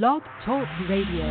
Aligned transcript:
Blog 0.00 0.22
Talk 0.46 0.66
Radio. 0.88 1.26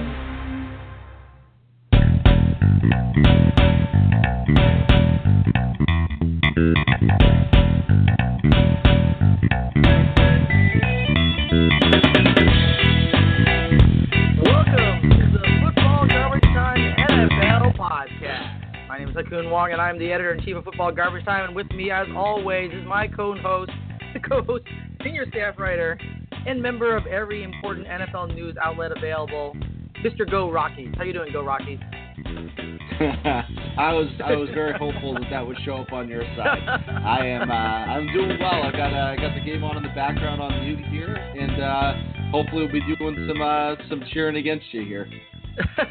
Welcome 14.38 15.10
to 15.10 15.32
the 15.32 15.42
Football 15.64 16.08
Garbage 16.08 16.44
Time 16.44 16.78
NFL 17.00 17.76
podcast. 17.76 18.88
My 18.88 19.00
name 19.00 19.10
is 19.10 19.16
Ha 19.16 19.24
Kung 19.28 19.50
Wong, 19.50 19.72
and 19.72 19.82
I'm 19.82 19.98
the 19.98 20.12
editor 20.12 20.34
in 20.34 20.46
chief 20.46 20.56
of 20.56 20.66
Football 20.66 20.92
Garbage 20.92 21.26
Time. 21.26 21.46
And 21.46 21.56
with 21.56 21.72
me, 21.72 21.90
as 21.90 22.06
always, 22.16 22.72
is 22.72 22.86
my 22.86 23.08
co-host, 23.08 23.72
the 24.14 24.20
co-host, 24.30 24.66
senior 25.04 25.26
staff 25.32 25.58
writer, 25.58 25.98
and 26.48 26.62
member 26.62 26.96
of 26.96 27.06
every 27.08 27.44
important 27.44 27.88
NFL 27.88 28.34
news 28.34 28.56
outlet 28.62 28.92
available, 28.96 29.56
Mr. 30.04 30.30
Go 30.30 30.52
Rockies. 30.52 30.94
How 30.98 31.04
you 31.04 31.14
doing, 31.14 31.32
Go 31.32 31.44
Rockies? 31.44 31.80
I 33.02 33.94
was 33.94 34.08
I 34.24 34.34
was 34.34 34.50
very 34.54 34.78
hopeful 34.78 35.14
that 35.16 35.24
that 35.32 35.46
would 35.46 35.58
show 35.66 35.78
up 35.78 35.92
on 35.92 36.08
your 36.08 36.24
side. 36.36 36.62
I 37.04 37.26
am 37.26 37.50
uh, 37.50 37.54
I'm 37.54 38.14
doing 38.14 38.38
well. 38.40 38.64
I 38.64 38.72
got 38.72 38.94
uh, 38.94 39.12
I 39.12 39.16
got 39.16 39.34
the 39.34 39.42
game 39.44 39.64
on 39.64 39.78
in 39.78 39.84
the 39.84 39.90
background 39.90 40.42
on 40.42 40.64
mute 40.64 40.86
here, 40.90 41.16
and 41.16 41.62
uh, 41.62 41.94
hopefully 42.32 42.64
we'll 42.64 42.72
be 42.72 42.96
doing 42.96 43.28
some 43.28 43.42
uh, 43.42 43.76
some 43.90 44.04
cheering 44.14 44.36
against 44.36 44.66
you 44.72 44.86
here. 44.86 45.10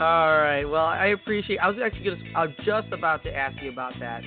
All 0.00 0.38
right. 0.38 0.64
Well, 0.64 0.86
I 0.86 1.06
appreciate. 1.08 1.58
I 1.58 1.68
was 1.68 1.78
actually 1.84 2.04
gonna. 2.04 2.24
I 2.34 2.46
was 2.46 2.54
just 2.64 2.92
about 2.92 3.22
to 3.24 3.34
ask 3.34 3.60
you 3.62 3.70
about 3.70 3.92
that, 4.00 4.22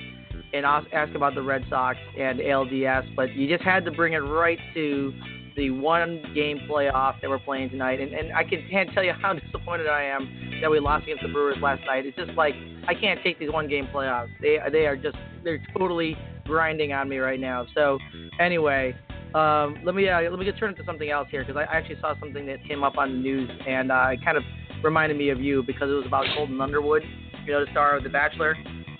and 0.52 0.64
ask 0.64 1.14
about 1.14 1.34
the 1.34 1.42
Red 1.42 1.64
Sox 1.68 1.98
and 2.18 2.40
ALDS, 2.40 3.14
but 3.14 3.34
you 3.34 3.48
just 3.48 3.64
had 3.64 3.84
to 3.84 3.90
bring 3.90 4.14
it 4.14 4.18
right 4.18 4.58
to 4.74 5.12
the 5.56 5.70
one 5.70 6.22
game 6.34 6.60
playoff 6.70 7.20
that 7.20 7.28
we're 7.28 7.38
playing 7.40 7.68
tonight, 7.70 8.00
and 8.00 8.12
and 8.12 8.32
I 8.32 8.44
can, 8.44 8.64
can't 8.70 8.90
tell 8.94 9.02
you 9.02 9.12
how 9.12 9.32
disappointed 9.46 9.88
I 9.88 10.04
am 10.04 10.60
that 10.62 10.70
we 10.70 10.80
lost 10.80 11.04
against 11.04 11.22
the 11.22 11.28
Brewers 11.28 11.56
last 11.60 11.82
night. 11.86 12.06
It's 12.06 12.16
just 12.16 12.30
like 12.32 12.54
I 12.86 12.94
can't 12.94 13.20
take 13.22 13.38
these 13.38 13.50
one 13.50 13.68
game 13.68 13.88
playoffs. 13.92 14.30
They 14.40 14.58
they 14.72 14.86
are 14.86 14.96
just 14.96 15.16
they're 15.44 15.62
totally 15.76 16.16
grinding 16.44 16.92
on 16.92 17.08
me 17.08 17.18
right 17.18 17.40
now. 17.40 17.66
So 17.74 17.98
anyway. 18.40 18.96
Um, 19.34 19.76
let 19.84 19.94
me 19.94 20.08
uh, 20.08 20.22
let 20.22 20.38
me 20.38 20.46
get 20.46 20.56
turn 20.56 20.70
into 20.70 20.82
something 20.86 21.10
else 21.10 21.28
here 21.30 21.44
because 21.44 21.54
I 21.54 21.64
actually 21.64 22.00
saw 22.00 22.18
something 22.18 22.46
that 22.46 22.64
came 22.66 22.82
up 22.82 22.96
on 22.96 23.12
the 23.12 23.18
news 23.18 23.50
and 23.68 23.92
uh, 23.92 24.08
it 24.10 24.24
kind 24.24 24.38
of 24.38 24.42
reminded 24.82 25.18
me 25.18 25.28
of 25.28 25.38
you 25.38 25.62
because 25.62 25.90
it 25.90 25.92
was 25.92 26.06
about 26.06 26.24
Colton 26.34 26.58
Underwood, 26.60 27.02
you 27.44 27.52
know, 27.52 27.62
the 27.62 27.70
star 27.70 27.94
of 27.96 28.04
The 28.04 28.08
Bachelor, 28.08 28.56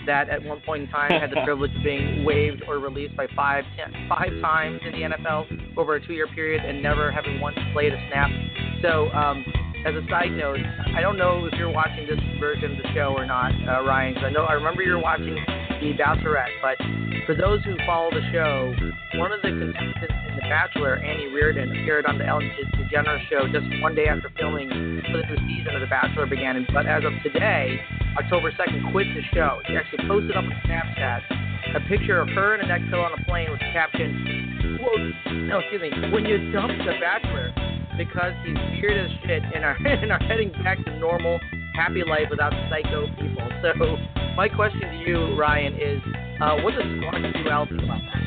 that 0.08 0.28
at 0.28 0.42
one 0.42 0.60
point 0.66 0.84
in 0.84 0.88
time 0.88 1.12
had 1.12 1.30
the 1.30 1.40
privilege 1.44 1.70
of 1.76 1.84
being 1.84 2.24
waived 2.24 2.64
or 2.66 2.78
released 2.80 3.16
by 3.16 3.28
five 3.36 3.64
ten, 3.76 4.08
five 4.08 4.32
times 4.40 4.80
in 4.84 4.92
the 4.92 5.16
NFL 5.16 5.78
over 5.78 5.94
a 5.94 6.06
two-year 6.06 6.26
period 6.34 6.64
and 6.64 6.82
never 6.82 7.12
having 7.12 7.40
once 7.40 7.56
played 7.72 7.92
a 7.92 8.08
snap. 8.10 8.30
So, 8.82 9.08
um, 9.10 9.44
as 9.86 9.94
a 9.94 10.02
side 10.10 10.32
note, 10.32 10.58
I 10.96 11.00
don't 11.00 11.16
know 11.16 11.46
if 11.46 11.54
you're 11.56 11.70
watching 11.70 12.06
this 12.08 12.18
version 12.40 12.72
of 12.72 12.78
the 12.78 12.88
show 12.94 13.14
or 13.16 13.24
not, 13.24 13.52
uh, 13.52 13.84
Ryan. 13.86 14.14
Because 14.14 14.26
I 14.26 14.32
know 14.32 14.42
I 14.44 14.54
remember 14.54 14.82
you're 14.82 15.00
watching 15.00 15.38
The 15.80 15.94
Bachelorette, 15.94 16.50
but 16.60 16.76
for 17.24 17.34
those 17.34 17.62
who 17.62 17.76
follow 17.86 18.10
the 18.10 18.24
show, 18.32 18.74
one 19.14 19.30
of 19.30 19.40
the 19.42 19.54
contestants 19.54 20.10
in 20.10 20.34
The 20.34 20.46
Bachelor, 20.50 20.96
Annie 20.96 21.30
Reardon, 21.30 21.70
appeared 21.70 22.04
on 22.06 22.18
the 22.18 22.26
Ellen 22.26 22.50
DeGeneres 22.74 23.28
show 23.30 23.46
just 23.46 23.66
one 23.80 23.94
day 23.94 24.08
after 24.08 24.30
filming 24.36 24.68
for 25.12 25.18
the 25.18 25.26
new 25.30 25.38
season 25.46 25.74
of 25.76 25.80
The 25.80 25.86
Bachelor 25.86 26.26
began. 26.26 26.66
But 26.74 26.86
as 26.86 27.04
of 27.04 27.12
today, 27.22 27.78
October 28.18 28.50
2nd, 28.50 28.90
quit 28.90 29.06
the 29.14 29.22
show. 29.32 29.60
She 29.68 29.76
actually 29.76 30.08
posted 30.08 30.36
up 30.36 30.44
on 30.44 30.52
Snapchat 30.66 31.22
a 31.76 31.80
picture 31.86 32.18
of 32.18 32.28
her 32.30 32.54
and 32.54 32.62
an 32.62 32.70
ex 32.70 32.82
on 32.92 33.12
a 33.14 33.24
plane 33.24 33.50
with 33.50 33.60
the 33.60 33.70
caption, 33.72 34.80
quote, 34.82 35.36
no, 35.46 35.58
excuse 35.58 35.82
me, 35.82 35.90
when 36.10 36.24
you 36.24 36.50
dump 36.50 36.72
The 36.74 36.98
Bachelor 36.98 37.52
because 37.98 38.32
he's 38.46 38.56
weird 38.80 38.98
as 38.98 39.10
shit 39.26 39.42
and 39.54 39.64
are, 39.64 39.76
and 39.84 40.10
are 40.10 40.22
heading 40.26 40.50
back 40.64 40.82
to 40.84 40.98
normal, 40.98 41.38
happy 41.74 42.02
life 42.02 42.26
without 42.30 42.52
psycho 42.70 43.06
people. 43.20 43.46
So 43.62 44.17
my 44.38 44.48
question 44.48 44.80
to 44.82 44.96
you, 44.98 45.36
Ryan, 45.36 45.74
is 45.74 46.00
uh, 46.40 46.58
what 46.62 46.72
does 46.72 46.84
Squawk 46.98 47.14
QL 47.16 47.68
think 47.68 47.82
about 47.82 48.00
that? 48.12 48.22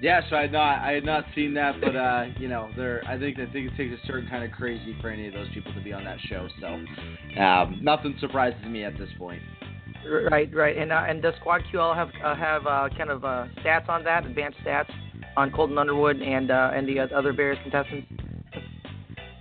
Yeah, 0.00 0.22
so 0.30 0.36
I 0.36 0.40
had 0.42 0.52
not 0.52 0.78
I 0.78 0.92
had 0.92 1.04
not 1.04 1.26
seen 1.34 1.52
that, 1.52 1.78
but 1.78 1.94
uh, 1.94 2.28
you 2.38 2.48
know, 2.48 2.70
there 2.78 3.02
I 3.06 3.18
think 3.18 3.38
I 3.38 3.44
think 3.52 3.70
it 3.70 3.76
takes 3.76 3.92
a 3.92 4.06
certain 4.06 4.26
kind 4.26 4.42
of 4.42 4.52
crazy 4.52 4.96
for 5.02 5.10
any 5.10 5.26
of 5.26 5.34
those 5.34 5.48
people 5.52 5.74
to 5.74 5.82
be 5.82 5.92
on 5.92 6.02
that 6.04 6.16
show. 6.30 6.48
So 6.62 6.82
um, 7.38 7.78
nothing 7.82 8.16
surprises 8.20 8.64
me 8.64 8.84
at 8.84 8.96
this 8.96 9.10
point. 9.18 9.42
Right, 10.30 10.48
right. 10.54 10.78
And 10.78 10.90
uh, 10.90 11.04
and 11.06 11.20
does 11.20 11.34
Squad 11.38 11.60
QL 11.70 11.94
have 11.94 12.08
uh, 12.24 12.34
have 12.36 12.66
uh, 12.66 12.88
kind 12.96 13.10
of 13.10 13.22
uh, 13.22 13.48
stats 13.62 13.90
on 13.90 14.02
that, 14.04 14.24
advanced 14.24 14.56
stats 14.64 14.90
on 15.36 15.50
Colton 15.50 15.76
Underwood 15.76 16.22
and 16.22 16.50
uh, 16.50 16.70
and 16.74 16.88
the 16.88 17.00
other 17.00 17.34
various 17.34 17.60
contestants? 17.64 18.06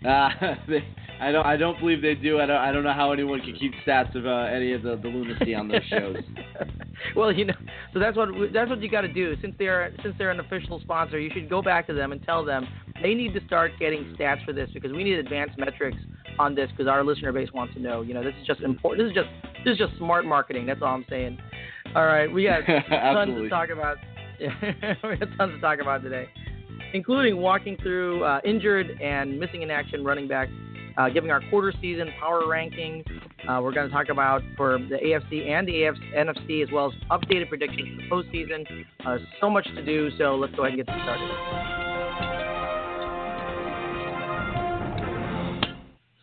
Uh, 0.05 0.29
they, 0.67 0.83
I 1.19 1.31
don't. 1.31 1.45
I 1.45 1.57
don't 1.57 1.79
believe 1.79 2.01
they 2.01 2.15
do. 2.15 2.39
I 2.39 2.45
don't. 2.45 2.57
I 2.57 2.71
don't 2.71 2.83
know 2.83 2.93
how 2.93 3.11
anyone 3.11 3.41
can 3.41 3.55
keep 3.55 3.73
stats 3.85 4.13
of 4.15 4.25
uh, 4.25 4.53
any 4.53 4.73
of 4.73 4.83
the, 4.83 4.97
the 4.97 5.07
lunacy 5.07 5.55
on 5.55 5.67
those 5.67 5.83
shows. 5.89 6.17
well, 7.15 7.31
you 7.31 7.45
know, 7.45 7.55
so 7.93 7.99
that's 7.99 8.15
what 8.15 8.29
that's 8.53 8.69
what 8.69 8.81
you 8.81 8.89
got 8.89 9.01
to 9.01 9.11
do. 9.11 9.35
Since 9.41 9.55
they're 9.57 9.93
since 10.03 10.15
they're 10.17 10.29
an 10.29 10.39
official 10.39 10.79
sponsor, 10.79 11.19
you 11.19 11.31
should 11.33 11.49
go 11.49 11.61
back 11.61 11.87
to 11.87 11.93
them 11.93 12.11
and 12.11 12.23
tell 12.23 12.45
them 12.45 12.67
they 13.01 13.13
need 13.15 13.33
to 13.33 13.43
start 13.45 13.71
getting 13.79 14.15
stats 14.17 14.45
for 14.45 14.53
this 14.53 14.69
because 14.73 14.91
we 14.91 15.03
need 15.03 15.17
advanced 15.17 15.57
metrics 15.57 15.97
on 16.39 16.53
this 16.53 16.69
because 16.71 16.87
our 16.87 17.03
listener 17.03 17.31
base 17.31 17.49
wants 17.51 17.73
to 17.73 17.79
know. 17.79 18.01
You 18.01 18.13
know, 18.13 18.23
this 18.23 18.33
is 18.39 18.45
just 18.45 18.61
important. 18.61 19.07
This 19.07 19.11
is 19.11 19.15
just 19.15 19.65
this 19.65 19.71
is 19.73 19.77
just 19.77 19.97
smart 19.97 20.25
marketing. 20.25 20.67
That's 20.67 20.81
all 20.83 20.93
I'm 20.93 21.05
saying. 21.09 21.39
All 21.95 22.05
right, 22.05 22.31
we 22.31 22.43
got 22.43 22.61
tons 22.89 23.35
to 23.35 23.49
talk 23.49 23.69
about. 23.69 23.97
we 24.39 25.15
got 25.17 25.29
tons 25.37 25.53
to 25.53 25.59
talk 25.61 25.79
about 25.81 26.03
today, 26.03 26.27
including 26.93 27.37
walking 27.37 27.75
through 27.77 28.23
uh, 28.23 28.39
injured 28.45 29.01
and 29.01 29.39
missing 29.39 29.63
in 29.63 29.71
action 29.71 30.03
running 30.03 30.27
backs 30.27 30.51
uh, 30.97 31.09
giving 31.09 31.31
our 31.31 31.41
quarter 31.49 31.73
season 31.81 32.09
power 32.19 32.43
rankings. 32.43 33.05
Uh, 33.47 33.61
we're 33.61 33.73
going 33.73 33.87
to 33.87 33.93
talk 33.93 34.09
about 34.09 34.41
for 34.55 34.77
the 34.77 34.97
AFC 34.97 35.47
and 35.47 35.67
the 35.67 35.73
AFC, 35.73 36.15
NFC 36.15 36.63
as 36.63 36.71
well 36.71 36.91
as 36.91 36.93
updated 37.09 37.49
predictions 37.49 38.01
for 38.09 38.23
the 38.23 38.29
postseason. 38.29 38.85
Uh, 39.05 39.17
so 39.39 39.49
much 39.49 39.65
to 39.75 39.85
do, 39.85 40.09
so 40.17 40.35
let's 40.35 40.53
go 40.55 40.65
ahead 40.65 40.77
and 40.77 40.85
get 40.85 40.93
started. 40.95 41.76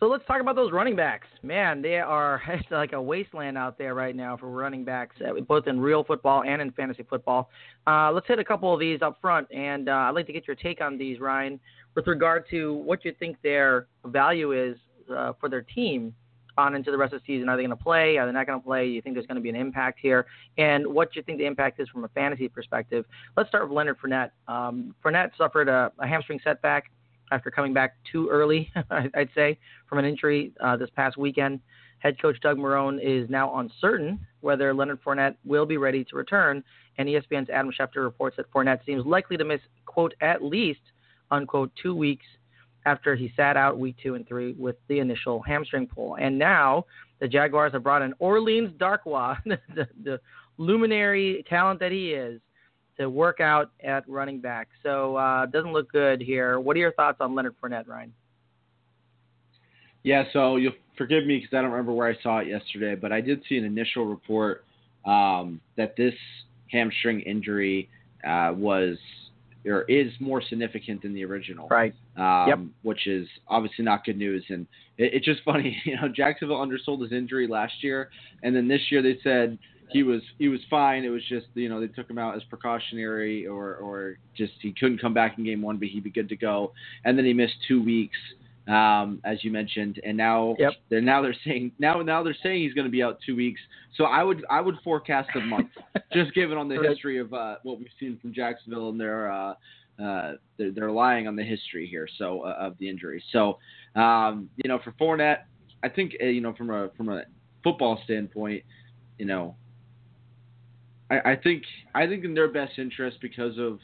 So 0.05 0.11
let's 0.11 0.25
talk 0.27 0.39
about 0.39 0.55
those 0.55 0.71
running 0.71 0.95
backs. 0.95 1.25
Man, 1.41 1.81
they 1.81 1.97
are 1.97 2.39
it's 2.49 2.69
like 2.69 2.93
a 2.93 3.01
wasteland 3.01 3.57
out 3.57 3.79
there 3.79 3.95
right 3.95 4.15
now 4.15 4.37
for 4.37 4.51
running 4.51 4.85
backs, 4.85 5.15
uh, 5.19 5.33
both 5.41 5.65
in 5.65 5.79
real 5.79 6.03
football 6.03 6.43
and 6.43 6.61
in 6.61 6.71
fantasy 6.73 7.01
football. 7.09 7.49
Uh, 7.87 8.11
let's 8.11 8.27
hit 8.27 8.37
a 8.37 8.43
couple 8.43 8.71
of 8.71 8.79
these 8.79 9.01
up 9.01 9.17
front, 9.19 9.47
and 9.51 9.89
uh, 9.89 9.93
I'd 9.93 10.11
like 10.11 10.27
to 10.27 10.31
get 10.33 10.45
your 10.45 10.57
take 10.57 10.79
on 10.79 10.99
these, 10.99 11.19
Ryan, 11.19 11.59
with 11.95 12.05
regard 12.05 12.47
to 12.51 12.75
what 12.75 13.03
you 13.03 13.15
think 13.17 13.37
their 13.41 13.87
value 14.05 14.51
is 14.51 14.77
uh, 15.11 15.33
for 15.39 15.49
their 15.49 15.63
team 15.63 16.13
on 16.55 16.75
into 16.75 16.91
the 16.91 16.97
rest 16.99 17.11
of 17.11 17.21
the 17.21 17.25
season. 17.25 17.49
Are 17.49 17.57
they 17.57 17.63
going 17.63 17.75
to 17.75 17.83
play? 17.83 18.17
Are 18.17 18.27
they 18.27 18.31
not 18.31 18.45
going 18.45 18.59
to 18.59 18.63
play? 18.63 18.85
Do 18.85 18.91
you 18.91 19.01
think 19.01 19.15
there's 19.15 19.25
going 19.25 19.37
to 19.37 19.41
be 19.41 19.49
an 19.49 19.55
impact 19.55 19.97
here? 19.99 20.27
And 20.59 20.85
what 20.85 21.13
do 21.13 21.19
you 21.19 21.23
think 21.23 21.39
the 21.39 21.47
impact 21.47 21.79
is 21.79 21.89
from 21.89 22.03
a 22.03 22.09
fantasy 22.09 22.47
perspective? 22.47 23.05
Let's 23.35 23.49
start 23.49 23.67
with 23.67 23.75
Leonard 23.75 23.97
Fournette. 23.99 24.29
Um, 24.47 24.93
Fournette 25.03 25.31
suffered 25.35 25.67
a, 25.67 25.91
a 25.97 26.05
hamstring 26.05 26.39
setback 26.43 26.91
after 27.31 27.51
coming 27.51 27.73
back 27.73 27.95
too 28.11 28.29
early, 28.29 28.71
I'd 28.89 29.29
say, 29.35 29.57
from 29.87 29.99
an 29.99 30.05
injury 30.05 30.53
uh, 30.61 30.77
this 30.77 30.89
past 30.95 31.17
weekend. 31.17 31.59
Head 31.99 32.21
coach 32.21 32.39
Doug 32.41 32.57
Marrone 32.57 32.99
is 33.01 33.29
now 33.29 33.57
uncertain 33.57 34.19
whether 34.41 34.73
Leonard 34.73 35.03
Fournette 35.03 35.35
will 35.43 35.65
be 35.65 35.77
ready 35.77 36.03
to 36.03 36.15
return, 36.15 36.63
and 36.97 37.07
ESPN's 37.07 37.49
Adam 37.49 37.71
Schefter 37.71 38.03
reports 38.03 38.37
that 38.37 38.51
Fournette 38.51 38.85
seems 38.85 39.05
likely 39.05 39.37
to 39.37 39.43
miss, 39.43 39.61
quote, 39.85 40.13
at 40.21 40.43
least, 40.43 40.81
unquote, 41.31 41.71
two 41.81 41.95
weeks 41.95 42.25
after 42.85 43.15
he 43.15 43.33
sat 43.35 43.57
out 43.57 43.79
week 43.79 43.95
two 44.01 44.13
and 44.15 44.27
three 44.27 44.53
with 44.53 44.75
the 44.87 44.99
initial 44.99 45.41
hamstring 45.41 45.87
pull. 45.87 46.15
And 46.15 46.37
now 46.37 46.85
the 47.19 47.27
Jaguars 47.27 47.73
have 47.73 47.83
brought 47.83 48.03
in 48.03 48.13
Orleans 48.19 48.71
Darkwa, 48.77 49.37
the, 49.45 49.87
the 50.03 50.19
luminary 50.57 51.43
talent 51.49 51.79
that 51.79 51.91
he 51.91 52.11
is, 52.11 52.39
to 52.97 53.09
work 53.09 53.39
out 53.39 53.71
at 53.83 54.07
running 54.07 54.39
back. 54.39 54.69
So 54.83 55.15
uh, 55.15 55.45
doesn't 55.47 55.73
look 55.73 55.91
good 55.91 56.21
here. 56.21 56.59
What 56.59 56.75
are 56.75 56.79
your 56.79 56.93
thoughts 56.93 57.17
on 57.19 57.35
Leonard 57.35 57.55
Fournette, 57.61 57.87
Ryan? 57.87 58.13
Yeah, 60.03 60.23
so 60.33 60.57
you'll 60.57 60.73
forgive 60.97 61.25
me 61.25 61.37
because 61.37 61.57
I 61.57 61.61
don't 61.61 61.71
remember 61.71 61.91
where 61.91 62.07
I 62.07 62.15
saw 62.21 62.39
it 62.39 62.47
yesterday, 62.47 62.95
but 62.95 63.11
I 63.11 63.21
did 63.21 63.41
see 63.49 63.57
an 63.57 63.65
initial 63.65 64.05
report 64.05 64.63
um, 65.05 65.59
that 65.77 65.95
this 65.97 66.13
hamstring 66.71 67.21
injury 67.21 67.89
uh, 68.25 68.53
was 68.55 68.97
or 69.65 69.81
is 69.83 70.11
more 70.19 70.43
significant 70.47 71.01
than 71.01 71.13
the 71.13 71.25
original. 71.25 71.67
Right. 71.67 71.93
Um, 72.17 72.47
yep. 72.47 72.59
Which 72.83 73.07
is 73.07 73.27
obviously 73.47 73.83
not 73.83 74.05
good 74.05 74.17
news, 74.17 74.43
and 74.49 74.67
it, 74.97 75.15
it's 75.15 75.25
just 75.25 75.41
funny. 75.45 75.75
You 75.85 75.95
know, 75.95 76.07
Jacksonville 76.07 76.61
undersold 76.61 77.01
his 77.01 77.11
injury 77.11 77.47
last 77.47 77.73
year, 77.83 78.09
and 78.43 78.55
then 78.55 78.67
this 78.67 78.81
year 78.89 79.01
they 79.01 79.17
said 79.23 79.57
he 79.89 80.03
was 80.03 80.21
he 80.39 80.47
was 80.47 80.59
fine. 80.69 81.03
It 81.03 81.09
was 81.09 81.23
just 81.29 81.47
you 81.53 81.69
know 81.69 81.79
they 81.79 81.87
took 81.87 82.09
him 82.09 82.17
out 82.17 82.35
as 82.35 82.43
precautionary 82.43 83.47
or 83.47 83.75
or 83.75 84.17
just 84.35 84.53
he 84.61 84.73
couldn't 84.73 84.99
come 84.99 85.13
back 85.13 85.37
in 85.37 85.43
game 85.43 85.61
one, 85.61 85.77
but 85.77 85.87
he'd 85.87 86.03
be 86.03 86.09
good 86.09 86.29
to 86.29 86.35
go. 86.35 86.73
And 87.03 87.17
then 87.17 87.25
he 87.25 87.33
missed 87.33 87.55
two 87.67 87.83
weeks, 87.83 88.17
um, 88.67 89.21
as 89.23 89.43
you 89.43 89.51
mentioned, 89.51 89.99
and 90.03 90.17
now 90.17 90.55
yep. 90.57 90.73
they're 90.89 91.01
now 91.01 91.21
they're 91.21 91.35
saying 91.45 91.71
now 91.79 92.01
now 92.01 92.23
they're 92.23 92.37
saying 92.41 92.63
he's 92.63 92.73
going 92.73 92.85
to 92.85 92.91
be 92.91 93.03
out 93.03 93.19
two 93.25 93.35
weeks. 93.35 93.61
So 93.95 94.05
I 94.05 94.23
would 94.23 94.43
I 94.49 94.61
would 94.61 94.75
forecast 94.83 95.29
a 95.35 95.41
month, 95.41 95.69
just 96.13 96.33
given 96.33 96.57
on 96.57 96.67
the 96.67 96.77
Right. 96.77 96.89
history 96.89 97.19
of 97.19 97.33
uh, 97.33 97.57
what 97.63 97.79
we've 97.79 97.87
seen 97.99 98.17
from 98.21 98.33
Jacksonville 98.33 98.89
and 98.89 98.99
their 98.99 99.31
uh, 99.31 99.53
uh, 100.01 100.33
they're, 100.57 100.71
they're 100.71 100.87
relying 100.87 101.27
on 101.27 101.35
the 101.35 101.43
history 101.43 101.87
here, 101.87 102.07
so 102.17 102.41
uh, 102.41 102.55
of 102.59 102.77
the 102.79 102.89
injury. 102.89 103.23
So, 103.31 103.59
um, 103.95 104.49
you 104.57 104.67
know, 104.67 104.79
for 104.83 104.91
Fournette, 104.93 105.43
I 105.83 105.89
think 105.89 106.15
uh, 106.21 106.25
you 106.25 106.41
know 106.41 106.53
from 106.53 106.69
a 106.69 106.89
from 106.97 107.09
a 107.09 107.23
football 107.63 107.99
standpoint, 108.03 108.63
you 109.17 109.25
know, 109.25 109.55
I, 111.09 111.31
I 111.31 111.35
think 111.35 111.63
I 111.93 112.07
think 112.07 112.23
in 112.23 112.33
their 112.33 112.47
best 112.47 112.73
interest 112.77 113.17
because 113.21 113.57
of 113.57 113.79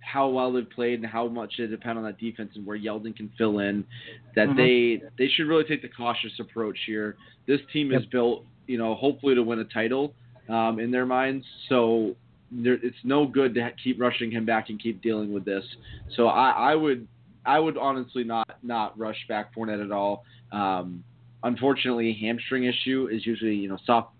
how 0.00 0.28
well 0.28 0.52
they've 0.52 0.70
played 0.70 1.00
and 1.00 1.06
how 1.06 1.26
much 1.26 1.54
they 1.58 1.66
depend 1.66 1.98
on 1.98 2.04
that 2.04 2.18
defense 2.18 2.52
and 2.54 2.64
where 2.64 2.78
Yeldon 2.78 3.14
can 3.14 3.30
fill 3.36 3.58
in, 3.58 3.84
that 4.34 4.48
mm-hmm. 4.48 4.56
they 4.56 5.02
they 5.18 5.30
should 5.34 5.46
really 5.46 5.64
take 5.64 5.82
the 5.82 5.88
cautious 5.88 6.32
approach 6.38 6.78
here. 6.86 7.16
This 7.46 7.60
team 7.72 7.90
yep. 7.90 8.02
is 8.02 8.06
built, 8.06 8.44
you 8.66 8.78
know, 8.78 8.94
hopefully 8.94 9.34
to 9.34 9.42
win 9.42 9.58
a 9.58 9.64
title 9.64 10.14
um, 10.48 10.78
in 10.78 10.90
their 10.90 11.06
minds. 11.06 11.44
So 11.68 12.14
there, 12.50 12.74
it's 12.74 12.96
no 13.04 13.26
good 13.26 13.54
to 13.54 13.70
keep 13.82 14.00
rushing 14.00 14.30
him 14.30 14.46
back 14.46 14.70
and 14.70 14.80
keep 14.80 15.02
dealing 15.02 15.32
with 15.32 15.44
this. 15.44 15.64
So 16.16 16.28
I, 16.28 16.70
I 16.70 16.74
would 16.74 17.06
I 17.44 17.58
would 17.58 17.76
honestly 17.76 18.24
not 18.24 18.58
not 18.62 18.98
rush 18.98 19.18
back 19.28 19.54
Fournette 19.54 19.84
at 19.84 19.92
all. 19.92 20.24
Um, 20.52 21.04
unfortunately, 21.42 22.16
hamstring 22.20 22.64
issue 22.64 23.08
is 23.10 23.26
usually 23.26 23.54
you 23.54 23.68
know 23.68 23.78
soft 23.84 24.15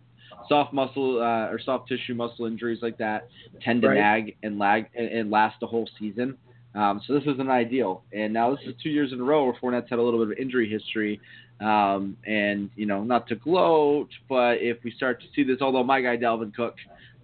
soft 0.49 0.73
muscle 0.73 1.21
uh, 1.21 1.51
or 1.51 1.59
soft 1.63 1.89
tissue 1.89 2.15
muscle 2.15 2.47
injuries 2.47 2.79
like 2.83 2.99
that 2.99 3.29
tend 3.63 3.83
to 3.83 3.89
right. 3.89 3.97
nag 3.97 4.37
and 4.43 4.59
lag 4.59 4.87
and, 4.95 5.09
and, 5.09 5.31
last 5.31 5.57
the 5.61 5.67
whole 5.67 5.89
season. 5.99 6.37
Um, 6.75 7.01
so 7.07 7.15
this 7.15 7.23
isn't 7.23 7.49
ideal. 7.49 8.03
And 8.13 8.33
now 8.33 8.51
this 8.51 8.61
is 8.67 8.75
two 8.83 8.91
years 8.91 9.13
in 9.13 9.21
a 9.21 9.25
row 9.25 9.45
where 9.45 9.55
Fournette's 9.55 9.89
had 9.89 9.99
a 9.99 10.03
little 10.03 10.25
bit 10.25 10.33
of 10.33 10.39
injury 10.39 10.69
history. 10.69 11.21
Um, 11.61 12.19
and 12.27 12.69
you 12.77 12.85
know, 12.85 13.03
not 13.03 13.27
to 13.29 13.35
gloat, 13.37 14.11
but 14.29 14.59
if 14.61 14.77
we 14.85 14.91
start 14.91 15.21
to 15.23 15.27
see 15.35 15.43
this, 15.43 15.63
although 15.63 15.83
my 15.83 16.03
guy 16.03 16.17
Dalvin 16.17 16.55
Cook, 16.55 16.75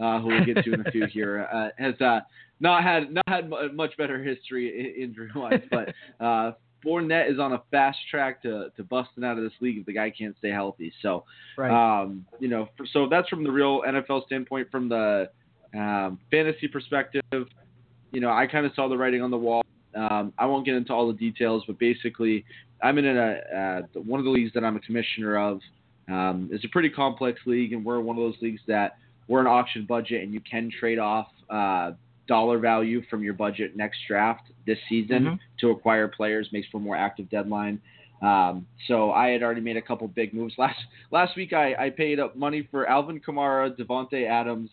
uh, 0.01 0.21
who 0.21 0.29
we'll 0.29 0.45
get 0.45 0.65
to 0.65 0.73
in 0.73 0.87
a 0.87 0.91
few 0.91 1.07
here, 1.13 1.47
uh, 1.53 1.69
has 1.77 2.01
uh, 2.01 2.21
not 2.59 2.83
had 2.83 3.13
not 3.13 3.29
had 3.29 3.51
much 3.75 3.95
better 3.99 4.23
history 4.23 4.97
injury 4.99 5.29
wise, 5.35 5.61
but 5.71 5.93
uh, 6.25 6.53
Fournette 6.85 7.31
is 7.31 7.39
on 7.39 7.53
a 7.53 7.63
fast 7.71 7.99
track 8.11 8.43
to, 8.43 8.71
to 8.77 8.85
busting 8.85 9.25
out 9.25 9.39
of 9.39 9.45
this 9.45 9.53
league 9.61 9.79
if 9.79 9.87
the 9.87 9.93
guy 9.93 10.11
can't 10.11 10.37
stay 10.39 10.51
healthy. 10.51 10.93
So, 11.03 11.25
right. 11.57 11.71
um, 12.03 12.27
you 12.39 12.49
know, 12.49 12.69
for, 12.77 12.87
so 12.87 13.09
that's 13.09 13.29
from 13.29 13.45
the 13.45 13.51
real 13.51 13.83
NFL 13.83 14.27
standpoint. 14.27 14.71
From 14.71 14.89
the 14.89 15.31
um, 15.75 16.19
fantasy 16.31 16.69
perspective, 16.69 17.23
you 18.13 18.21
know, 18.21 18.31
I 18.31 18.47
kind 18.47 18.67
of 18.67 18.73
saw 18.75 18.89
the 18.89 18.97
writing 18.97 19.23
on 19.23 19.31
the 19.31 19.39
wall. 19.39 19.63
Um, 19.95 20.33
I 20.39 20.47
won't 20.47 20.65
get 20.65 20.75
into 20.75 20.93
all 20.93 21.07
the 21.07 21.13
details, 21.19 21.65
but 21.67 21.79
basically, 21.79 22.45
I'm 22.83 22.99
in 22.99 23.07
a 23.07 23.87
uh, 23.95 24.01
one 24.01 24.19
of 24.19 24.25
the 24.25 24.31
leagues 24.31 24.53
that 24.55 24.65
I'm 24.65 24.77
a 24.77 24.81
commissioner 24.81 25.39
of. 25.39 25.61
Um, 26.09 26.49
it's 26.53 26.65
a 26.65 26.69
pretty 26.69 26.91
complex 26.91 27.41
league, 27.47 27.73
and 27.73 27.85
we're 27.85 28.01
one 28.01 28.17
of 28.17 28.23
those 28.23 28.41
leagues 28.43 28.61
that 28.67 28.97
we're 29.29 29.41
an 29.41 29.47
auction 29.47 29.87
budget, 29.87 30.23
and 30.23 30.33
you 30.35 30.41
can 30.41 30.71
trade 30.71 30.99
off 30.99 31.29
uh, 31.49 31.93
dollar 32.29 32.59
value 32.59 33.03
from 33.11 33.23
your 33.23 33.35
budget 33.35 33.77
next 33.77 33.99
draft 34.07 34.43
this 34.67 34.79
season 34.89 35.25
mm-hmm. 35.25 35.35
to 35.61 35.71
acquire 35.71 36.09
players 36.09 36.49
makes 36.53 36.69
for 36.69 36.79
a 36.79 36.81
more 36.81 36.97
active 36.97 37.29
deadline. 37.31 37.81
Um, 38.23 38.67
so 38.87 39.11
I 39.11 39.31
had 39.31 39.43
already 39.43 39.61
made 39.61 39.77
a 39.77 39.83
couple 39.83 40.07
big 40.09 40.33
moves 40.33 40.55
last 40.59 40.79
last 41.11 41.37
week. 41.37 41.53
I, 41.53 41.75
I 41.87 41.91
paid 41.91 42.21
up 42.21 42.37
money 42.37 42.69
for 42.71 42.89
Alvin 42.89 43.21
Kamara, 43.21 43.77
Davante 43.77 44.29
Adams, 44.29 44.71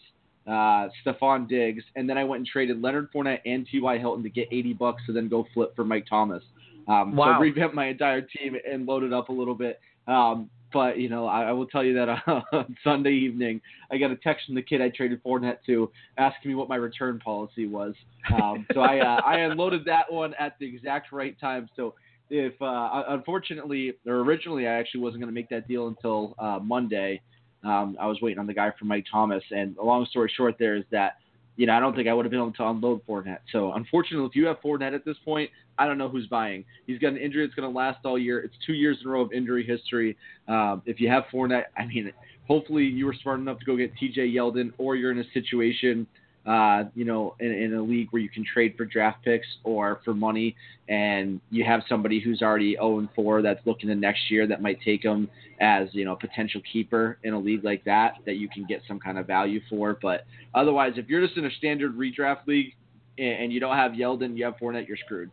uh, 0.47 0.89
Stefon 1.03 1.47
Diggs, 1.49 1.83
and 1.95 2.09
then 2.09 2.17
I 2.17 2.23
went 2.23 2.41
and 2.41 2.47
traded 2.47 2.81
Leonard 2.81 3.11
Fournette 3.11 3.41
and 3.45 3.67
T.Y. 3.71 3.97
Hilton 3.97 4.23
to 4.23 4.29
get 4.29 4.47
80 4.51 4.73
bucks 4.73 5.03
to 5.07 5.13
then 5.13 5.27
go 5.27 5.47
flip 5.53 5.75
for 5.75 5.83
Mike 5.83 6.05
Thomas. 6.07 6.43
Um, 6.87 7.15
wow. 7.15 7.35
So 7.35 7.41
revamped 7.41 7.75
my 7.75 7.87
entire 7.87 8.21
team 8.21 8.55
and 8.69 8.85
loaded 8.85 9.13
up 9.13 9.29
a 9.29 9.33
little 9.33 9.55
bit. 9.55 9.79
Um, 10.07 10.49
but 10.71 10.97
you 10.99 11.09
know, 11.09 11.25
I, 11.25 11.43
I 11.43 11.51
will 11.51 11.65
tell 11.65 11.83
you 11.83 11.93
that 11.95 12.09
uh, 12.09 12.41
on 12.53 12.75
Sunday 12.83 13.13
evening, 13.13 13.61
I 13.91 13.97
got 13.97 14.11
a 14.11 14.15
text 14.15 14.45
from 14.45 14.55
the 14.55 14.61
kid 14.61 14.81
I 14.81 14.89
traded 14.89 15.23
Fournette 15.23 15.57
to, 15.65 15.91
asking 16.17 16.51
me 16.51 16.55
what 16.55 16.69
my 16.69 16.75
return 16.75 17.19
policy 17.19 17.67
was. 17.67 17.93
Um, 18.33 18.65
so 18.73 18.81
I 18.81 18.99
uh, 18.99 19.21
I 19.25 19.39
unloaded 19.39 19.85
that 19.85 20.11
one 20.11 20.33
at 20.39 20.57
the 20.59 20.67
exact 20.67 21.11
right 21.11 21.39
time. 21.39 21.69
So 21.75 21.95
if 22.29 22.53
uh, 22.61 23.03
unfortunately 23.09 23.93
or 24.05 24.17
originally 24.17 24.67
I 24.67 24.73
actually 24.73 25.01
wasn't 25.01 25.21
going 25.21 25.33
to 25.33 25.39
make 25.39 25.49
that 25.49 25.67
deal 25.67 25.87
until 25.87 26.35
uh, 26.39 26.59
Monday. 26.61 27.21
Um, 27.61 27.97
I 27.99 28.07
was 28.07 28.17
waiting 28.21 28.39
on 28.39 28.47
the 28.47 28.53
guy 28.53 28.71
from 28.79 28.87
Mike 28.87 29.05
Thomas, 29.11 29.43
and 29.51 29.75
a 29.77 29.83
long 29.83 30.05
story 30.09 30.31
short, 30.33 30.55
there 30.57 30.77
is 30.77 30.85
that 30.91 31.17
you 31.59 31.65
know, 31.65 31.73
I 31.73 31.81
don't 31.81 31.93
think 31.93 32.07
I 32.07 32.13
would 32.13 32.23
have 32.23 32.31
been 32.31 32.39
able 32.39 32.53
to 32.53 32.67
unload 32.69 33.05
Fournette. 33.05 33.39
So 33.51 33.73
unfortunately, 33.73 34.25
if 34.27 34.33
you 34.33 34.45
have 34.45 34.61
Fournette 34.61 34.95
at 34.95 35.03
this 35.03 35.17
point, 35.25 35.49
I 35.77 35.87
don't 35.87 35.97
know 35.97 36.07
who's 36.07 36.25
buying. 36.27 36.63
He's 36.87 36.99
got 36.99 37.09
an 37.09 37.17
injury 37.17 37.45
that's 37.45 37.53
going 37.53 37.69
to 37.69 37.77
last 37.77 37.99
all 38.05 38.17
year. 38.17 38.39
It's 38.39 38.55
two 38.65 38.71
years 38.71 38.99
in 39.03 39.09
a 39.09 39.11
row 39.11 39.19
of 39.19 39.33
injury 39.33 39.65
history. 39.65 40.15
Um, 40.47 40.81
if 40.85 41.01
you 41.01 41.09
have 41.09 41.25
Fournette, 41.33 41.65
I 41.77 41.85
mean, 41.85 42.13
hopefully 42.47 42.85
you 42.85 43.05
were 43.05 43.13
smart 43.21 43.41
enough 43.41 43.59
to 43.59 43.65
go 43.65 43.75
get 43.75 43.93
T.J. 43.97 44.29
Yeldon, 44.29 44.71
or 44.77 44.95
you're 44.95 45.11
in 45.11 45.19
a 45.19 45.29
situation 45.33 46.07
uh, 46.45 46.85
you 46.95 47.05
know, 47.05 47.35
in, 47.39 47.51
in, 47.51 47.73
a 47.73 47.81
league 47.81 48.07
where 48.11 48.21
you 48.21 48.29
can 48.29 48.45
trade 48.45 48.73
for 48.77 48.85
draft 48.85 49.23
picks 49.23 49.47
or 49.63 49.99
for 50.05 50.13
money, 50.13 50.55
and 50.87 51.41
you 51.51 51.63
have 51.63 51.81
somebody 51.87 52.19
who's 52.19 52.41
already 52.41 52.75
0 52.75 52.99
and 52.99 53.09
4 53.15 53.41
that's 53.41 53.59
looking 53.65 53.89
to 53.89 53.95
next 53.95 54.31
year 54.31 54.47
that 54.47 54.61
might 54.61 54.79
take 54.81 55.03
them 55.03 55.29
as 55.59 55.89
you 55.91 56.05
know 56.05 56.13
a 56.13 56.15
potential 56.15 56.61
keeper 56.71 57.17
in 57.23 57.33
a 57.33 57.39
league 57.39 57.63
like 57.63 57.83
that 57.83 58.13
that 58.25 58.35
you 58.35 58.47
can 58.47 58.65
get 58.65 58.81
some 58.87 58.99
kind 58.99 59.17
of 59.17 59.27
value 59.27 59.59
for. 59.69 59.97
But 60.01 60.25
otherwise, 60.55 60.93
if 60.95 61.07
you're 61.09 61.25
just 61.25 61.37
in 61.37 61.45
a 61.45 61.51
standard 61.51 61.97
redraft 61.97 62.47
league 62.47 62.73
and, 63.17 63.51
you 63.51 63.59
don't 63.59 63.75
have 63.75 63.91
Yeldon, 63.91 64.37
you 64.37 64.45
have 64.45 64.55
Fournette, 64.57 64.87
you're 64.87 64.97
screwed. 64.97 65.29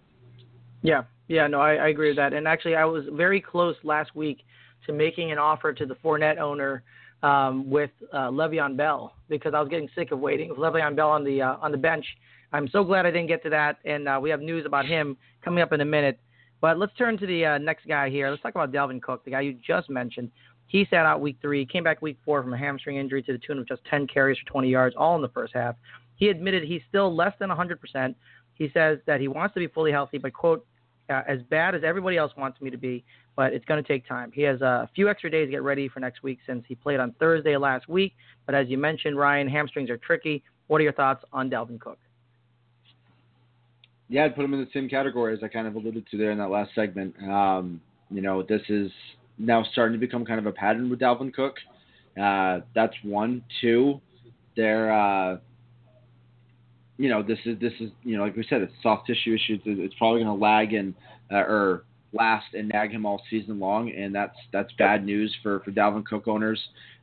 Yeah, 0.83 1.05
yeah, 1.29 1.47
no, 1.47 1.61
I, 1.61 1.75
I 1.75 1.89
agree 1.89 2.09
with 2.09 2.17
that. 2.17 2.33
And 2.33 2.49
actually, 2.49 2.75
I 2.75 2.85
was 2.85 3.05
very 3.13 3.41
close 3.41 3.77
last 3.85 4.15
week 4.17 4.41
to 4.87 4.93
making 4.93 5.33
an 5.33 5.39
offer 5.39 5.73
to 5.73 5.87
the 5.87 5.95
Fournette 5.95 6.39
owner 6.39 6.83
um, 7.27 7.69
with 7.69 7.91
uh, 8.13 8.31
Le'Veon 8.31 8.77
Bell 8.77 9.13
because 9.29 9.53
I 9.53 9.61
was 9.61 9.69
getting 9.69 9.89
sick 9.97 10.13
of 10.13 10.21
waiting 10.21 10.51
with 10.51 10.59
Le'Veon 10.59 10.95
Bell 10.95 11.11
on 11.11 11.25
the 11.25 11.43
uh, 11.43 11.57
on 11.61 11.73
the 11.73 11.79
bench. 11.79 12.07
I'm 12.53 12.69
so 12.69 12.85
glad 12.85 13.05
I 13.05 13.11
didn't 13.11 13.27
get 13.27 13.43
to 13.43 13.51
that, 13.51 13.79
and 13.85 14.09
uh, 14.09 14.19
we 14.23 14.31
have 14.31 14.41
news 14.41 14.65
about 14.65 14.87
him 14.87 15.17
coming 15.45 15.63
up 15.63 15.73
in 15.73 15.81
a 15.81 15.85
minute. 15.85 16.21
But 16.61 16.79
let's 16.79 16.93
turn 16.97 17.19
to 17.19 17.27
the 17.27 17.45
uh, 17.45 17.59
next 17.59 17.89
guy 17.89 18.09
here. 18.09 18.31
Let's 18.31 18.43
talk 18.43 18.55
about 18.55 18.73
Dalvin 18.73 19.03
Cook, 19.03 19.25
the 19.25 19.33
guy 19.33 19.41
you 19.41 19.59
just 19.67 19.91
mentioned. 19.91 20.31
He 20.69 20.87
sat 20.89 21.05
out 21.05 21.21
week 21.21 21.39
three, 21.43 21.67
came 21.67 21.85
back 21.85 22.01
week 22.01 22.19
four 22.25 22.43
from 22.43 22.55
a 22.55 22.59
hamstring 22.59 22.97
injury 22.97 23.23
to 23.25 23.33
the 23.33 23.39
tune 23.39 23.59
of 23.59 23.69
just 23.69 23.85
10 23.91 24.07
carries 24.07 24.39
for 24.39 24.51
20 24.51 24.69
yards, 24.69 24.97
all 24.97 25.17
in 25.17 25.23
the 25.23 25.29
first 25.29 25.53
half. 25.55 25.77
He 26.17 26.29
admitted 26.29 26.65
he's 26.65 26.83
still 26.89 27.15
less 27.15 27.35
than 27.39 27.51
100%. 27.51 28.15
He 28.55 28.71
says 28.73 28.99
that 29.07 29.21
he 29.21 29.29
wants 29.29 29.55
to 29.55 29.61
be 29.61 29.67
fully 29.67 29.93
healthy, 29.93 30.19
but, 30.19 30.33
quote, 30.33 30.67
uh, 31.11 31.23
as 31.29 31.41
bad 31.51 31.75
as 31.75 31.83
everybody 31.85 32.17
else 32.17 32.33
wants 32.37 32.61
me 32.61 32.71
to 32.71 32.79
be, 32.79 33.05
but 33.37 33.53
it's 33.53 33.65
going 33.67 33.83
to 33.83 33.87
take 33.87 34.09
time. 34.09 34.33
He 34.35 34.43
has 34.43 34.63
a 34.63 34.89
few 34.95 35.09
extra 35.09 35.31
days 35.31 35.47
to 35.47 35.51
get 35.51 35.63
ready 35.63 35.89
for 35.89 36.01
next 36.01 36.23
week 36.23 36.39
since 36.47 36.65
he 36.67 36.75
played 36.75 36.99
on 36.99 37.13
Thursday 37.21 37.57
last 37.57 37.87
week. 37.89 38.15
But 38.47 38.55
as 38.55 38.69
you 38.69 38.79
mentioned, 38.79 39.19
Ryan, 39.19 39.47
hamstrings 39.47 39.91
are 39.91 39.99
tricky. 39.99 40.43
What 40.69 40.81
are 40.81 40.85
your 40.85 40.95
thoughts 40.95 41.23
on 41.33 41.51
Dalvin 41.51 41.79
Cook? 41.79 41.99
Yeah, 44.09 44.25
I'd 44.25 44.35
put 44.35 44.45
him 44.45 44.55
in 44.55 44.61
the 44.61 44.71
same 44.73 44.89
category 44.89 45.35
as 45.35 45.41
I 45.43 45.49
kind 45.49 45.67
of 45.67 45.75
alluded 45.75 46.07
to 46.11 46.17
there 46.17 46.31
in 46.31 46.39
that 46.39 46.49
last 46.49 46.71
segment. 46.75 47.15
Um, 47.23 47.81
you 48.11 48.23
know, 48.23 48.43
this 48.43 48.63
is 48.69 48.91
now 49.37 49.65
starting 49.73 49.93
to 49.93 49.99
become 49.99 50.25
kind 50.25 50.39
of 50.39 50.47
a 50.47 50.53
pattern 50.53 50.89
with 50.89 51.01
Dalvin 51.01 51.35
Cook. 51.35 51.57
Uh, 52.21 52.61
that's 52.75 52.95
one. 53.03 53.45
Two, 53.61 54.01
they're, 54.57 54.93
uh, 54.93 55.39
you 56.97 57.11
know, 57.11 57.23
this 57.23 57.39
is 57.45 57.59
this 57.61 57.73
is 57.81 57.91
you 58.05 58.17
know, 58.17 58.23
like 58.23 58.37
we 58.37 58.47
said, 58.49 58.63
it's 58.63 58.73
soft 58.83 59.07
tissue 59.07 59.35
issues. 59.35 59.61
It's 59.67 59.95
probably 59.99 60.23
going 60.23 60.39
to 60.39 60.43
lag 60.43 60.73
and 60.73 60.95
uh, 61.31 61.37
or 61.37 61.85
last 62.17 62.47
and 62.55 62.69
nag 62.69 62.91
him 62.91 63.07
all 63.07 63.23
season 63.31 63.59
long, 63.59 63.91
and 63.91 64.15
that's 64.15 64.37
that's 64.53 64.73
bad 64.79 65.05
news 65.05 65.35
for 65.43 65.61
for 65.61 65.71
Dalvin 65.71 66.05
Cook 66.05 66.29
owners. 66.29 66.61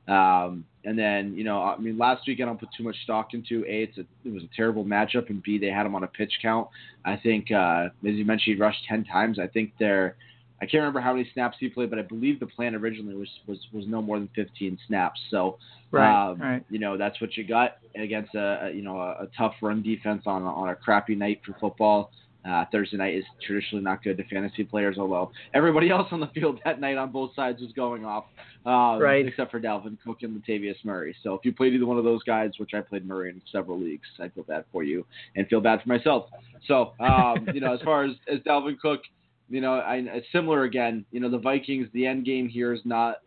Um, 0.08 0.66
and 0.84 1.00
then 1.00 1.36
you 1.36 1.44
know, 1.44 1.62
I 1.62 1.78
mean, 1.78 1.98
last 1.98 2.28
week 2.28 2.40
I 2.42 2.46
don't 2.46 2.60
put 2.60 2.70
too 2.78 2.84
much 2.84 2.96
stock 3.04 3.34
into. 3.34 3.64
A, 3.66 3.84
it's 3.84 3.98
a, 3.98 4.06
it 4.26 4.34
was 4.34 4.44
a 4.44 4.50
terrible 4.56 4.84
matchup, 4.84 5.30
and 5.30 5.42
B, 5.42 5.58
they 5.58 5.68
had 5.68 5.86
him 5.86 5.96
on 5.96 6.04
a 6.04 6.08
pitch 6.08 6.34
count. 6.42 6.68
I 7.06 7.16
think, 7.16 7.52
uh, 7.52 7.86
as 7.86 8.16
you 8.16 8.26
mentioned, 8.26 8.56
he 8.56 8.62
rushed 8.62 8.84
ten 8.88 9.06
times. 9.06 9.40
I 9.40 9.48
think 9.48 9.74
they're 9.80 10.18
I 10.64 10.66
can't 10.66 10.80
remember 10.80 11.02
how 11.02 11.12
many 11.12 11.30
snaps 11.34 11.58
he 11.60 11.68
played, 11.68 11.90
but 11.90 12.00
I 12.00 12.04
believe 12.04 12.40
the 12.40 12.48
plan 12.48 12.74
originally 12.74 13.16
was 13.16 13.30
was, 13.48 13.60
was 13.74 13.86
no 13.86 14.02
more 14.02 14.18
than 14.18 14.30
15 14.34 14.78
snaps. 14.88 15.20
So, 15.30 15.58
right, 15.92 16.30
um, 16.30 16.40
right. 16.40 16.64
you 16.70 16.80
know, 16.80 16.98
that's 16.98 17.20
what 17.20 17.36
you 17.36 17.46
got 17.46 17.80
against 17.96 18.34
a, 18.34 18.68
a 18.68 18.72
you 18.72 18.82
know 18.82 18.98
a, 18.98 19.24
a, 19.24 19.28
tough 19.38 19.56
run 19.62 19.84
defense 19.84 20.24
on 20.26 20.44
on 20.44 20.70
a 20.70 20.76
crappy 20.76 21.16
night 21.16 21.42
for 21.46 21.54
football. 21.60 22.12
Uh, 22.48 22.66
Thursday 22.72 22.98
night 22.98 23.16
is 23.16 23.24
traditionally 23.46 23.84
not 23.84 24.04
good 24.04 24.18
to 24.18 24.24
fantasy 24.26 24.64
players, 24.64 24.98
although 24.98 25.32
everybody 25.54 25.90
else 25.92 26.08
on 26.12 26.20
the 26.20 26.28
field 26.28 26.60
that 26.66 26.80
night 26.80 26.98
on 26.98 27.12
both 27.12 27.34
sides 27.36 27.62
was 27.62 27.72
going 27.72 28.04
off, 28.04 28.26
um, 28.66 29.00
right. 29.02 29.26
except 29.26 29.50
for 29.50 29.62
Dalvin 29.62 29.98
Cook 30.06 30.24
and 30.24 30.42
Latavius 30.42 30.76
Murray. 30.84 31.16
So 31.24 31.34
if 31.36 31.46
you 31.46 31.54
played 31.54 31.74
either 31.74 31.86
one 31.86 31.98
of 31.98 32.04
those 32.04 32.22
guys, 32.24 32.52
which 32.58 32.72
I 32.74 32.82
played 32.82 33.06
Murray 33.08 33.30
in 33.30 33.42
several 33.52 33.80
leagues, 33.80 34.08
I 34.20 34.28
feel 34.30 34.44
bad 34.44 34.66
for 34.72 34.84
you 34.84 35.06
and 35.36 35.48
feel 35.48 35.62
bad 35.62 35.82
for 35.82 35.90
myself. 35.90 36.28
So 36.68 36.94
um, 37.00 37.48
you 37.54 37.62
know, 37.62 37.74
as 37.74 37.82
far 37.82 38.04
as, 38.04 38.12
as 38.32 38.40
Dalvin 38.40 38.78
Cook, 38.80 39.02
you 39.50 39.62
know, 39.62 39.74
I, 39.74 40.04
similar 40.32 40.64
again. 40.64 41.06
You 41.12 41.20
know, 41.20 41.30
the 41.30 41.38
Vikings. 41.38 41.88
The 41.94 42.06
end 42.06 42.26
game 42.26 42.48
here 42.48 42.74
is 42.74 42.82
not 42.86 43.18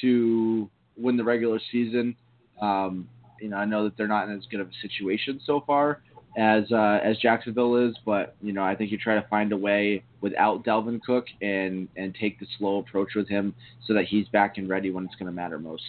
to 0.00 0.68
win 0.96 1.16
the 1.16 1.24
regular 1.24 1.60
season. 1.70 2.16
Um, 2.60 3.08
you 3.40 3.48
know, 3.48 3.56
I 3.56 3.64
know 3.64 3.84
that 3.84 3.96
they're 3.96 4.08
not 4.08 4.28
in 4.28 4.36
as 4.36 4.44
good 4.50 4.60
of 4.60 4.68
a 4.68 4.88
situation 4.88 5.40
so 5.44 5.62
far, 5.66 6.02
as 6.36 6.70
uh, 6.70 7.00
as 7.02 7.16
Jacksonville 7.18 7.76
is, 7.76 7.96
but 8.04 8.36
you 8.42 8.52
know 8.52 8.62
I 8.62 8.76
think 8.76 8.92
you 8.92 8.98
try 8.98 9.14
to 9.14 9.26
find 9.28 9.52
a 9.52 9.56
way 9.56 10.04
without 10.20 10.64
Dalvin 10.64 11.00
Cook 11.02 11.26
and 11.40 11.88
and 11.96 12.14
take 12.14 12.38
the 12.38 12.46
slow 12.58 12.78
approach 12.78 13.10
with 13.16 13.28
him 13.28 13.54
so 13.86 13.94
that 13.94 14.04
he's 14.04 14.28
back 14.28 14.58
and 14.58 14.68
ready 14.68 14.90
when 14.90 15.04
it's 15.04 15.14
going 15.14 15.26
to 15.26 15.32
matter 15.32 15.58
most. 15.58 15.82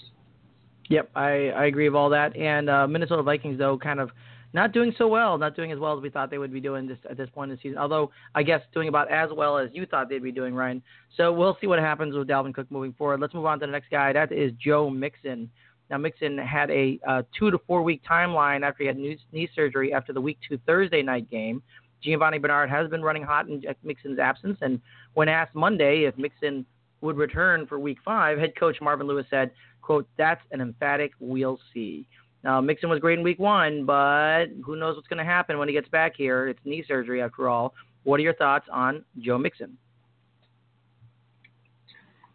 Yep, 0.89 1.11
I 1.15 1.49
I 1.49 1.65
agree 1.65 1.89
with 1.89 1.95
all 1.95 2.09
that. 2.11 2.35
And 2.35 2.69
uh, 2.69 2.87
Minnesota 2.87 3.23
Vikings 3.23 3.57
though 3.57 3.77
kind 3.77 3.99
of 3.99 4.09
not 4.53 4.71
doing 4.71 4.93
so 4.97 5.09
well, 5.09 5.37
not 5.37 5.55
doing 5.57 5.73
as 5.73 5.79
well 5.79 5.97
as 5.97 6.01
we 6.01 6.09
thought 6.09 6.29
they 6.29 6.37
would 6.37 6.53
be 6.53 6.61
doing 6.61 6.87
this 6.87 6.97
at 7.09 7.17
this 7.17 7.29
point 7.29 7.51
in 7.51 7.57
the 7.57 7.61
season. 7.61 7.77
Although 7.77 8.11
I 8.33 8.43
guess 8.43 8.61
doing 8.73 8.87
about 8.87 9.11
as 9.11 9.29
well 9.35 9.57
as 9.57 9.69
you 9.73 9.85
thought 9.85 10.07
they'd 10.07 10.23
be 10.23 10.31
doing, 10.31 10.53
Ryan. 10.55 10.81
So 11.17 11.33
we'll 11.33 11.57
see 11.59 11.67
what 11.67 11.79
happens 11.79 12.15
with 12.15 12.27
Dalvin 12.29 12.53
Cook 12.53 12.71
moving 12.71 12.93
forward. 12.93 13.19
Let's 13.19 13.33
move 13.33 13.45
on 13.45 13.59
to 13.59 13.65
the 13.65 13.71
next 13.71 13.91
guy. 13.91 14.13
That 14.13 14.31
is 14.31 14.53
Joe 14.53 14.89
Mixon. 14.89 15.49
Now 15.89 15.97
Mixon 15.97 16.37
had 16.37 16.69
a 16.69 16.99
uh, 17.07 17.23
two 17.37 17.51
to 17.51 17.59
four 17.65 17.81
week 17.81 18.01
timeline 18.09 18.63
after 18.63 18.83
he 18.83 18.87
had 18.87 18.97
knee, 18.97 19.17
knee 19.31 19.49
surgery 19.55 19.93
after 19.93 20.13
the 20.13 20.21
Week 20.21 20.37
Two 20.47 20.59
Thursday 20.65 21.01
night 21.01 21.29
game. 21.29 21.61
Giovani 22.03 22.37
Bernard 22.37 22.69
has 22.69 22.89
been 22.89 23.01
running 23.01 23.23
hot 23.23 23.47
in 23.47 23.63
Mixon's 23.83 24.19
absence, 24.19 24.59
and 24.61 24.79
when 25.13 25.29
asked 25.29 25.55
Monday 25.55 26.03
if 26.03 26.17
Mixon 26.17 26.65
would 27.01 27.17
return 27.17 27.65
for 27.65 27.79
Week 27.79 27.97
Five, 28.03 28.37
head 28.37 28.53
coach 28.59 28.77
Marvin 28.81 29.07
Lewis 29.07 29.25
said, 29.29 29.51
"quote 29.81 30.07
That's 30.17 30.41
an 30.51 30.61
emphatic 30.61 31.11
we'll 31.19 31.59
see." 31.73 32.07
Now 32.43 32.61
Mixon 32.61 32.89
was 32.89 32.99
great 32.99 33.17
in 33.17 33.23
Week 33.23 33.39
One, 33.39 33.85
but 33.85 34.47
who 34.63 34.75
knows 34.75 34.95
what's 34.95 35.07
going 35.07 35.17
to 35.17 35.23
happen 35.23 35.57
when 35.57 35.67
he 35.67 35.73
gets 35.73 35.89
back 35.89 36.13
here? 36.15 36.47
It's 36.47 36.59
knee 36.65 36.83
surgery 36.87 37.21
after 37.21 37.49
all. 37.49 37.73
What 38.03 38.19
are 38.19 38.23
your 38.23 38.35
thoughts 38.35 38.67
on 38.71 39.03
Joe 39.19 39.37
Mixon? 39.37 39.77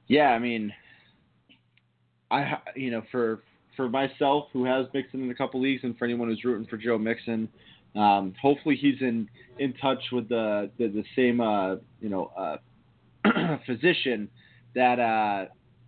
Yeah, 0.09 0.31
I 0.31 0.39
mean, 0.39 0.73
I 2.33 2.59
you 2.75 2.91
know 2.91 3.03
for 3.13 3.43
for 3.77 3.89
myself 3.89 4.47
who 4.53 4.65
has 4.65 4.87
Mixon 4.93 5.23
in 5.23 5.31
a 5.31 5.35
couple 5.35 5.61
leagues, 5.61 5.85
and 5.85 5.97
for 5.97 6.05
anyone 6.05 6.29
who's 6.29 6.45
rooting 6.45 6.67
for 6.67 6.77
Joe 6.77 6.99
Mixon, 6.99 7.49
um, 7.95 8.35
hopefully 8.41 8.77
he's 8.77 9.01
in 9.01 9.29
in 9.59 9.75
touch 9.75 10.03
with 10.11 10.29
the 10.29 10.71
the, 10.79 10.89
the 10.89 11.05
same 11.15 11.41
uh, 11.41 11.77
you 12.01 12.09
know 12.09 12.31
uh, 12.37 12.57
physician 13.67 14.29
that 14.75 14.99
uh, 14.99 15.47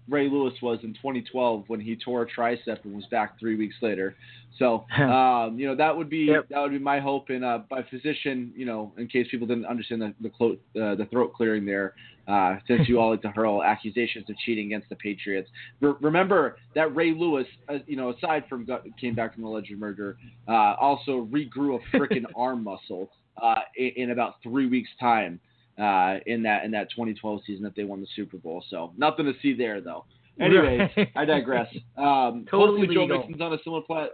Ray 0.09 0.29
Lewis 0.29 0.55
was 0.61 0.79
in 0.83 0.93
2012 0.95 1.65
when 1.69 1.81
he 1.81 1.97
tore 1.97 2.23
a 2.23 2.27
tricep 2.27 2.85
and 2.85 2.95
was 2.95 3.07
back 3.11 3.39
three 3.39 3.57
weeks 3.57 3.77
later. 3.81 4.15
So, 4.59 4.85
um, 4.99 5.59
you 5.59 5.67
know, 5.67 5.75
that 5.75 5.97
would 5.97 6.11
be 6.11 6.29
yep. 6.31 6.49
that 6.51 6.61
would 6.61 6.71
be 6.71 6.79
my 6.79 7.01
hope. 7.01 7.31
And 7.31 7.45
uh, 7.45 7.61
by 7.69 7.83
physician, 7.91 8.53
you 8.55 8.67
know, 8.67 8.93
in 8.99 9.09
case 9.09 9.27
people 9.31 9.47
didn't 9.47 9.67
understand 9.67 10.03
the 10.03 10.15
the, 10.21 10.29
clo- 10.29 10.59
uh, 10.81 10.95
the 10.95 11.09
throat 11.11 11.33
clearing 11.35 11.65
there, 11.65 11.95
uh, 12.29 12.57
since 12.69 12.89
you 12.89 13.01
all 13.01 13.11
like 13.11 13.23
to 13.23 13.31
hurl 13.31 13.63
accusations 13.63 14.29
of 14.29 14.37
cheating 14.45 14.67
against 14.67 14.89
the 14.89 14.97
Patriots. 14.97 15.49
Re- 15.81 15.95
remember 16.01 16.57
that 16.75 16.95
Ray 16.95 17.13
Lewis, 17.13 17.47
uh, 17.69 17.79
you 17.87 17.97
know, 17.97 18.11
aside 18.11 18.45
from 18.49 18.65
got, 18.65 18.83
came 19.01 19.15
back 19.15 19.35
from 19.35 19.43
the 19.43 19.49
alleged 19.49 19.77
murder, 19.77 20.17
uh, 20.49 20.75
also 20.81 21.29
regrew 21.31 21.79
a 21.79 21.97
freaking 21.97 22.25
arm 22.37 22.63
muscle 22.63 23.11
uh, 23.43 23.57
in, 23.77 23.91
in 23.97 24.11
about 24.11 24.37
three 24.43 24.67
weeks' 24.67 24.91
time 25.01 25.41
uh, 25.79 26.17
in 26.27 26.43
that 26.43 26.65
in 26.65 26.71
that 26.73 26.91
2012 26.91 27.41
season 27.47 27.65
that 27.65 27.75
they 27.77 27.85
won 27.85 28.01
the 28.01 28.07
Super 28.15 28.37
Bowl. 28.37 28.65
So 28.71 28.93
nothing 28.97 29.27
to 29.27 29.33
see 29.43 29.55
there 29.55 29.81
though. 29.81 30.05
Anyways, 30.41 30.91
I 31.17 31.25
digress. 31.25 31.69
Um, 31.97 32.47
totally 32.51 32.83
hopefully 32.83 32.87
legal. 32.89 33.09
Joe 33.09 33.19
Mixon's 33.19 33.41
on 33.41 33.53
a 33.53 33.59
similar 33.63 33.83
plat. 33.83 34.11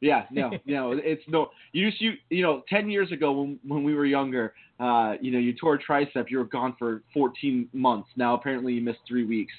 Yeah, 0.00 0.24
no, 0.32 0.50
no, 0.66 0.92
it's 0.92 1.22
no. 1.28 1.50
You 1.72 1.86
used 1.86 2.00
you 2.00 2.12
you 2.28 2.42
know, 2.42 2.62
ten 2.68 2.90
years 2.90 3.12
ago 3.12 3.32
when 3.32 3.58
when 3.66 3.84
we 3.84 3.94
were 3.94 4.04
younger, 4.04 4.54
uh, 4.80 5.14
you 5.20 5.30
know, 5.30 5.38
you 5.38 5.54
tore 5.54 5.74
a 5.74 5.78
tricep, 5.78 6.28
you 6.28 6.38
were 6.38 6.44
gone 6.44 6.74
for 6.78 7.02
14 7.14 7.68
months. 7.72 8.08
Now 8.16 8.34
apparently 8.34 8.74
you 8.74 8.80
missed 8.80 8.98
three 9.06 9.24
weeks. 9.24 9.54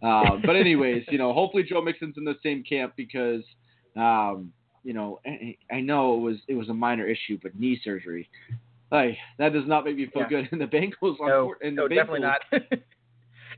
Uh, 0.00 0.36
but 0.44 0.54
anyways, 0.54 1.02
you 1.08 1.18
know, 1.18 1.32
hopefully 1.32 1.64
Joe 1.64 1.82
Mixon's 1.82 2.16
in 2.16 2.24
the 2.24 2.36
same 2.42 2.62
camp 2.62 2.92
because, 2.96 3.42
um, 3.96 4.52
you 4.84 4.92
know, 4.92 5.18
I, 5.26 5.56
I 5.72 5.80
know 5.80 6.14
it 6.14 6.20
was 6.20 6.36
it 6.46 6.54
was 6.54 6.68
a 6.68 6.74
minor 6.74 7.06
issue, 7.06 7.36
but 7.42 7.58
knee 7.58 7.80
surgery, 7.82 8.30
Hey, 8.90 9.18
that 9.38 9.52
does 9.52 9.64
not 9.66 9.84
make 9.84 9.96
me 9.96 10.06
feel 10.06 10.22
Yeah. 10.22 10.28
good. 10.28 10.48
And 10.52 10.60
the 10.60 10.66
Bengals, 10.66 11.16
No, 11.20 11.54
and 11.62 11.76
no, 11.76 11.88
the 11.88 11.94
definitely 11.94 12.20
not. 12.20 12.40
and 12.52 12.62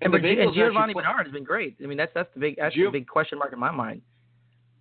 and, 0.03 0.13
but, 0.13 0.23
Bengals 0.23 0.47
and 0.49 0.55
Giovani 0.55 0.95
Bernard 0.95 1.27
has 1.27 1.33
been 1.33 1.45
great. 1.45 1.77
I 1.83 1.87
mean, 1.87 1.99
that's 1.99 2.13
that's 2.15 2.33
the 2.35 2.41
big 2.41 2.57
that's 2.57 2.75
Gio- 2.75 2.87
the 2.87 2.99
big 3.01 3.07
question 3.09 3.39
mark 3.39 3.53
in 3.53 3.59
my 3.59 3.71
mind. 3.71 4.03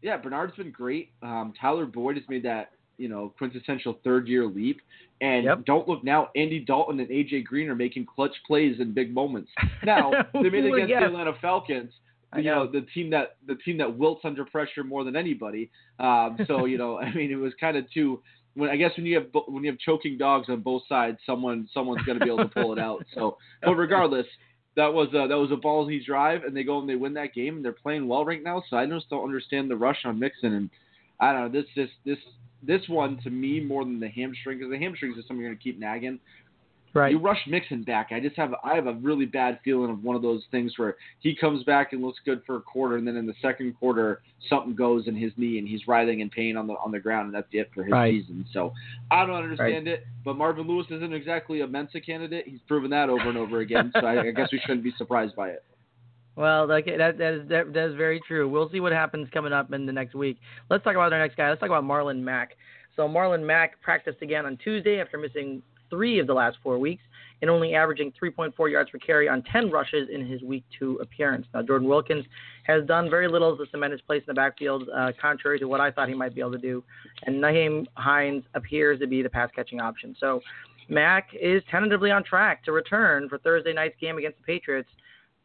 Yeah, 0.02 0.18
Bernard's 0.18 0.56
been 0.56 0.72
great. 0.72 1.12
Um, 1.22 1.54
Tyler 1.60 1.86
Boyd 1.86 2.16
has 2.16 2.24
made 2.30 2.44
that 2.44 2.72
you 2.98 3.10
know 3.10 3.34
quintessential 3.38 4.00
third 4.04 4.28
year 4.28 4.46
leap. 4.46 4.82
And 5.22 5.44
Yep. 5.44 5.66
don't 5.66 5.88
look 5.88 6.04
now, 6.06 6.30
Andy 6.38 6.60
Dalton 6.62 7.00
and 7.02 7.10
AJ 7.10 7.44
Green 7.44 7.68
are 7.70 7.76
making 7.76 8.06
clutch 8.06 8.36
plays 8.48 8.80
in 8.80 8.94
big 8.94 9.14
moments. 9.14 9.52
Now 9.84 10.12
they 10.34 10.50
made 10.50 10.66
it 10.66 10.74
against 10.74 10.90
the? 10.94 11.06
Atlanta 11.06 11.34
Falcons. 11.42 11.92
You 12.38 12.44
know 12.44 12.68
the 12.68 12.82
team 12.94 13.10
that 13.10 13.38
the 13.48 13.56
team 13.56 13.78
that 13.80 13.98
wilts 13.98 14.22
under 14.24 14.46
pressure 14.46 14.84
more 14.84 15.04
than 15.04 15.16
anybody. 15.16 15.70
Um, 16.00 16.38
so 16.48 16.66
you 16.66 16.78
know, 16.78 16.98
I 17.00 17.12
mean, 17.14 17.32
it 17.32 17.36
was 17.36 17.54
kind 17.60 17.76
of 17.76 17.92
two. 17.92 18.22
When 18.56 18.70
I 18.70 18.76
guess 18.76 18.92
when 18.98 19.06
you 19.06 19.16
have 19.16 19.28
when 19.48 19.64
you 19.64 19.72
have 19.72 19.80
choking 19.80 20.18
dogs 20.18 20.50
on 20.50 20.62
both 20.62 20.84
sides, 20.90 21.18
someone 21.26 21.68
someone's 21.74 22.04
going 22.04 22.20
to 22.20 22.26
be 22.26 22.32
able 22.32 22.44
to 22.44 22.54
pull 22.54 22.74
it 22.74 22.80
out. 22.80 23.06
So, 23.14 23.38
but 23.64 23.76
regardless, 23.76 24.26
that 24.76 24.94
was 24.94 25.10
a, 25.10 25.28
that 25.28 25.38
was 25.38 25.52
a 25.52 25.56
ballsy 25.56 26.04
drive, 26.04 26.44
and 26.44 26.56
they 26.56 26.64
go 26.64 26.80
and 26.80 26.90
they 26.90 26.96
win 26.96 27.14
that 27.16 27.34
game, 27.34 27.58
and 27.58 27.66
they're 27.66 27.72
playing 27.72 28.08
well 28.08 28.26
right 28.26 28.44
now. 28.44 28.64
So 28.70 28.78
I 28.78 28.86
just 28.86 29.10
don't 29.10 29.24
understand 29.24 29.70
the 29.70 29.76
rush 29.76 30.00
on 30.06 30.20
Mixon, 30.20 30.54
and 30.54 30.70
I 31.20 31.34
don't 31.34 31.54
know 31.54 31.62
this 31.62 31.70
this 31.76 31.90
this 32.06 32.18
this 32.62 32.82
one 32.90 33.20
to 33.24 33.30
me 33.30 33.60
more 33.60 33.84
than 33.84 34.00
the 34.00 34.10
hamstring 34.10 34.58
because 34.58 34.72
the 34.72 34.80
hamstrings 34.80 35.18
is 35.18 35.26
something 35.28 35.42
you're 35.42 35.50
going 35.50 35.58
to 35.58 35.64
keep 35.64 35.80
nagging. 35.80 36.20
Right. 36.94 37.12
You 37.12 37.20
rush 37.20 37.40
Mixon 37.48 37.84
back. 37.84 38.08
I 38.12 38.20
just 38.20 38.36
have 38.36 38.54
I 38.64 38.74
have 38.74 38.88
a 38.88 38.94
really 38.94 39.26
bad 39.26 39.60
feeling 39.64 39.92
of 39.92 40.04
one 40.04 40.16
of 40.16 40.22
those 40.22 40.42
things 40.50 40.74
where 40.78 40.96
he 41.20 41.36
comes 41.36 41.64
back 41.64 41.94
and 41.94 42.02
looks 42.02 42.20
good 42.26 42.42
for 42.48 42.56
a 42.56 42.62
quarter, 42.62 42.98
and 42.98 43.08
then 43.08 43.16
in 43.16 43.28
the 43.28 43.36
second 43.42 43.74
quarter 43.78 44.22
something 44.50 44.74
goes 44.76 45.08
in 45.08 45.16
his 45.16 45.32
knee 45.38 45.60
and 45.60 45.68
he's 45.68 45.88
writhing 45.88 46.22
in 46.22 46.30
pain 46.30 46.58
on 46.58 46.66
the 46.66 46.74
on 46.74 46.92
the 46.92 47.00
ground, 47.00 47.28
and 47.28 47.36
that's 47.36 47.48
it 47.52 47.70
for 47.76 47.84
his 47.84 47.92
Right. 47.92 48.14
season. 48.22 48.44
So 48.52 48.74
I 49.12 49.26
don't 49.26 49.36
understand 49.36 49.88
it. 49.88 50.06
But 50.26 50.36
Marvin 50.36 50.68
Lewis 50.68 50.88
isn't 50.90 51.14
exactly 51.14 51.62
a 51.62 51.68
Mensa 51.68 52.02
candidate. 52.02 52.48
He's 52.48 52.60
proven 52.68 52.90
that 52.92 53.10
over 53.10 53.30
and 53.30 53.38
over 53.38 53.60
again. 53.60 53.92
so 54.00 54.06
I, 54.06 54.22
I 54.28 54.32
guess 54.32 54.52
we 54.52 54.60
shouldn't 54.60 54.84
be 54.84 54.94
surprised 54.98 55.36
by 55.36 55.50
it. 55.50 55.64
Well, 56.36 56.68
like 56.68 56.86
that 56.86 57.18
that 57.18 57.34
is 57.34 57.50
that, 57.50 57.74
that 57.74 57.90
is 57.90 57.96
very 57.96 58.20
true. 58.28 58.50
We'll 58.50 58.70
see 58.72 58.80
what 58.80 58.94
happens 58.94 59.28
coming 59.34 59.54
up 59.54 59.72
in 59.74 59.86
the 59.86 59.92
next 59.94 60.16
week. 60.16 60.40
Let's 60.70 60.84
talk 60.84 60.96
about 60.96 61.14
our 61.14 61.20
next 61.20 61.36
guy. 61.36 61.50
Let's 61.50 61.60
talk 61.60 61.70
about 61.70 61.84
Marlon 61.84 62.22
Mack. 62.22 62.54
So 62.96 63.08
Marlon 63.08 63.46
Mack 63.46 63.80
practiced 63.82 64.22
again 64.22 64.46
on 64.46 64.58
Tuesday 64.58 65.00
after 65.00 65.18
missing 65.18 65.62
three 65.90 66.20
of 66.20 66.28
the 66.28 66.34
last 66.34 66.58
four 66.64 66.78
weeks 66.78 67.04
and 67.42 67.50
only 67.50 67.74
averaging 67.74 68.12
3.4 68.22 68.72
yards 68.72 68.90
per 68.90 68.98
carry 68.98 69.30
on 69.30 69.42
10 69.44 69.72
rushes 69.72 70.10
in 70.12 70.26
his 70.26 70.42
Week 70.42 70.64
Two 70.78 70.98
appearance. 71.02 71.48
Now 71.54 71.62
Jordan 71.62 71.88
Wilkins 71.88 72.26
has 72.64 72.86
done 72.86 73.10
very 73.10 73.28
little 73.28 73.56
to 73.58 73.66
cement 73.72 73.94
his 73.94 74.02
place 74.02 74.22
in 74.28 74.28
the 74.28 74.34
backfield, 74.34 74.90
uh, 74.94 75.12
contrary 75.22 75.60
to 75.60 75.66
what 75.66 75.80
I 75.80 75.92
thought 75.92 76.10
he 76.10 76.16
might 76.16 76.36
be 76.36 76.42
able 76.42 76.52
to 76.52 76.58
do. 76.58 76.84
And 77.26 77.42
Nyheim 77.42 77.86
Hines 77.96 78.44
appears 78.56 79.00
to 79.00 79.08
be 79.08 79.22
the 79.22 79.30
pass 79.30 79.50
catching 79.56 79.80
option. 79.80 80.16
So 80.20 80.42
Mack 80.90 81.30
is 81.40 81.64
tentatively 81.70 82.12
on 82.12 82.24
track 82.24 82.64
to 82.66 82.72
return 82.72 83.30
for 83.30 83.38
Thursday 83.38 83.74
night's 83.74 83.96
game 84.02 84.18
against 84.18 84.40
the 84.40 84.44
Patriots. 84.44 84.90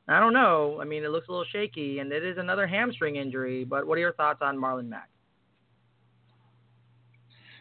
I 0.08 0.20
don't 0.20 0.34
know. 0.34 0.78
I 0.80 0.84
mean, 0.84 1.04
it 1.04 1.10
looks 1.10 1.28
a 1.28 1.30
little 1.30 1.46
shaky, 1.50 2.00
and 2.00 2.12
it 2.12 2.24
is 2.24 2.36
another 2.36 2.66
hamstring 2.66 3.16
injury. 3.16 3.64
But 3.64 3.86
what 3.86 3.96
are 3.96 4.00
your 4.02 4.12
thoughts 4.12 4.40
on 4.42 4.58
Marlon 4.58 4.88
Mack? 4.88 5.08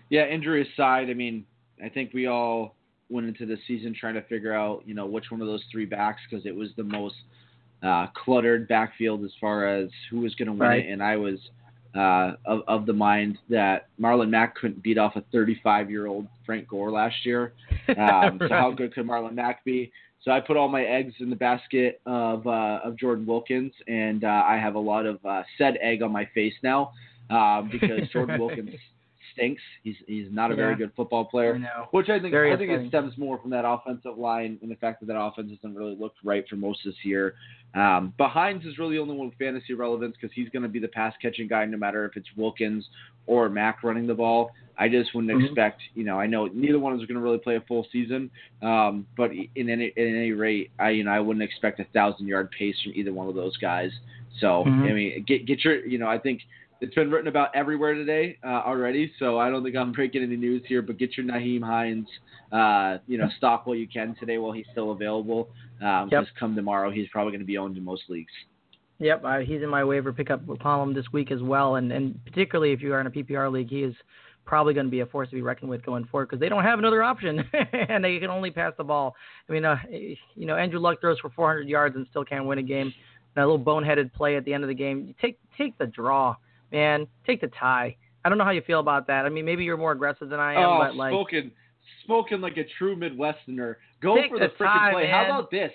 Yeah, 0.10 0.28
injury 0.28 0.68
aside, 0.74 1.10
I 1.10 1.14
mean, 1.14 1.46
I 1.84 1.90
think 1.90 2.14
we 2.14 2.28
all 2.28 2.76
went 3.10 3.28
into 3.28 3.46
the 3.46 3.58
season 3.68 3.96
trying 3.98 4.16
to 4.16 4.22
figure 4.24 4.54
out, 4.54 4.84
you 4.86 4.94
know, 4.94 5.06
which 5.06 5.26
one 5.30 5.40
of 5.42 5.48
those 5.48 5.64
three 5.72 5.86
backs 5.86 6.20
because 6.30 6.46
it 6.46 6.56
was 6.56 6.70
the 6.78 6.84
most 6.84 7.16
uh, 7.84 8.08
cluttered 8.14 8.68
backfield 8.68 9.24
as 9.24 9.32
far 9.40 9.68
as 9.68 9.90
who 10.10 10.22
was 10.22 10.34
going 10.36 10.48
to 10.48 10.52
win 10.54 10.60
Right. 10.62 10.86
it, 10.86 10.92
and 10.92 11.04
I 11.04 11.18
was 11.18 11.38
uh, 11.96 12.34
of 12.46 12.62
of 12.68 12.86
the 12.88 12.94
mind 12.94 13.38
that 13.50 13.88
Marlon 14.00 14.30
Mack 14.30 14.56
couldn't 14.56 14.82
beat 14.82 14.98
off 14.98 15.16
a 15.16 15.22
35 15.32 15.92
year 15.92 16.08
old 16.08 16.28
Frank 16.46 16.68
Gore 16.68 16.92
last 16.92 17.26
year. 17.26 17.54
Um, 17.98 18.40
So 18.40 18.48
how 18.50 18.72
good 18.72 18.94
could 18.94 19.06
Marlon 19.06 19.34
Mack 19.36 19.64
be? 19.66 19.92
So 20.24 20.32
I 20.32 20.40
put 20.40 20.56
all 20.56 20.70
my 20.70 20.84
eggs 20.84 21.14
in 21.20 21.30
the 21.30 21.36
basket 21.36 22.00
of 22.06 22.48
uh, 22.48 22.80
of 22.84 22.98
Jordan 22.98 23.26
Wilkins, 23.26 23.74
and 23.88 24.24
uh, 24.24 24.44
I 24.48 24.56
have 24.58 24.76
a 24.76 24.80
lot 24.80 25.06
of 25.06 25.24
uh, 25.26 25.44
said 25.58 25.78
egg 25.82 26.02
on 26.02 26.12
my 26.14 26.26
face 26.34 26.54
now 26.64 26.94
um, 27.30 27.68
because 27.70 28.08
Jordan 28.14 28.40
Wilkins 28.44 28.74
stinks. 29.34 29.62
He's 29.84 29.96
he's 30.08 30.28
not 30.32 30.52
a 30.52 30.56
very 30.56 30.76
good 30.76 30.92
football 30.96 31.26
I 31.28 31.32
player. 31.32 31.60
know. 31.60 31.88
Which 31.92 32.10
I 32.10 32.20
think 32.20 32.32
Very 32.32 32.52
I 32.54 32.58
think 32.58 32.70
upsetting. 32.72 32.86
it 32.88 32.90
stems 32.90 33.18
more 33.18 33.38
from 33.40 33.50
that 33.52 33.66
offensive 33.66 34.18
line 34.18 34.58
and 34.62 34.72
the 34.72 34.76
fact 34.76 35.00
that 35.02 35.08
that 35.08 35.20
offense 35.20 35.50
hasn't 35.52 35.76
really 35.78 35.96
looked 35.96 36.18
right 36.24 36.48
for 36.48 36.56
most 36.56 36.86
of 36.86 36.92
this 36.94 37.04
year. 37.06 37.36
Um, 37.76 38.14
but 38.18 38.30
Hines 38.30 38.66
is 38.66 38.78
really 38.78 38.96
the 38.96 39.02
only 39.02 39.16
one 39.16 39.28
with 39.30 39.38
fantasy 39.38 39.74
relevance 39.74 40.16
because 40.20 40.34
he's 40.34 40.50
going 40.50 40.64
to 40.64 40.70
be 40.70 40.80
the 40.80 40.88
pass 40.88 41.14
catching 41.22 41.48
guy 41.48 41.66
no 41.66 41.78
matter 41.78 42.06
if 42.06 42.16
it's 42.16 42.28
Wilkins 42.38 42.88
or 43.26 43.50
Mack 43.50 43.84
running 43.84 44.06
the 44.08 44.14
ball. 44.14 44.52
I 44.78 44.90
just 44.90 45.14
wouldn't 45.14 45.32
Mhm. 45.34 45.46
expect, 45.46 45.82
you 45.94 46.04
know, 46.04 46.20
I 46.20 46.26
know 46.28 46.48
neither 46.48 46.80
one 46.80 46.94
is 47.00 47.06
going 47.06 47.16
to 47.16 47.22
really 47.22 47.38
play 47.38 47.56
a 47.56 47.62
full 47.62 47.86
season, 47.92 48.30
um, 48.62 49.06
but 49.18 49.32
in 49.34 49.70
any 49.70 49.92
in 49.96 50.16
any 50.16 50.32
rate, 50.32 50.72
I 50.80 50.92
you 50.92 51.04
know 51.04 51.12
I 51.12 51.20
wouldn't 51.20 51.44
expect 51.44 51.80
a 51.80 51.84
thousand 51.86 52.28
yard 52.28 52.50
pace 52.52 52.80
from 52.82 52.92
either 52.96 53.14
one 53.14 53.28
of 53.28 53.36
those 53.36 53.56
guys. 53.58 53.92
So 54.40 54.64
Mhm. 54.66 54.90
I 54.90 54.94
mean, 54.94 55.24
get 55.28 55.46
get 55.46 55.64
your, 55.64 55.86
you 55.86 56.00
know, 56.00 56.08
I 56.08 56.18
think 56.18 56.42
it's 56.84 56.96
been 56.96 57.10
written 57.10 57.28
about 57.28 57.56
everywhere 57.56 57.94
today 57.94 58.38
uh, 58.44 58.62
already, 58.66 59.12
so 59.18 59.40
I 59.40 59.50
don't 59.50 59.64
think 59.64 59.76
I'm 59.76 59.94
breaking 59.94 60.22
any 60.22 60.36
news 60.36 60.64
here. 60.68 60.82
But 60.82 60.98
get 60.98 61.16
your 61.16 61.26
Nyheim 61.26 61.64
Hines, 61.64 62.08
uh, 62.52 62.98
you 63.08 63.18
know, 63.18 63.30
stock 63.38 63.66
while 63.66 63.76
you 63.76 63.88
can 63.88 64.16
today 64.20 64.38
while 64.38 64.52
he's 64.52 64.66
still 64.72 64.92
available. 64.92 65.50
Um, 65.82 66.10
Yep. 66.12 66.24
Just 66.26 66.36
come 66.38 66.56
tomorrow, 66.56 66.92
he's 66.92 67.08
probably 67.10 67.32
going 67.32 67.42
to 67.42 67.46
be 67.46 67.58
owned 67.58 67.78
in 67.78 67.84
most 67.84 68.04
leagues. 68.10 68.32
Yep, 69.00 69.24
uh, 69.26 69.40
he's 69.40 69.62
in 69.62 69.70
my 69.70 69.84
waiver 69.84 70.14
pickup 70.14 70.42
column 70.62 70.94
this 70.94 71.06
week 71.12 71.32
as 71.32 71.42
well, 71.42 71.76
and 71.76 71.92
and 71.92 72.24
particularly 72.26 72.74
if 72.74 72.82
you 72.82 72.94
are 72.94 73.02
in 73.02 73.08
a 73.08 73.12
PPR 73.12 73.52
league, 73.52 73.70
he 73.70 73.84
is 73.84 73.96
probably 74.46 74.74
going 74.74 74.86
to 74.86 74.92
be 74.92 75.00
a 75.00 75.06
force 75.06 75.30
to 75.30 75.36
be 75.36 75.42
reckoned 75.42 75.70
with 75.70 75.86
going 75.86 76.06
forward 76.06 76.28
because 76.28 76.40
they 76.40 76.50
don't 76.50 76.64
have 76.64 76.80
another 76.80 77.02
option 77.02 77.44
and 77.90 78.04
they 78.04 78.20
can 78.20 78.30
only 78.30 78.52
pass 78.52 78.74
the 78.78 78.84
ball. 78.84 79.16
I 79.48 79.54
mean, 79.54 79.64
uh, 79.64 79.78
you 79.90 80.46
know, 80.46 80.58
Andrew 80.58 80.80
Luck 80.80 81.00
throws 81.00 81.18
for 81.20 81.30
400 81.30 81.68
yards 81.68 81.96
and 81.96 82.06
still 82.10 82.26
can't 82.26 82.46
win 82.46 82.60
a 82.60 82.64
game. 82.64 82.94
And 83.36 83.44
a 83.44 83.48
little 83.48 83.64
boneheaded 83.64 84.14
play 84.14 84.36
at 84.36 84.46
the 84.46 84.54
end 84.54 84.64
of 84.64 84.68
the 84.68 84.76
game. 84.76 85.06
You 85.08 85.16
take 85.20 85.40
take 85.58 85.78
the 85.78 85.88
draw, 85.88 86.36
man. 86.74 87.08
Take 87.26 87.40
the 87.42 87.48
tie. 87.60 87.96
I 88.26 88.30
don't 88.30 88.38
know 88.38 88.44
how 88.44 88.52
you 88.52 88.62
feel 88.62 88.80
about 88.80 89.08
that. 89.08 89.26
I 89.26 89.30
mean, 89.30 89.46
maybe 89.46 89.64
you're 89.64 89.78
more 89.78 89.92
aggressive 89.92 90.30
than 90.30 90.40
I 90.40 90.54
am, 90.56 90.64
oh, 90.70 90.78
but 90.80 90.96
like 90.96 91.12
spoken, 91.12 91.52
spoken 92.04 92.42
like 92.42 92.58
a 92.58 92.64
true 92.78 92.96
Midwesterner. 92.96 93.76
Go 94.02 94.18
for 94.30 94.40
the, 94.40 94.48
the 94.48 94.54
freaking 94.64 94.92
play. 94.92 95.04
man. 95.04 95.12
How 95.12 95.26
about 95.26 95.52
this? 95.52 95.72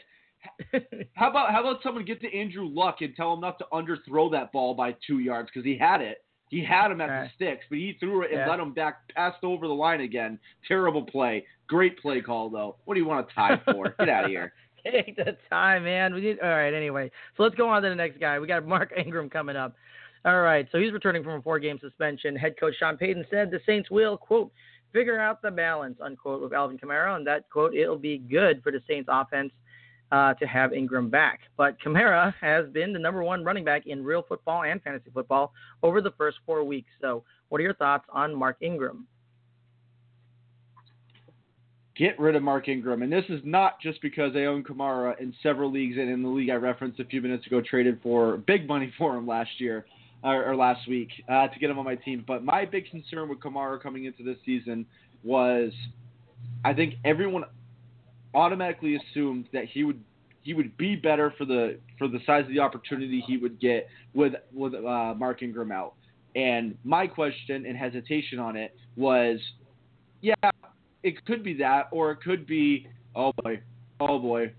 How 1.15 1.31
about 1.31 1.51
how 1.51 1.61
about 1.61 1.83
someone 1.83 2.05
get 2.05 2.21
to 2.21 2.33
Andrew 2.37 2.69
Luck 2.69 2.99
and 3.01 3.15
tell 3.17 3.35
him 3.35 3.41
not 3.41 3.59
to 3.59 3.67
underthrow 3.73 4.31
that 4.31 4.53
ball 4.53 4.73
by 4.75 4.95
two 5.07 5.19
yards 5.19 5.49
because 5.53 5.65
he 5.65 5.77
had 5.77 6.01
it. 6.01 6.19
He 6.49 6.65
had 6.65 6.91
him 6.91 7.01
at 7.01 7.11
Right. 7.11 7.25
the 7.25 7.31
sticks, 7.35 7.67
but 7.69 7.77
he 7.79 7.97
threw 8.01 8.23
it 8.23 8.31
and 8.31 8.41
Yeah. 8.41 8.49
let 8.49 8.61
him 8.61 8.73
back 8.73 9.13
passed 9.15 9.43
over 9.43 9.67
the 9.67 9.75
line 9.75 10.01
again. 10.01 10.39
Terrible 10.67 11.03
play. 11.03 11.45
Great 11.67 11.99
play 11.99 12.21
call 12.21 12.49
though. 12.51 12.77
What 12.85 12.95
do 12.95 13.01
you 13.01 13.07
want 13.07 13.29
to 13.29 13.35
tie 13.35 13.61
for? 13.65 13.89
Get 13.99 14.09
out 14.09 14.25
of 14.25 14.31
here. 14.31 14.53
Take 14.85 15.17
the 15.17 15.37
time, 15.51 15.85
man. 15.85 16.15
We 16.15 16.21
need, 16.21 16.39
all 16.41 16.49
right, 16.49 16.73
anyway. 16.73 17.11
So 17.37 17.43
let's 17.43 17.57
go 17.57 17.69
on 17.69 17.83
to 17.83 17.89
the 17.89 17.95
next 17.97 18.21
guy. 18.21 18.39
We 18.39 18.47
got 18.47 18.65
Mark 18.65 18.93
Ingram 18.97 19.29
coming 19.29 19.57
up. 19.57 19.75
All 20.25 20.41
right, 20.41 20.67
so 20.73 20.79
he's 20.79 20.93
returning 20.93 21.23
from 21.23 21.35
a 21.35 21.43
four 21.43 21.59
game 21.59 21.79
suspension. 21.81 22.35
Head 22.37 22.55
coach 22.59 22.75
Sean 22.79 22.97
Payton 22.97 23.27
said 23.31 23.51
the 23.51 23.61
Saints 23.65 23.91
will, 23.91 24.17
quote, 24.17 24.51
figure 24.93 25.21
out 25.21 25.43
the 25.43 25.51
balance, 25.51 25.99
unquote, 26.03 26.43
with 26.43 26.53
Alvin 26.53 26.79
Kamara, 26.79 27.17
and 27.17 27.27
that, 27.27 27.49
quote, 27.51 27.75
it'll 27.75 27.99
be 27.99 28.19
good 28.19 28.63
for 28.63 28.73
the 28.73 28.83
Saints 28.89 29.09
offense 29.13 29.53
uh, 30.11 30.35
to 30.35 30.47
have 30.47 30.73
Ingram 30.73 31.09
back. 31.11 31.41
But 31.57 31.81
Kamara 31.81 32.35
has 32.41 32.69
been 32.71 32.93
the 32.93 32.99
number 32.99 33.23
one 33.23 33.45
running 33.45 33.65
back 33.65 33.87
in 33.87 34.05
real 34.05 34.25
football 34.27 34.65
and 34.65 34.83
fantasy 34.83 35.11
football 35.13 35.53
over 35.83 36.01
the 36.01 36.13
first 36.13 36.39
four 36.47 36.65
weeks. 36.65 36.91
So 37.01 37.23
what 37.49 37.61
are 37.61 37.65
your 37.65 37.75
thoughts 37.75 38.07
on 38.11 38.35
Mark 38.35 38.57
Ingram? 38.61 39.07
get 41.99 42.19
rid 42.19 42.37
of 42.37 42.43
Mark 42.43 42.69
Ingram. 42.69 43.03
And 43.03 43.13
this 43.13 43.25
is 43.29 43.41
not 43.45 43.81
just 43.81 44.01
because 44.01 44.33
I 44.37 44.45
own 44.45 44.63
Kamara 44.63 45.21
in 45.21 45.35
several 45.43 45.71
leagues 45.71 45.97
and 45.99 46.09
in 46.09 46.23
the 46.23 46.29
league 46.29 46.49
I 46.49 46.55
referenced 46.55 47.01
a 47.01 47.05
few 47.05 47.21
minutes 47.21 47.45
ago 47.47 47.61
traded 47.61 47.99
for 48.03 48.37
big 48.37 48.69
money 48.69 48.93
for 48.99 49.17
him 49.17 49.27
last 49.27 49.51
year 49.59 49.85
or, 50.23 50.51
or 50.51 50.57
last 50.57 50.89
week 50.89 51.09
uh, 51.29 51.49
to 51.49 51.59
get 51.59 51.71
him 51.71 51.79
on 51.79 51.85
my 51.85 51.95
team. 51.95 52.25
But 52.27 52.45
my 52.45 52.65
big 52.65 52.91
concern 52.91 53.29
with 53.29 53.41
Kamara 53.41 53.81
coming 53.81 54.05
into 54.05 54.23
this 54.23 54.37
season 54.45 54.87
was 55.23 55.73
I 56.65 56.75
think 56.75 56.95
everyone 57.05 57.45
automatically 58.35 58.97
assumed 58.97 59.49
that 59.53 59.65
he 59.67 59.85
would 59.85 60.03
he 60.43 60.55
would 60.55 60.77
be 60.77 60.97
better 60.97 61.35
for 61.37 61.45
the 61.45 61.79
for 61.99 62.09
the 62.09 62.19
size 62.25 62.45
of 62.45 62.51
the 62.51 62.61
opportunity 62.61 63.23
he 63.27 63.37
would 63.37 63.61
get 63.61 63.89
with 64.15 64.35
with 64.53 64.75
uh, 64.75 65.15
Mark 65.17 65.43
Ingram 65.43 65.73
out. 65.73 65.95
And 66.35 66.77
my 66.85 67.07
question 67.07 67.67
and 67.67 67.77
hesitation 67.77 68.39
on 68.39 68.55
it 68.57 68.75
was, 68.97 69.41
yeah, 70.21 70.35
it 71.03 71.25
could 71.25 71.43
be 71.43 71.55
that, 71.55 71.89
or 71.91 72.13
it 72.13 72.23
could 72.23 72.47
be, 72.47 72.87
oh 73.17 73.33
boy, 73.43 73.61
oh 74.01 74.19
boy, 74.19 74.53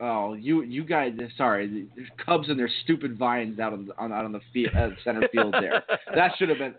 oh 0.00 0.34
you 0.34 0.62
you 0.62 0.84
guys, 0.84 1.12
sorry, 1.36 1.88
the 1.96 2.04
Cubs 2.24 2.48
and 2.48 2.58
their 2.58 2.70
stupid 2.84 3.18
vines 3.18 3.58
out 3.58 3.72
on 3.72 3.86
the, 3.86 3.98
on 3.98 4.12
out 4.12 4.24
on 4.24 4.32
the 4.32 4.40
field, 4.52 4.74
uh, 4.76 4.90
center 5.04 5.28
field 5.32 5.54
there. 5.54 5.82
That 6.14 6.32
should 6.38 6.48
have 6.48 6.58
been 6.58 6.74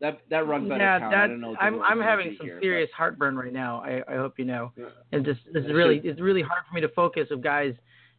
that 0.00 0.18
that 0.30 0.46
run 0.46 0.68
better 0.68 0.82
yeah, 0.82 0.98
count. 0.98 1.14
I 1.14 1.26
don't 1.26 1.40
know 1.40 1.56
I'm 1.60 1.80
I'm 1.82 2.00
having 2.00 2.34
some 2.38 2.46
here, 2.46 2.56
but- 2.56 2.62
serious 2.62 2.90
heartburn 2.96 3.36
right 3.36 3.52
now. 3.52 3.82
I, 3.82 4.02
I 4.08 4.16
hope 4.16 4.38
you 4.38 4.44
know. 4.44 4.72
Yeah. 4.76 4.86
And 5.12 5.24
just 5.24 5.40
this 5.52 5.64
is 5.64 5.72
really 5.72 6.00
it's 6.04 6.20
really 6.20 6.42
hard 6.42 6.64
for 6.68 6.74
me 6.74 6.80
to 6.80 6.88
focus 6.88 7.28
of 7.30 7.42
guys. 7.42 7.74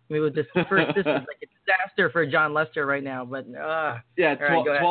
I 0.09 0.13
mean, 0.13 0.21
with 0.21 0.35
this 0.35 0.45
first, 0.69 0.95
this 0.95 1.01
is 1.01 1.05
like 1.05 1.41
a 1.41 1.47
disaster 1.47 2.11
for 2.11 2.25
Jon 2.25 2.53
Lester 2.53 2.85
right 2.85 3.03
now. 3.03 3.25
But 3.25 3.45
uh, 3.55 3.97
Yeah, 4.17 4.35
All 4.35 4.35
right, 4.35 4.63
12, 4.63 4.65
go 4.65 4.71
ahead. 4.71 4.81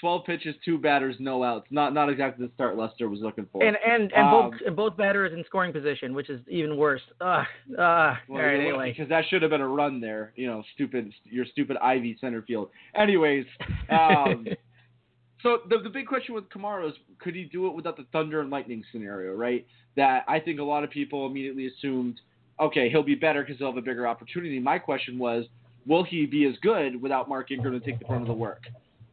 12 0.00 0.24
pitches, 0.24 0.54
two 0.64 0.78
batters, 0.78 1.16
no 1.18 1.42
outs. 1.42 1.66
Not 1.70 1.92
not 1.92 2.08
exactly 2.08 2.46
the 2.46 2.52
start 2.54 2.76
Lester 2.76 3.08
was 3.08 3.20
looking 3.20 3.46
for. 3.52 3.62
and 3.64 3.76
and 3.84 4.12
and 4.12 4.30
both 4.30 4.54
Um, 4.54 4.60
and 4.66 4.76
both 4.76 4.96
batters 4.96 5.32
in 5.32 5.44
scoring 5.44 5.72
position, 5.72 6.14
which 6.14 6.30
is 6.30 6.40
even 6.48 6.76
worse. 6.76 7.02
Uh, 7.20 7.24
uh, 7.24 7.44
Well, 7.76 7.76
right, 7.76 8.16
you're 8.28 8.50
anyway. 8.60 8.92
because 8.92 9.08
that 9.08 9.24
should 9.28 9.42
have 9.42 9.50
been 9.50 9.60
a 9.60 9.68
run 9.68 10.00
there. 10.00 10.32
You 10.36 10.46
know, 10.46 10.62
stupid, 10.74 11.12
your 11.24 11.44
stupid 11.46 11.76
Ivy 11.78 12.16
center 12.20 12.42
field. 12.42 12.70
Anyways, 12.94 13.46
um, 13.90 14.46
so 15.42 15.58
the 15.68 15.78
the 15.82 15.90
big 15.90 16.06
question 16.06 16.34
with 16.34 16.48
Kamara 16.48 16.88
is, 16.88 16.94
could 17.18 17.34
he 17.34 17.44
do 17.44 17.66
it 17.66 17.74
without 17.74 17.96
the 17.96 18.06
thunder 18.12 18.40
and 18.40 18.50
lightning 18.50 18.84
scenario, 18.92 19.34
right? 19.34 19.66
That 19.96 20.24
I 20.28 20.38
think 20.38 20.60
a 20.60 20.64
lot 20.64 20.84
of 20.84 20.90
people 20.90 21.26
immediately 21.26 21.66
assumed, 21.66 22.20
okay, 22.60 22.88
he'll 22.88 23.02
be 23.02 23.14
better 23.16 23.42
because 23.42 23.58
he'll 23.58 23.68
have 23.68 23.76
a 23.76 23.82
bigger 23.82 24.06
opportunity. 24.06 24.60
My 24.60 24.78
question 24.78 25.18
was, 25.18 25.44
will 25.86 26.04
he 26.04 26.24
be 26.26 26.44
as 26.46 26.54
good 26.62 27.00
without 27.02 27.28
Mark 27.28 27.50
Ingram 27.50 27.72
to 27.78 27.84
take 27.84 27.98
the 27.98 28.04
brunt 28.04 28.22
of 28.22 28.28
the 28.28 28.34
work? 28.34 28.62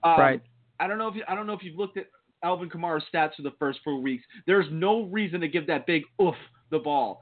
Um, 0.03 0.19
right. 0.19 0.41
I 0.79 0.87
don't 0.87 0.97
know 0.97 1.07
if 1.07 1.15
you, 1.15 1.23
I 1.27 1.35
don't 1.35 1.47
know 1.47 1.53
if 1.53 1.63
you've 1.63 1.77
looked 1.77 1.97
at 1.97 2.07
Alvin 2.43 2.69
Kamara's 2.69 3.03
stats 3.13 3.35
for 3.35 3.41
the 3.41 3.53
first 3.59 3.79
four 3.83 3.99
weeks. 3.99 4.23
There's 4.45 4.67
no 4.71 5.03
reason 5.03 5.41
to 5.41 5.47
give 5.47 5.67
that 5.67 5.85
big 5.85 6.03
oof 6.21 6.35
the 6.71 6.79
ball. 6.79 7.21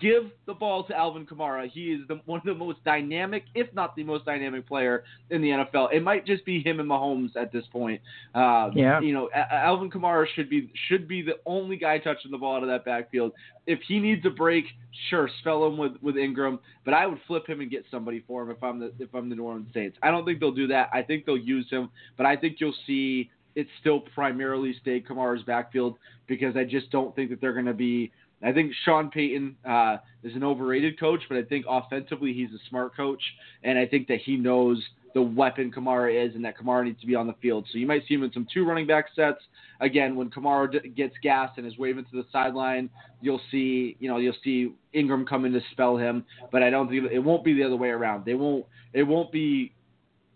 Give 0.00 0.24
the 0.46 0.52
ball 0.52 0.84
to 0.84 0.94
Alvin 0.94 1.24
Kamara. 1.24 1.70
He 1.70 1.92
is 1.92 2.00
the, 2.08 2.20
one 2.26 2.40
of 2.40 2.44
the 2.44 2.54
most 2.54 2.84
dynamic, 2.84 3.44
if 3.54 3.72
not 3.72 3.96
the 3.96 4.04
most 4.04 4.26
dynamic 4.26 4.68
player 4.68 5.04
in 5.30 5.40
the 5.40 5.48
NFL. 5.48 5.94
It 5.94 6.02
might 6.02 6.26
just 6.26 6.44
be 6.44 6.62
him 6.62 6.78
and 6.78 6.90
Mahomes 6.90 7.34
at 7.36 7.52
this 7.52 7.64
point. 7.72 8.00
Um, 8.34 8.72
Yeah. 8.74 9.00
You 9.00 9.14
know, 9.14 9.30
Alvin 9.34 9.90
Kamara 9.90 10.26
should 10.34 10.50
be 10.50 10.70
should 10.88 11.08
be 11.08 11.22
the 11.22 11.38
only 11.46 11.76
guy 11.76 11.96
touching 11.98 12.30
the 12.30 12.38
ball 12.38 12.56
out 12.56 12.64
of 12.64 12.68
that 12.68 12.84
backfield. 12.84 13.32
If 13.66 13.78
he 13.88 13.98
needs 13.98 14.26
a 14.26 14.30
break, 14.30 14.66
sure, 15.08 15.30
spell 15.40 15.66
him 15.66 15.78
with, 15.78 15.92
with 16.02 16.18
Ingram. 16.18 16.58
But 16.84 16.92
I 16.92 17.06
would 17.06 17.20
flip 17.26 17.48
him 17.48 17.60
and 17.60 17.70
get 17.70 17.84
somebody 17.90 18.22
for 18.26 18.42
him 18.42 18.50
if 18.50 18.62
I'm 18.62 18.78
the 18.78 18.92
if 18.98 19.14
I'm 19.14 19.30
the 19.30 19.36
New 19.36 19.44
Orleans 19.44 19.68
Saints. 19.72 19.96
I 20.02 20.10
don't 20.10 20.26
think 20.26 20.38
they'll 20.38 20.52
do 20.52 20.66
that. 20.66 20.90
I 20.92 21.02
think 21.02 21.24
they'll 21.24 21.38
use 21.38 21.66
him, 21.70 21.88
but 22.18 22.26
I 22.26 22.36
think 22.36 22.56
you'll 22.60 22.74
see 22.86 23.30
it 23.56 23.66
still 23.80 24.00
primarily 24.00 24.76
stay 24.80 25.00
Kamara's 25.00 25.42
backfield 25.42 25.96
because 26.28 26.56
I 26.56 26.62
just 26.62 26.90
don't 26.90 27.16
think 27.16 27.30
that 27.30 27.40
they're 27.40 27.54
going 27.54 27.66
to 27.66 27.74
be. 27.74 28.12
I 28.42 28.52
think 28.52 28.72
Sean 28.84 29.10
Payton 29.10 29.56
uh, 29.68 29.96
is 30.22 30.36
an 30.36 30.44
overrated 30.44 31.00
coach, 31.00 31.20
but 31.28 31.38
I 31.38 31.42
think 31.42 31.64
offensively 31.68 32.34
he's 32.34 32.50
a 32.50 32.60
smart 32.68 32.94
coach, 32.94 33.22
and 33.64 33.78
I 33.78 33.86
think 33.86 34.08
that 34.08 34.18
he 34.24 34.36
knows 34.36 34.80
the 35.14 35.22
weapon 35.22 35.72
Kamara 35.72 36.26
is 36.28 36.34
and 36.34 36.44
that 36.44 36.58
Kamara 36.58 36.84
needs 36.84 37.00
to 37.00 37.06
be 37.06 37.14
on 37.14 37.26
the 37.26 37.32
field. 37.40 37.66
So 37.72 37.78
you 37.78 37.86
might 37.86 38.02
see 38.06 38.12
him 38.12 38.22
in 38.22 38.32
some 38.32 38.46
two 38.52 38.66
running 38.66 38.86
back 38.86 39.06
sets. 39.16 39.38
Again, 39.80 40.14
when 40.14 40.28
Kamara 40.28 40.70
d- 40.70 40.90
gets 40.90 41.14
gas 41.22 41.50
and 41.56 41.66
is 41.66 41.78
waving 41.78 42.04
to 42.10 42.16
the 42.16 42.26
sideline, 42.30 42.90
you'll 43.22 43.40
see, 43.50 43.96
you 43.98 44.10
know, 44.10 44.18
you'll 44.18 44.34
see 44.44 44.74
Ingram 44.92 45.24
come 45.24 45.46
in 45.46 45.52
to 45.54 45.60
spell 45.72 45.96
him. 45.96 46.26
But 46.52 46.62
I 46.62 46.68
don't 46.68 46.90
think 46.90 47.10
it 47.10 47.18
won't 47.18 47.44
be 47.44 47.54
the 47.54 47.64
other 47.64 47.76
way 47.76 47.88
around. 47.88 48.26
They 48.26 48.34
won't. 48.34 48.66
It 48.92 49.04
won't 49.04 49.32
be 49.32 49.72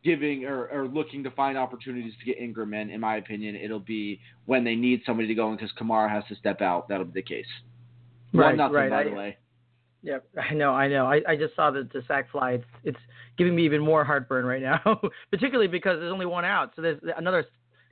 giving 0.04 0.44
or, 0.44 0.66
or 0.68 0.88
looking 0.88 1.22
to 1.24 1.30
find 1.32 1.58
opportunities 1.58 2.14
to 2.18 2.24
get 2.24 2.38
Ingram 2.38 2.74
in. 2.74 2.90
In 2.90 3.00
my 3.00 3.16
opinion, 3.16 3.56
it'll 3.56 3.78
be 3.80 4.20
when 4.46 4.64
they 4.64 4.74
need 4.74 5.02
somebody 5.04 5.28
to 5.28 5.34
go 5.34 5.50
in 5.50 5.56
because 5.56 5.72
Kamara 5.78 6.10
has 6.10 6.24
to 6.28 6.34
step 6.36 6.60
out. 6.60 6.88
That'll 6.88 7.04
be 7.06 7.20
the 7.20 7.22
case. 7.22 7.46
Right, 8.32 8.46
One 8.48 8.56
nothing, 8.56 8.74
right. 8.76 8.90
by 8.90 9.00
I- 9.00 9.04
the 9.04 9.10
way. 9.10 9.36
Yeah, 10.02 10.18
I 10.50 10.54
know, 10.54 10.72
I 10.72 10.88
know. 10.88 11.06
I, 11.06 11.20
I 11.28 11.36
just 11.36 11.54
saw 11.54 11.70
the, 11.70 11.86
the 11.92 12.02
sack 12.08 12.30
fly. 12.30 12.52
It's, 12.52 12.64
it's 12.84 12.98
giving 13.36 13.54
me 13.54 13.64
even 13.66 13.82
more 13.82 14.02
heartburn 14.04 14.46
right 14.46 14.62
now, 14.62 14.80
particularly 15.30 15.68
because 15.68 15.98
there's 16.00 16.12
only 16.12 16.26
one 16.26 16.44
out. 16.44 16.72
So 16.74 16.80
there's 16.82 17.00
another 17.18 17.44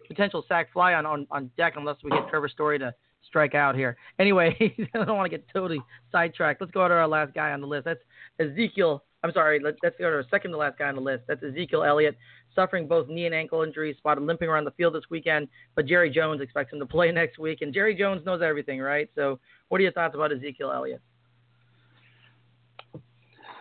potential 0.07 0.43
sack 0.49 0.73
fly 0.73 0.95
on, 0.95 1.05
on, 1.05 1.27
on 1.31 1.51
deck 1.59 1.75
unless 1.77 1.97
we 2.03 2.11
get 2.11 2.27
Trevor 2.31 2.49
Story 2.49 2.79
to 2.79 2.95
strike 3.27 3.55
out 3.55 3.75
here. 3.75 3.99
Anyway, 4.19 4.57
I 4.95 5.05
don't 5.05 5.17
want 5.17 5.31
to 5.31 5.37
get 5.37 5.47
totally 5.53 5.81
sidetracked. 6.11 6.63
Let's 6.63 6.73
go 6.73 6.87
to 6.89 6.95
our 6.95 7.07
last 7.07 7.35
guy 7.35 7.53
on 7.53 7.61
the 7.61 7.67
list. 7.67 7.85
That's 7.85 8.01
Ezekiel. 8.41 9.05
I'm 9.29 9.35
sorry. 9.35 9.61
Let, 9.61 9.75
let's 9.83 9.97
go 9.99 10.09
to 10.09 10.17
our 10.17 10.25
second 10.31 10.53
to 10.53 10.57
last 10.57 10.79
guy 10.79 10.89
on 10.89 10.95
the 10.95 11.03
list. 11.03 11.25
That's 11.29 11.43
Ezekiel 11.43 11.85
Elliott, 11.85 12.17
suffering 12.55 12.89
both 12.89 13.09
knee 13.09 13.27
and 13.27 13.35
ankle 13.35 13.63
injuries, 13.63 13.97
spotted 13.99 14.23
limping 14.23 14.49
around 14.49 14.65
the 14.65 14.71
field 14.73 14.95
this 14.95 15.05
weekend. 15.11 15.49
But 15.75 15.87
Jerry 15.87 16.11
Jones 16.11 16.41
expects 16.41 16.73
him 16.73 16.79
to 16.79 16.87
play 16.87 17.13
next 17.13 17.39
week, 17.39 17.61
and 17.61 17.75
Jerry 17.75 17.95
Jones 17.95 18.25
knows 18.25 18.41
everything, 18.43 18.81
right? 18.81 19.11
So, 19.15 19.39
what 19.69 19.81
are 19.81 19.83
your 19.83 19.93
thoughts 19.93 20.15
about 20.15 20.33
Ezekiel 20.33 20.73
Elliott? 20.73 21.03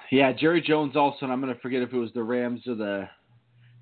Yeah, 0.09 0.31
Jerry 0.31 0.61
Jones 0.61 0.95
also, 0.95 1.17
and 1.23 1.33
I'm 1.33 1.41
going 1.41 1.53
to 1.53 1.59
forget 1.59 1.81
if 1.81 1.91
it 1.91 1.97
was 1.97 2.11
the 2.13 2.23
Rams 2.23 2.61
or 2.65 2.75
the 2.75 3.09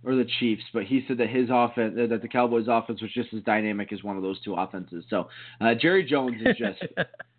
or 0.04 0.16
the 0.16 0.28
Chiefs, 0.40 0.64
but 0.74 0.84
he 0.84 1.04
said 1.08 1.18
that 1.18 1.30
his 1.30 1.50
offense, 1.52 1.96
that 1.96 2.22
the 2.22 2.28
Cowboys' 2.28 2.68
offense 2.68 3.02
was 3.02 3.12
just 3.12 3.34
as 3.34 3.42
dynamic 3.42 3.92
as 3.92 4.04
one 4.04 4.16
of 4.16 4.24
those 4.24 4.40
two 4.42 4.54
offenses. 4.54 5.04
So 5.10 5.30
uh, 5.62 5.74
Jerry 5.74 6.04
Jones 6.04 6.36
is 6.46 6.56
just 6.58 6.84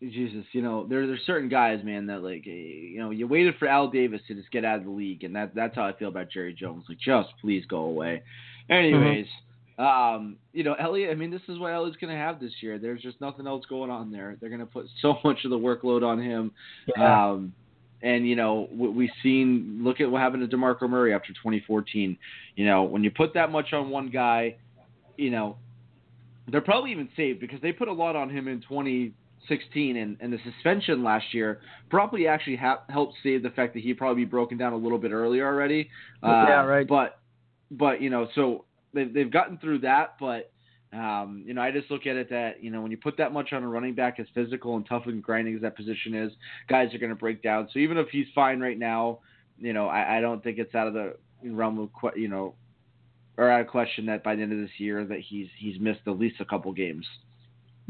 Jesus. 0.00 0.44
You 0.52 0.62
know, 0.62 0.86
there 0.86 1.06
there's 1.06 1.20
certain 1.26 1.48
guys, 1.48 1.82
man, 1.84 2.06
that 2.06 2.22
like 2.22 2.44
eh, 2.46 2.50
you 2.50 2.98
know 2.98 3.10
you 3.10 3.26
waited 3.26 3.54
for 3.58 3.66
Al 3.68 3.88
Davis 3.88 4.20
to 4.28 4.34
just 4.34 4.50
get 4.50 4.64
out 4.64 4.78
of 4.78 4.84
the 4.84 4.90
league, 4.90 5.24
and 5.24 5.34
that 5.34 5.54
that's 5.54 5.74
how 5.74 5.84
I 5.84 5.92
feel 5.92 6.08
about 6.08 6.30
Jerry 6.30 6.54
Jones. 6.54 6.84
Like, 6.88 6.98
just 6.98 7.30
please 7.40 7.64
go 7.66 7.78
away. 7.80 8.22
Anyways. 8.70 9.26
Um, 9.78 10.38
you 10.52 10.64
know, 10.64 10.74
Elliott. 10.74 11.10
I 11.10 11.14
mean, 11.14 11.30
this 11.30 11.42
is 11.46 11.58
what 11.60 11.72
Elliott's 11.72 11.96
going 12.00 12.12
to 12.12 12.18
have 12.18 12.40
this 12.40 12.50
year. 12.60 12.80
There's 12.80 13.00
just 13.00 13.20
nothing 13.20 13.46
else 13.46 13.64
going 13.66 13.92
on 13.92 14.10
there. 14.10 14.36
They're 14.40 14.50
going 14.50 14.58
to 14.60 14.66
put 14.66 14.86
so 15.00 15.14
much 15.24 15.44
of 15.44 15.50
the 15.50 15.58
workload 15.58 16.02
on 16.04 16.20
him. 16.20 16.50
yeah. 16.96 17.30
Um, 17.30 17.52
and 18.02 18.28
you 18.28 18.36
know 18.36 18.68
we- 18.72 18.88
we've 18.88 19.10
seen. 19.22 19.80
Look 19.82 20.00
at 20.00 20.10
what 20.10 20.20
happened 20.20 20.48
to 20.48 20.56
Demarco 20.56 20.88
Murray 20.88 21.14
after 21.14 21.28
2014. 21.32 22.16
You 22.56 22.66
know 22.66 22.82
when 22.84 23.04
you 23.04 23.10
put 23.10 23.34
that 23.34 23.52
much 23.52 23.72
on 23.72 23.90
one 23.90 24.10
guy, 24.10 24.56
you 25.16 25.30
know 25.30 25.56
they're 26.50 26.60
probably 26.60 26.90
even 26.92 27.08
saved 27.16 27.40
because 27.40 27.60
they 27.60 27.72
put 27.72 27.88
a 27.88 27.92
lot 27.92 28.16
on 28.16 28.30
him 28.30 28.48
in 28.48 28.60
2016, 29.48 29.96
and, 29.96 30.16
and 30.20 30.32
the 30.32 30.38
suspension 30.44 31.02
last 31.02 31.32
year 31.32 31.60
probably 31.90 32.26
actually 32.26 32.56
ha- 32.56 32.82
helped 32.88 33.14
save 33.22 33.42
the 33.42 33.50
fact 33.50 33.74
that 33.74 33.80
he'd 33.80 33.94
probably 33.94 34.24
be 34.24 34.28
broken 34.28 34.58
down 34.58 34.72
a 34.72 34.76
little 34.76 34.98
bit 34.98 35.12
earlier 35.12 35.46
already. 35.46 35.88
Uh, 36.22 36.44
Yeah, 36.48 36.64
right. 36.64 36.86
But 36.86 37.18
but 37.70 38.00
you 38.00 38.10
know 38.10 38.28
so 38.34 38.64
they've 38.94 39.12
they've 39.12 39.30
gotten 39.30 39.58
through 39.58 39.80
that, 39.80 40.16
but. 40.18 40.52
Um, 40.90 41.44
you 41.46 41.52
know, 41.52 41.60
I 41.60 41.70
just 41.70 41.90
look 41.90 42.06
at 42.06 42.16
it 42.16 42.30
that 42.30 42.64
you 42.64 42.70
know 42.70 42.80
when 42.80 42.90
you 42.90 42.96
put 42.96 43.18
that 43.18 43.30
much 43.30 43.52
on 43.52 43.62
a 43.62 43.68
running 43.68 43.94
back 43.94 44.18
as 44.18 44.26
physical 44.34 44.74
and 44.76 44.86
tough 44.86 45.02
and 45.04 45.22
grinding 45.22 45.54
as 45.54 45.60
that 45.60 45.76
position 45.76 46.14
is, 46.14 46.32
guys 46.66 46.94
are 46.94 46.98
going 46.98 47.10
to 47.10 47.14
break 47.14 47.42
down. 47.42 47.68
So 47.74 47.78
even 47.78 47.98
if 47.98 48.08
he's 48.08 48.24
fine 48.34 48.58
right 48.58 48.78
now, 48.78 49.18
you 49.58 49.74
know, 49.74 49.86
I, 49.86 50.16
I 50.16 50.20
don't 50.22 50.42
think 50.42 50.56
it's 50.56 50.74
out 50.74 50.86
of 50.86 50.94
the 50.94 51.16
realm 51.44 51.78
of 51.78 51.90
que- 51.92 52.18
you 52.18 52.28
know 52.28 52.54
are 53.36 53.50
out 53.50 53.60
of 53.60 53.66
question 53.66 54.06
that 54.06 54.24
by 54.24 54.34
the 54.34 54.42
end 54.42 54.52
of 54.52 54.58
this 54.58 54.70
year 54.78 55.04
that 55.04 55.20
he's 55.20 55.48
he's 55.58 55.78
missed 55.78 56.00
at 56.06 56.18
least 56.18 56.40
a 56.40 56.44
couple 56.46 56.72
games. 56.72 57.06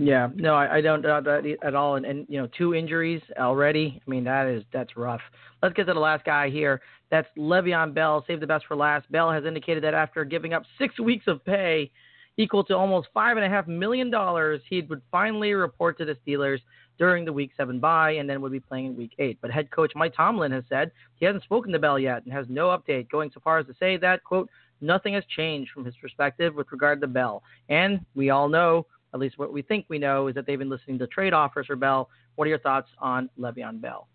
Yeah, 0.01 0.29
no, 0.37 0.55
I, 0.55 0.77
I 0.77 0.81
don't 0.81 1.03
doubt 1.03 1.25
that 1.25 1.59
at 1.63 1.75
all. 1.75 1.97
And, 1.97 2.07
and 2.07 2.25
you 2.29 2.41
know, 2.41 2.49
two 2.57 2.73
injuries 2.73 3.21
already. 3.37 4.01
I 4.07 4.11
mean, 4.11 4.23
that 4.25 4.47
is 4.47 4.63
that's 4.73 4.97
rough. 4.97 5.21
Let's 5.61 5.75
get 5.75 5.87
to 5.87 5.95
the 5.95 5.99
last 5.99 6.25
guy 6.25 6.49
here. 6.49 6.81
That's 7.11 7.27
Le'Veon 7.37 7.93
Bell. 7.95 8.25
Save 8.29 8.39
the 8.39 8.47
best 8.47 8.65
for 8.67 8.77
last. 8.77 9.11
Bell 9.11 9.33
has 9.33 9.45
indicated 9.45 9.83
that 9.83 9.95
after 9.95 10.25
giving 10.25 10.55
up 10.55 10.63
six 10.79 10.99
weeks 11.01 11.25
of 11.27 11.45
pay, 11.45 11.91
equal 12.37 12.63
to 12.65 12.77
almost 12.77 13.09
five 13.13 13.37
and 13.37 13.45
a 13.45 13.49
half 13.49 13.67
million 13.67 14.09
dollars, 14.09 14.61
he 14.71 14.83
would 14.83 15.03
finally 15.11 15.53
report 15.53 15.99
to 15.99 16.05
the 16.05 16.17
Steelers 16.25 16.61
during 16.97 17.25
the 17.25 17.33
Week 17.33 17.51
Seven 17.57 17.81
bye, 17.81 18.13
and 18.13 18.31
then 18.31 18.41
would 18.41 18.53
be 18.53 18.61
playing 18.61 18.87
in 18.87 18.97
Week 18.97 19.15
Eight. 19.19 19.39
But 19.43 19.51
head 19.51 19.69
coach 19.73 19.93
Mike 19.97 20.15
Tomlin 20.17 20.53
has 20.53 20.65
said 20.69 20.93
he 21.17 21.27
hasn't 21.27 21.43
spoken 21.43 21.73
to 21.73 21.79
Bell 21.81 21.99
yet 21.99 22.25
and 22.25 22.33
has 22.33 22.47
no 22.49 22.69
update, 22.69 23.11
going 23.11 23.33
so 23.35 23.41
far 23.43 23.59
as 23.59 23.67
to 23.67 23.75
say 23.81 23.97
that 23.97 24.23
quote 24.23 24.49
nothing 24.81 25.15
has 25.15 25.25
changed 25.37 25.73
from 25.73 25.85
his 25.85 25.97
perspective 25.97 26.55
with 26.55 26.71
regard 26.71 27.01
to 27.01 27.09
Bell. 27.09 27.43
And 27.69 27.99
we 28.15 28.31
all 28.31 28.49
know 28.49 28.87
at 29.15 29.21
least 29.21 29.39
what 29.39 29.53
we 29.53 29.63
think 29.63 29.87
we 29.89 29.99
know, 29.99 30.29
is 30.29 30.35
that 30.35 30.47
they've 30.47 30.59
been 30.59 30.71
listening 30.71 30.99
to 30.99 31.07
trade 31.07 31.33
offers 31.33 31.67
for 31.67 31.77
Bell. 31.77 32.09
What 32.35 32.47
are 32.47 32.49
your 32.49 32.59
thoughts 32.59 32.89
on 32.99 33.31
Le'Veon 33.39 33.81
Bell? 33.81 34.09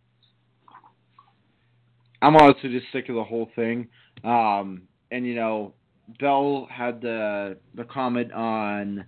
I'm 2.21 2.35
honestly 2.37 2.69
just 2.69 2.91
sick 2.91 3.09
of 3.09 3.15
the 3.15 3.23
whole 3.23 3.49
thing. 3.55 3.87
Um, 4.23 4.83
and 5.11 5.25
you 5.27 5.35
know, 5.35 5.73
Bell 6.19 6.67
had 6.71 7.01
the 7.01 7.57
the 7.75 7.83
comment 7.83 8.31
on 8.31 9.05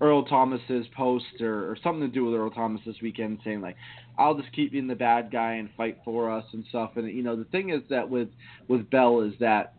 Earl 0.00 0.24
Thomas's 0.24 0.86
post 0.96 1.40
or, 1.40 1.70
or 1.70 1.76
something 1.82 2.02
to 2.02 2.08
do 2.08 2.24
with 2.24 2.34
Earl 2.34 2.50
Thomas 2.50 2.80
this 2.84 2.96
weekend, 3.02 3.40
saying 3.44 3.60
like, 3.60 3.76
"I'll 4.18 4.34
just 4.34 4.52
keep 4.52 4.72
being 4.72 4.86
the 4.86 4.94
bad 4.94 5.30
guy 5.30 5.54
and 5.54 5.70
fight 5.76 5.98
for 6.04 6.30
us 6.30 6.44
and 6.52 6.64
stuff." 6.68 6.92
And 6.96 7.08
you 7.08 7.22
know, 7.22 7.36
the 7.36 7.44
thing 7.44 7.70
is 7.70 7.82
that 7.90 8.08
with 8.08 8.28
with 8.68 8.88
Bell 8.90 9.20
is 9.22 9.32
that 9.40 9.74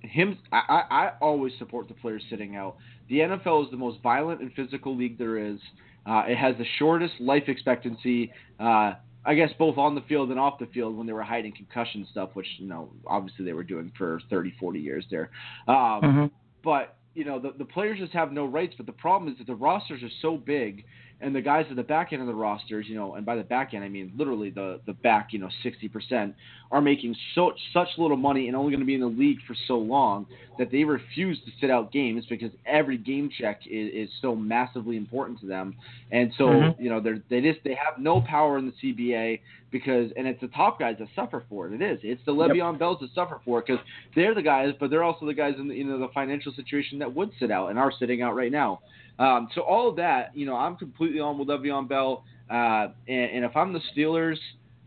him, 0.00 0.38
I, 0.52 0.82
I 0.90 1.12
always 1.20 1.52
support 1.58 1.88
the 1.88 1.94
players 1.94 2.22
sitting 2.30 2.56
out. 2.56 2.76
The 3.08 3.20
NFL 3.20 3.64
is 3.64 3.70
the 3.70 3.76
most 3.76 4.00
violent 4.02 4.40
and 4.40 4.52
physical 4.52 4.96
league 4.96 5.18
there 5.18 5.38
is. 5.38 5.58
Uh, 6.06 6.24
it 6.26 6.36
has 6.36 6.56
the 6.56 6.64
shortest 6.78 7.14
life 7.20 7.44
expectancy, 7.48 8.32
uh, 8.60 8.94
I 9.24 9.34
guess, 9.34 9.50
both 9.58 9.76
on 9.76 9.94
the 9.94 10.00
field 10.02 10.30
and 10.30 10.38
off 10.38 10.58
the 10.58 10.66
field 10.66 10.96
when 10.96 11.06
they 11.06 11.12
were 11.12 11.22
hiding 11.22 11.52
concussion 11.52 12.06
stuff, 12.10 12.30
which, 12.34 12.46
you 12.58 12.66
know, 12.66 12.88
obviously 13.06 13.44
they 13.44 13.52
were 13.52 13.64
doing 13.64 13.92
for 13.96 14.20
30, 14.30 14.54
40 14.58 14.78
years 14.78 15.04
there. 15.10 15.30
Um, 15.66 15.74
mm-hmm. 15.76 16.26
But, 16.64 16.96
you 17.14 17.24
know, 17.24 17.38
the, 17.38 17.52
the 17.58 17.64
players 17.64 17.98
just 17.98 18.12
have 18.12 18.32
no 18.32 18.46
rights. 18.46 18.74
But 18.76 18.86
the 18.86 18.92
problem 18.92 19.30
is 19.30 19.38
that 19.38 19.46
the 19.46 19.54
rosters 19.54 20.02
are 20.02 20.10
so 20.22 20.36
big 20.36 20.84
and 21.20 21.34
the 21.34 21.40
guys 21.40 21.66
at 21.70 21.76
the 21.76 21.82
back 21.82 22.12
end 22.12 22.22
of 22.22 22.28
the 22.28 22.34
rosters, 22.34 22.86
you 22.88 22.94
know, 22.94 23.14
and 23.14 23.26
by 23.26 23.36
the 23.36 23.42
back 23.42 23.74
end 23.74 23.84
I 23.84 23.88
mean 23.88 24.12
literally 24.16 24.50
the 24.50 24.80
the 24.86 24.92
back, 24.92 25.28
you 25.32 25.38
know, 25.38 25.48
60% 25.64 26.34
are 26.70 26.80
making 26.80 27.16
so 27.34 27.52
such 27.72 27.88
little 27.96 28.16
money 28.16 28.48
and 28.48 28.56
only 28.56 28.70
going 28.70 28.80
to 28.80 28.86
be 28.86 28.94
in 28.94 29.00
the 29.00 29.06
league 29.06 29.38
for 29.46 29.56
so 29.66 29.78
long 29.78 30.26
that 30.58 30.70
they 30.70 30.84
refuse 30.84 31.38
to 31.44 31.50
sit 31.60 31.70
out 31.70 31.90
games 31.92 32.24
because 32.28 32.50
every 32.66 32.98
game 32.98 33.30
check 33.40 33.60
is, 33.66 34.08
is 34.08 34.10
so 34.20 34.34
massively 34.34 34.96
important 34.96 35.40
to 35.40 35.46
them. 35.46 35.74
And 36.12 36.32
so, 36.36 36.44
mm-hmm. 36.44 36.82
you 36.82 36.90
know, 36.90 37.00
they 37.00 37.22
they 37.30 37.40
just 37.40 37.64
they 37.64 37.74
have 37.74 37.98
no 37.98 38.20
power 38.20 38.58
in 38.58 38.66
the 38.66 38.94
CBA 38.94 39.40
because 39.70 40.10
and 40.16 40.26
it's 40.26 40.40
the 40.40 40.48
top 40.48 40.78
guys 40.78 40.96
that 40.98 41.08
suffer 41.16 41.44
for 41.48 41.66
it. 41.66 41.80
It 41.80 41.82
is. 41.82 42.00
It's 42.02 42.24
the 42.26 42.32
Le'Veon 42.32 42.72
yep. 42.72 42.78
Bells 42.78 42.98
that 43.00 43.14
suffer 43.14 43.40
for 43.44 43.60
it 43.60 43.66
because 43.66 43.84
they're 44.14 44.34
the 44.34 44.42
guys, 44.42 44.74
but 44.78 44.90
they're 44.90 45.04
also 45.04 45.26
the 45.26 45.34
guys 45.34 45.54
in 45.58 45.68
the, 45.68 45.74
you 45.74 45.84
know 45.84 45.98
the 45.98 46.08
financial 46.08 46.52
situation 46.52 46.98
that 46.98 47.14
would 47.14 47.30
sit 47.38 47.50
out 47.50 47.68
and 47.68 47.78
are 47.78 47.92
sitting 47.98 48.22
out 48.22 48.34
right 48.34 48.52
now. 48.52 48.80
Um, 49.18 49.48
so 49.54 49.62
all 49.62 49.88
of 49.88 49.96
that, 49.96 50.36
you 50.36 50.46
know, 50.46 50.54
I'm 50.54 50.76
completely 50.76 51.20
on 51.20 51.38
with 51.38 51.48
Le'Veon 51.48 51.88
Bell. 51.88 52.24
Uh, 52.48 52.88
and, 53.08 53.30
and, 53.30 53.44
if 53.44 53.56
I'm 53.56 53.72
the 53.72 53.80
Steelers, 53.94 54.38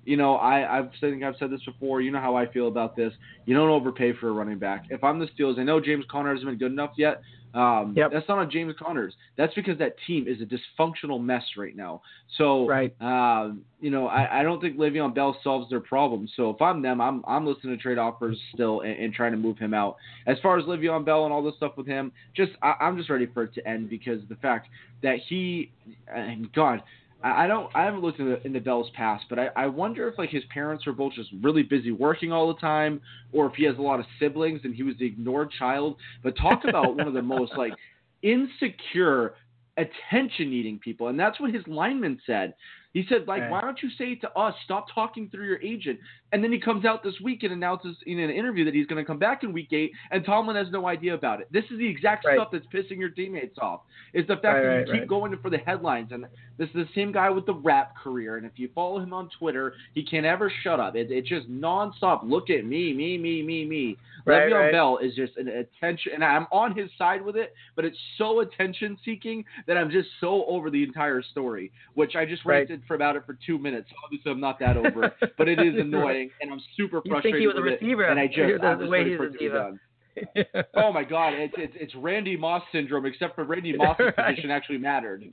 you 0.06 0.17
know, 0.17 0.36
I, 0.36 0.80
I've 0.80 0.88
I 0.88 1.00
think 1.00 1.24
I've 1.24 1.36
said 1.38 1.52
this 1.52 1.63
before. 1.63 2.02
You 2.02 2.12
know 2.12 2.20
how 2.20 2.36
I 2.36 2.52
feel 2.52 2.67
about 2.67 2.96
this. 2.96 3.13
You 3.46 3.56
don't 3.56 3.70
overpay 3.70 4.13
for 4.13 4.30
a 4.30 4.32
running 4.32 4.58
back. 4.58 4.86
If 4.89 5.04
I'm 5.04 5.20
the 5.20 5.28
Steelers, 5.28 5.60
I 5.60 5.63
know 5.63 5.80
James 5.80 6.06
Conner 6.10 6.32
hasn't 6.32 6.48
been 6.48 6.58
good 6.58 6.72
enough 6.72 6.94
yet, 6.98 7.22
um, 7.54 7.94
yep. 7.98 8.12
That's 8.14 8.28
not 8.30 8.38
on 8.38 8.50
James 8.50 8.74
Connors. 8.80 9.14
That's 9.38 9.54
because 9.54 9.78
that 9.80 9.96
team 10.08 10.26
is 10.28 10.38
a 10.42 10.46
dysfunctional 10.46 11.22
mess 11.22 11.44
right 11.58 11.76
now. 11.76 12.02
So, 12.38 12.66
right. 12.66 12.96
Um, 13.02 13.62
you 13.82 13.90
know, 13.90 14.08
I, 14.08 14.40
I, 14.40 14.44
don't 14.44 14.62
think 14.62 14.78
Le'Veon 14.78 15.14
Bell 15.14 15.38
solves 15.44 15.70
their 15.70 15.82
problem. 15.82 16.30
So 16.38 16.50
if 16.50 16.62
I'm 16.62 16.82
them, 16.82 17.02
I'm 17.02 17.24
I'm 17.28 17.46
listening 17.46 17.76
to 17.76 17.82
trade 17.82 17.98
offers 17.98 18.40
still 18.54 18.82
and, 18.82 18.92
and 18.92 19.14
trying 19.14 19.32
to 19.32 19.38
move 19.38 19.58
him 19.58 19.74
out. 19.74 19.98
As 20.28 20.38
far 20.42 20.58
as 20.58 20.66
Le'Veon 20.66 21.04
Bell 21.04 21.26
and 21.26 21.34
all 21.34 21.44
this 21.44 21.56
stuff 21.56 21.74
with 21.76 21.88
him, 21.88 22.12
just 22.36 22.52
I, 22.62 22.76
I'm 22.80 22.98
just 22.98 23.10
ready 23.10 23.26
for 23.26 23.44
it 23.44 23.54
to 23.56 23.68
end 23.68 23.90
because 23.90 24.22
the 24.30 24.36
fact 24.36 24.70
that 25.04 25.18
he, 25.28 25.72
and 26.08 26.52
God, 26.54 26.82
I 27.24 27.48
don't. 27.48 27.70
I 27.76 27.84
haven't 27.84 28.02
looked 28.02 28.20
in 28.20 28.54
the 28.54 28.60
Bell's 28.60 28.90
past, 28.96 29.26
but 29.30 29.38
I, 29.38 29.50
I 29.56 29.68
wonder 29.68 30.08
if 30.08 30.18
like 30.18 30.32
his 30.32 30.44
parents 30.52 30.86
were 30.86 30.94
both 30.94 31.14
just 31.14 31.30
really 31.42 31.64
busy 31.64 31.92
working 31.92 32.32
all 32.32 32.48
the 32.48 32.60
time, 32.60 33.00
or 33.32 33.46
if 33.46 33.54
he 33.54 33.64
has 33.66 33.78
a 33.78 33.82
lot 33.82 34.00
of 34.00 34.06
siblings 34.20 34.62
and 34.64 34.74
he 34.74 34.84
was 34.84 34.96
the 34.98 35.06
ignored 35.06 35.52
child. 35.58 35.98
But 36.24 36.36
talk 36.38 36.64
about 36.68 36.96
one 36.96 37.08
of 37.08 37.14
the 37.14 37.22
most 37.22 37.54
like 37.58 37.74
insecure, 38.24 39.36
attention-needing 39.78 40.80
people, 40.80 41.10
and 41.10 41.20
that's 41.20 41.40
what 41.40 41.54
his 41.54 41.64
lineman 41.68 42.20
said. 42.26 42.56
He 42.94 43.06
said, 43.08 43.26
like, 43.28 43.44
right. 43.44 43.52
why 43.52 43.62
don't 43.62 43.82
you 43.82 43.90
say 43.98 44.12
it 44.12 44.22
to 44.22 44.32
us, 44.38 44.54
stop 44.66 44.88
talking 44.94 45.30
through 45.30 45.46
your 45.46 45.62
agent? 45.62 45.98
And 46.32 46.44
then 46.44 46.52
he 46.52 46.60
comes 46.60 46.86
out 46.86 47.04
this 47.04 47.20
week 47.22 47.44
and 47.44 47.52
announces 47.52 47.96
in 48.06 48.20
an 48.20 48.30
interview 48.30 48.65
that 48.65 48.74
he's 48.74 48.88
going 48.88 49.04
to 49.04 49.06
come 49.06 49.20
back 49.20 49.44
in 49.44 49.54
week 49.54 49.74
eight, 49.74 49.91
and 50.12 50.26
Tomlin 50.26 50.56
has 50.56 50.72
no 50.72 50.88
idea 50.88 51.13
about 51.13 51.41
it. 51.41 51.48
This 51.52 51.65
is 51.72 51.78
the 51.78 51.88
exact 51.88 52.26
right. 52.26 52.38
stuff 52.38 52.50
that's 52.52 52.65
pissing 52.67 52.98
your 52.98 53.10
teammates 53.10 53.58
off. 53.60 53.82
Is 54.13 54.28
the 54.28 54.36
fact 54.36 54.65
right, 54.65 54.86
that 54.86 54.88
you 54.88 55.02
keep 55.02 55.10
going 55.10 55.38
for 55.41 55.50
the 55.50 55.58
headlines, 55.58 56.12
and 56.12 56.26
this 56.58 56.67
is 56.70 56.76
the 56.76 56.88
same 56.96 57.12
guy 57.12 57.30
with 57.30 57.46
the 57.46 57.54
rap 57.54 57.96
career. 57.96 58.38
And 58.38 58.46
if 58.46 58.54
you 58.56 58.70
follow 58.76 59.00
him 59.00 59.13
on 59.13 59.30
Twitter, 59.39 59.74
he 59.94 60.04
can't 60.04 60.26
ever 60.26 60.52
shut 60.63 60.80
up. 60.80 60.96
It, 60.96 61.12
it's 61.12 61.30
just 61.30 61.50
nonstop. 61.50 62.22
Look 62.24 62.50
at 62.50 62.65
me, 62.65 62.94
me, 62.94 63.17
me, 63.17 63.41
me, 63.41 63.65
me. 63.65 63.98
Right, 64.26 64.52
Le'Veon 64.52 64.60
right. 64.60 64.72
Bell 64.72 65.00
is 65.02 65.15
just 65.15 65.38
an 65.38 65.48
attention, 65.48 66.13
and 66.13 66.24
I'm 66.24 66.48
on 66.52 66.76
his 66.76 66.89
side 66.98 67.24
with 67.24 67.36
it, 67.36 67.54
but 67.76 67.86
it's 67.86 67.98
so 68.17 68.41
attention 68.41 68.98
seeking 69.04 69.44
that 69.67 69.78
I'm 69.78 69.89
just 69.89 70.10
so 70.20 70.46
over 70.46 70.70
the 70.70 70.84
entire 70.84 71.22
story, 71.22 71.72
which 71.96 72.15
I 72.15 72.26
just 72.26 72.46
ranted 72.46 72.84
for 72.88 72.96
about 72.96 73.15
it 73.15 73.24
for 73.26 73.38
two 73.46 73.58
minutes. 73.58 73.89
Obviously, 74.04 74.32
I'm 74.32 74.39
not 74.39 74.60
that 74.60 74.78
over 74.78 75.12
but 75.38 75.48
it 75.48 75.60
is 75.60 75.74
annoying, 75.80 76.21
and 76.42 76.52
I'm 76.52 76.62
super 76.78 77.02
frustrated. 77.02 77.26
You 77.26 77.32
think 77.32 77.42
he 77.42 77.48
was 77.48 77.58
a 77.58 77.62
receiver? 77.62 78.06
It, 78.06 78.12
and 78.12 78.20
I 78.20 78.28
just, 78.28 78.62
the, 78.62 78.68
I'm 78.68 78.78
the 78.78 78.84
just 78.86 78.92
way 78.92 79.10
he's 79.10 79.18
for 79.18 79.26
it 79.26 79.32
to 79.34 79.38
be 79.38 79.50
done. 79.50 79.80
oh 80.76 80.92
my 80.92 81.04
God, 81.04 81.34
it's, 81.34 81.54
it's 81.58 81.74
it's 81.80 81.96
Randy 81.96 82.36
Moss 82.36 82.64
syndrome, 82.72 83.06
except 83.06 83.36
for 83.36 83.44
Randy 83.44 83.76
Moss's 83.76 84.14
right. 84.18 84.36
position 84.36 84.52
actually 84.52 84.78
mattered. 84.78 85.24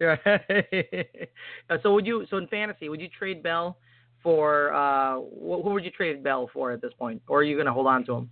Right. 0.00 0.18
so 1.82 1.94
would 1.94 2.06
you? 2.06 2.26
So 2.30 2.36
in 2.36 2.46
fantasy, 2.48 2.88
would 2.88 3.00
you 3.00 3.08
trade 3.08 3.42
Bell 3.42 3.78
for? 4.22 4.72
uh 4.72 5.14
Who 5.14 5.70
would 5.70 5.84
you 5.84 5.90
trade 5.90 6.22
Bell 6.22 6.50
for 6.52 6.72
at 6.72 6.82
this 6.82 6.92
point, 6.98 7.22
or 7.28 7.40
are 7.40 7.44
you 7.44 7.56
going 7.56 7.66
to 7.66 7.72
hold 7.72 7.86
on 7.86 8.04
to 8.06 8.14
him? 8.14 8.30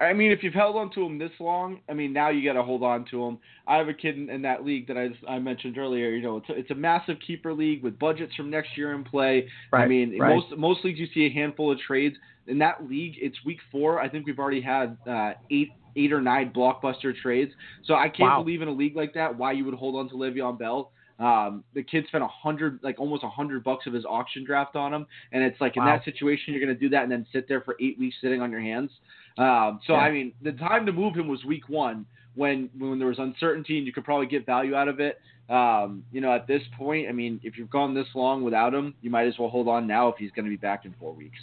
I 0.00 0.12
mean, 0.12 0.30
if 0.30 0.42
you've 0.42 0.54
held 0.54 0.76
on 0.76 0.90
to 0.92 1.02
him 1.02 1.18
this 1.18 1.32
long, 1.40 1.80
I 1.88 1.92
mean, 1.92 2.12
now 2.12 2.30
you 2.30 2.44
got 2.44 2.58
to 2.58 2.62
hold 2.62 2.82
on 2.82 3.04
to 3.10 3.24
him. 3.24 3.38
I 3.66 3.76
have 3.76 3.88
a 3.88 3.94
kid 3.94 4.16
in, 4.16 4.30
in 4.30 4.42
that 4.42 4.64
league 4.64 4.86
that 4.88 4.96
I, 4.96 5.08
I 5.30 5.38
mentioned 5.38 5.78
earlier. 5.78 6.10
You 6.10 6.22
know, 6.22 6.36
it's 6.38 6.48
a, 6.48 6.52
it's 6.52 6.70
a 6.70 6.74
massive 6.74 7.16
keeper 7.26 7.52
league 7.52 7.82
with 7.82 7.98
budgets 7.98 8.34
from 8.34 8.50
next 8.50 8.76
year 8.76 8.94
in 8.94 9.04
play. 9.04 9.48
Right, 9.72 9.84
I 9.84 9.88
mean, 9.88 10.18
right. 10.18 10.34
most 10.34 10.56
most 10.56 10.84
leagues 10.84 10.98
you 10.98 11.08
see 11.12 11.26
a 11.26 11.30
handful 11.30 11.72
of 11.72 11.78
trades. 11.78 12.16
In 12.46 12.58
that 12.58 12.88
league, 12.88 13.14
it's 13.20 13.36
week 13.44 13.58
four. 13.70 14.00
I 14.00 14.08
think 14.08 14.26
we've 14.26 14.38
already 14.38 14.60
had 14.60 14.96
uh, 15.08 15.32
eight 15.50 15.72
eight 15.96 16.12
or 16.12 16.20
nine 16.20 16.52
blockbuster 16.54 17.14
trades. 17.16 17.52
So 17.84 17.94
I 17.94 18.08
can't 18.08 18.30
wow. 18.30 18.42
believe 18.42 18.62
in 18.62 18.68
a 18.68 18.72
league 18.72 18.96
like 18.96 19.14
that 19.14 19.36
why 19.36 19.52
you 19.52 19.64
would 19.64 19.74
hold 19.74 19.96
on 19.96 20.08
to 20.10 20.14
Le'Veon 20.14 20.58
Bell. 20.58 20.92
Um, 21.18 21.64
the 21.74 21.82
kid 21.82 22.04
spent 22.06 22.22
a 22.22 22.28
hundred, 22.28 22.78
like 22.82 23.00
almost 23.00 23.24
a 23.24 23.28
hundred 23.28 23.64
bucks 23.64 23.86
of 23.88 23.92
his 23.92 24.04
auction 24.04 24.44
draft 24.44 24.76
on 24.76 24.94
him, 24.94 25.04
and 25.32 25.42
it's 25.42 25.60
like 25.60 25.74
wow. 25.74 25.82
in 25.82 25.88
that 25.88 26.04
situation 26.04 26.54
you're 26.54 26.64
going 26.64 26.74
to 26.74 26.80
do 26.80 26.88
that 26.90 27.02
and 27.02 27.10
then 27.10 27.26
sit 27.32 27.48
there 27.48 27.60
for 27.60 27.76
eight 27.80 27.98
weeks 27.98 28.14
sitting 28.20 28.40
on 28.40 28.52
your 28.52 28.60
hands. 28.60 28.90
Um, 29.38 29.80
so 29.86 29.92
yeah. 29.92 30.00
I 30.00 30.10
mean, 30.10 30.32
the 30.42 30.52
time 30.52 30.84
to 30.86 30.92
move 30.92 31.14
him 31.14 31.28
was 31.28 31.44
week 31.44 31.68
one 31.68 32.04
when 32.34 32.68
when 32.78 32.98
there 32.98 33.08
was 33.08 33.18
uncertainty 33.18 33.78
and 33.78 33.86
you 33.86 33.92
could 33.92 34.04
probably 34.04 34.26
get 34.26 34.44
value 34.44 34.74
out 34.74 34.88
of 34.88 35.00
it. 35.00 35.20
Um, 35.48 36.04
you 36.12 36.20
know, 36.20 36.32
at 36.32 36.46
this 36.46 36.62
point, 36.76 37.08
I 37.08 37.12
mean, 37.12 37.40
if 37.42 37.56
you've 37.56 37.70
gone 37.70 37.94
this 37.94 38.06
long 38.14 38.44
without 38.44 38.74
him, 38.74 38.94
you 39.00 39.10
might 39.10 39.26
as 39.26 39.38
well 39.38 39.48
hold 39.48 39.66
on 39.68 39.86
now 39.86 40.08
if 40.08 40.16
he's 40.18 40.30
going 40.32 40.44
to 40.44 40.50
be 40.50 40.56
back 40.56 40.84
in 40.84 40.94
four 41.00 41.14
weeks. 41.14 41.38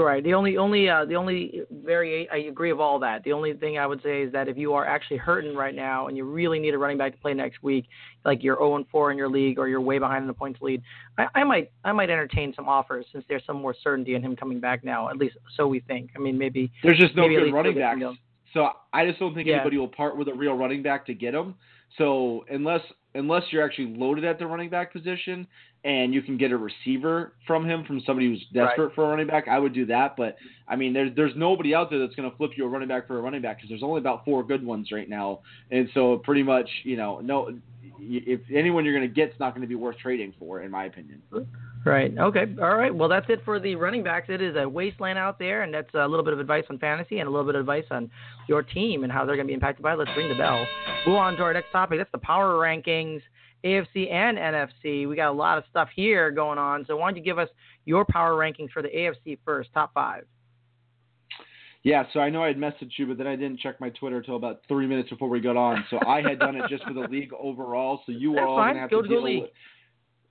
Right. 0.00 0.22
The 0.22 0.32
only 0.32 0.56
only 0.56 0.88
uh, 0.88 1.06
the 1.06 1.16
only 1.16 1.62
very 1.72 2.30
I 2.30 2.36
agree 2.48 2.70
of 2.70 2.78
all 2.78 3.00
that. 3.00 3.24
The 3.24 3.32
only 3.32 3.52
thing 3.54 3.78
I 3.78 3.86
would 3.86 4.00
say 4.00 4.22
is 4.22 4.30
that 4.32 4.46
if 4.46 4.56
you 4.56 4.72
are 4.74 4.86
actually 4.86 5.16
hurting 5.16 5.56
right 5.56 5.74
now 5.74 6.06
and 6.06 6.16
you 6.16 6.22
really 6.22 6.60
need 6.60 6.72
a 6.72 6.78
running 6.78 6.98
back 6.98 7.12
to 7.12 7.18
play 7.18 7.34
next 7.34 7.64
week, 7.64 7.86
like 8.24 8.44
you're 8.44 8.54
0 8.54 8.76
and 8.76 8.86
4 8.90 9.10
in 9.10 9.18
your 9.18 9.28
league 9.28 9.58
or 9.58 9.66
you're 9.66 9.80
way 9.80 9.98
behind 9.98 10.22
in 10.22 10.28
the 10.28 10.34
points 10.34 10.60
lead, 10.62 10.82
I, 11.18 11.26
I 11.34 11.42
might 11.42 11.72
I 11.82 11.90
might 11.90 12.10
entertain 12.10 12.54
some 12.54 12.68
offers 12.68 13.06
since 13.10 13.24
there's 13.28 13.42
some 13.44 13.56
more 13.56 13.74
certainty 13.82 14.14
in 14.14 14.22
him 14.22 14.36
coming 14.36 14.60
back 14.60 14.84
now. 14.84 15.08
At 15.08 15.16
least 15.16 15.36
so 15.56 15.66
we 15.66 15.80
think. 15.80 16.10
I 16.14 16.20
mean, 16.20 16.38
maybe 16.38 16.70
there's 16.84 16.98
just 16.98 17.16
no 17.16 17.26
good 17.28 17.52
running 17.52 17.74
backs. 17.74 18.00
So 18.54 18.70
I 18.92 19.04
just 19.04 19.18
don't 19.18 19.34
think 19.34 19.48
yeah. 19.48 19.56
anybody 19.56 19.78
will 19.78 19.88
part 19.88 20.16
with 20.16 20.28
a 20.28 20.34
real 20.34 20.54
running 20.54 20.80
back 20.80 21.06
to 21.06 21.14
get 21.14 21.34
him. 21.34 21.56
So 21.96 22.44
unless 22.50 22.82
unless 23.16 23.42
you're 23.50 23.64
actually 23.64 23.96
loaded 23.96 24.24
at 24.24 24.38
the 24.38 24.46
running 24.46 24.70
back 24.70 24.92
position 24.92 25.46
and 25.84 26.12
you 26.12 26.22
can 26.22 26.36
get 26.36 26.50
a 26.50 26.56
receiver 26.56 27.32
from 27.46 27.64
him 27.64 27.84
from 27.84 28.00
somebody 28.04 28.28
who's 28.28 28.44
desperate 28.52 28.86
right. 28.86 28.94
for 28.94 29.04
a 29.04 29.08
running 29.08 29.26
back, 29.26 29.48
I 29.48 29.58
would 29.58 29.72
do 29.72 29.86
that. 29.86 30.16
But 30.16 30.36
I 30.66 30.76
mean, 30.76 30.92
there's 30.92 31.14
there's 31.16 31.32
nobody 31.36 31.74
out 31.74 31.90
there 31.90 31.98
that's 31.98 32.14
going 32.14 32.30
to 32.30 32.36
flip 32.36 32.52
you 32.56 32.64
a 32.64 32.68
running 32.68 32.88
back 32.88 33.06
for 33.06 33.18
a 33.18 33.22
running 33.22 33.42
back 33.42 33.58
because 33.58 33.68
there's 33.68 33.82
only 33.82 34.00
about 34.00 34.24
four 34.24 34.42
good 34.42 34.64
ones 34.64 34.88
right 34.92 35.08
now, 35.08 35.40
and 35.70 35.88
so 35.94 36.18
pretty 36.18 36.42
much 36.42 36.68
you 36.84 36.96
know 36.96 37.20
no 37.20 37.58
if 38.00 38.40
anyone 38.54 38.84
you're 38.84 38.94
going 38.94 39.08
to 39.08 39.14
get, 39.14 39.30
it's 39.30 39.40
not 39.40 39.50
going 39.50 39.62
to 39.62 39.68
be 39.68 39.74
worth 39.74 39.98
trading 39.98 40.32
for, 40.38 40.62
in 40.62 40.70
my 40.70 40.84
opinion. 40.84 41.20
Right. 41.84 42.16
Okay. 42.16 42.44
All 42.60 42.76
right. 42.76 42.94
Well, 42.94 43.08
that's 43.08 43.26
it 43.28 43.40
for 43.44 43.58
the 43.58 43.74
running 43.76 44.02
backs. 44.02 44.26
It 44.28 44.42
is 44.42 44.56
a 44.56 44.68
wasteland 44.68 45.18
out 45.18 45.38
there, 45.38 45.62
and 45.62 45.72
that's 45.72 45.92
a 45.94 46.06
little 46.06 46.24
bit 46.24 46.32
of 46.32 46.40
advice 46.40 46.64
on 46.70 46.78
fantasy 46.78 47.18
and 47.18 47.28
a 47.28 47.30
little 47.30 47.46
bit 47.46 47.54
of 47.54 47.60
advice 47.60 47.84
on 47.90 48.10
your 48.48 48.62
team 48.62 49.04
and 49.04 49.12
how 49.12 49.24
they're 49.24 49.36
going 49.36 49.46
to 49.46 49.50
be 49.50 49.54
impacted 49.54 49.82
by 49.82 49.94
it. 49.94 49.96
Let's 49.98 50.10
ring 50.16 50.28
the 50.28 50.34
bell. 50.34 50.66
Move 51.06 51.16
on 51.16 51.36
to 51.36 51.42
our 51.42 51.52
next 51.52 51.70
topic. 51.72 51.98
That's 51.98 52.12
the 52.12 52.18
power 52.18 52.54
rankings, 52.54 53.22
AFC 53.64 54.10
and 54.12 54.38
NFC. 54.38 55.08
We 55.08 55.16
got 55.16 55.30
a 55.30 55.32
lot 55.32 55.58
of 55.58 55.64
stuff 55.70 55.88
here 55.94 56.30
going 56.30 56.58
on. 56.58 56.84
So 56.86 56.96
why 56.96 57.10
don't 57.10 57.16
you 57.16 57.22
give 57.22 57.38
us 57.38 57.48
your 57.84 58.04
power 58.04 58.32
rankings 58.34 58.70
for 58.70 58.82
the 58.82 58.88
AFC 58.88 59.38
first, 59.44 59.70
top 59.74 59.92
five? 59.94 60.24
Yeah, 61.84 62.04
so 62.12 62.20
I 62.20 62.28
know 62.28 62.42
I 62.42 62.48
had 62.48 62.56
messaged 62.56 62.92
you, 62.98 63.06
but 63.06 63.18
then 63.18 63.26
I 63.26 63.36
didn't 63.36 63.60
check 63.60 63.80
my 63.80 63.88
Twitter 63.90 64.18
until 64.18 64.36
about 64.36 64.60
three 64.66 64.86
minutes 64.86 65.10
before 65.10 65.28
we 65.28 65.40
got 65.40 65.56
on. 65.56 65.84
So 65.90 65.98
I 66.06 66.20
had 66.20 66.38
done 66.38 66.56
it 66.56 66.64
just 66.68 66.82
for 66.84 66.92
the 66.92 67.02
league 67.02 67.32
overall. 67.38 68.00
So 68.04 68.12
you 68.12 68.32
That's 68.34 68.42
are 68.42 68.46
all 68.48 68.56
fine. 68.58 68.70
gonna 68.70 68.80
have 68.80 68.90
Go 68.90 69.02
to 69.02 69.08
to 69.08 69.14
deal 69.14 69.24
league. 69.24 69.42
with. 69.42 69.50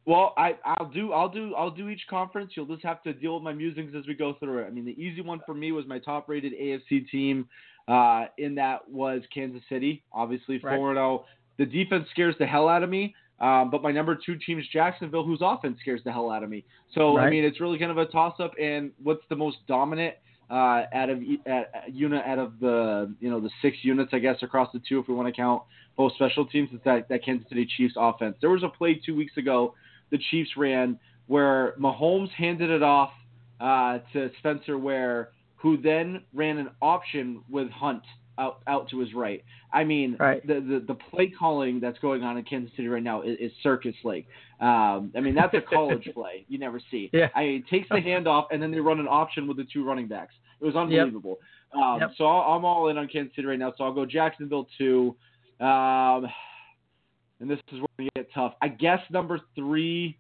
Well, 0.06 0.34
I 0.38 0.58
I'll 0.66 0.90
do 0.90 1.14
I'll 1.14 1.30
do 1.30 1.56
I'll 1.56 1.72
do 1.72 1.90
each 1.90 2.06
conference. 2.10 2.52
You'll 2.56 2.66
just 2.68 2.84
have 2.84 3.02
to 3.04 3.14
deal 3.14 3.34
with 3.36 3.44
my 3.44 3.54
musings 3.54 3.94
as 3.98 4.06
we 4.08 4.14
go 4.14 4.34
through 4.40 4.60
it. 4.60 4.68
I 4.68 4.70
mean, 4.70 4.86
the 4.86 5.02
easy 5.02 5.22
one 5.22 5.42
for 5.46 5.54
me 5.54 5.72
was 5.72 5.86
my 5.88 6.00
top 6.00 6.30
rated 6.30 6.54
AFC 6.54 7.10
team. 7.10 7.48
Uh, 7.88 8.26
in 8.38 8.54
that 8.56 8.88
was 8.90 9.22
Kansas 9.34 9.62
City, 9.70 10.04
obviously 10.12 10.60
Right. 10.60 10.76
4 10.78 10.94
0. 10.94 11.26
The 11.58 11.66
defense 11.66 12.08
scares 12.12 12.36
the 12.40 12.46
hell 12.46 12.68
out 12.70 12.84
of 12.84 12.90
me. 12.90 13.16
Um, 13.40 13.70
but 13.70 13.84
my 13.84 13.92
number 13.92 14.16
two 14.16 14.36
team 14.36 14.58
is 14.58 14.66
Jacksonville, 14.74 15.24
whose 15.24 15.40
offense 15.44 15.78
scares 15.82 16.02
the 16.04 16.12
hell 16.12 16.32
out 16.32 16.44
of 16.44 16.50
me. 16.50 16.66
So 16.94 17.18
I 17.20 17.30
mean, 17.30 17.44
it's 17.44 17.62
really 17.62 17.78
kind 17.78 17.92
of 17.92 17.98
a 17.98 18.06
toss 18.08 18.40
up. 18.40 18.54
And 18.60 18.92
what's 19.04 19.22
the 19.30 19.36
most 19.36 19.58
dominant 19.68 20.16
uh, 20.50 20.84
out 20.94 21.10
of 21.10 21.20
at 21.46 21.94
unit 21.94 22.24
out 22.26 22.40
of 22.40 22.60
the 22.60 23.14
you 23.20 23.30
know 23.30 23.40
the 23.40 23.50
six 23.62 23.78
units 23.82 24.12
I 24.14 24.20
guess 24.20 24.38
across 24.42 24.72
the 24.74 24.82
two 24.88 25.00
if 25.00 25.08
we 25.08 25.14
want 25.14 25.28
to 25.28 25.34
count 25.34 25.64
both 25.98 26.14
special 26.14 26.46
teams 26.46 26.70
is 26.72 26.80
that 26.86 27.10
that 27.10 27.24
Kansas 27.24 27.48
City 27.50 27.68
Chiefs 27.78 27.96
offense. 27.98 28.38
There 28.40 28.50
was 28.50 28.64
a 28.64 28.70
play 28.70 29.00
two 29.06 29.16
weeks 29.16 29.36
ago 29.38 29.74
the 30.10 30.18
Chiefs 30.32 30.52
ran 30.56 30.98
where 31.28 31.76
Mahomes 31.80 32.30
handed 32.32 32.70
it 32.70 32.82
off 32.82 33.12
uh, 33.60 34.00
to 34.14 34.32
Spencer 34.40 34.78
Ware, 34.78 35.32
who 35.56 35.76
then 35.78 36.24
ran 36.34 36.58
an 36.58 36.70
option 36.82 37.44
with 37.50 37.70
Hunt 37.70 38.04
out 38.40 38.60
out 38.68 38.90
to 38.90 39.00
his 39.00 39.14
right. 39.14 39.44
I 39.74 39.84
mean, 39.84 40.16
Right. 40.20 40.46
the, 40.46 40.56
the 40.56 40.84
the 40.88 40.94
play 40.96 41.28
calling 41.28 41.80
that's 41.80 42.00
going 42.00 42.24
on 42.24 42.38
in 42.38 42.44
Kansas 42.46 42.72
City 42.76 42.88
right 42.88 43.04
now 43.04 43.22
is, 43.22 43.38
is 43.40 43.52
circus 43.64 43.96
like. 44.04 44.26
Um, 44.60 45.12
I 45.16 45.20
mean, 45.22 45.36
that's 45.36 45.54
a 45.54 45.62
college 45.62 46.08
play 46.14 46.46
you 46.48 46.58
never 46.58 46.80
see. 46.92 47.10
Yeah. 47.14 47.28
I 47.36 47.44
mean, 47.44 47.64
takes 47.70 47.88
the 47.90 47.96
handoff 47.96 48.46
and 48.52 48.62
then 48.62 48.72
they 48.72 48.80
run 48.80 49.00
an 49.00 49.08
option 49.08 49.48
with 49.48 49.58
the 49.58 49.66
two 49.72 49.84
running 49.86 50.08
backs. 50.08 50.34
It 50.60 50.66
was 50.66 50.76
unbelievable. 50.76 51.38
Um, 51.76 52.00
Yep. 52.00 52.12
So 52.18 52.26
I'll- 52.26 52.54
I'm 52.56 52.66
all 52.66 52.88
in 52.90 52.98
on 52.98 53.08
Kansas 53.08 53.36
City 53.36 53.48
right 53.48 53.60
now. 53.60 53.74
So 53.78 53.84
I'll 53.84 53.94
go 53.94 54.06
Jacksonville 54.06 54.68
two. 54.78 55.16
Um, 55.60 56.28
and 57.40 57.48
this 57.50 57.60
is 57.72 57.80
where 57.80 57.88
we 58.00 58.10
get 58.16 58.28
tough. 58.34 58.54
I 58.62 58.68
guess 58.70 59.00
number 59.12 59.40
three. 59.56 60.18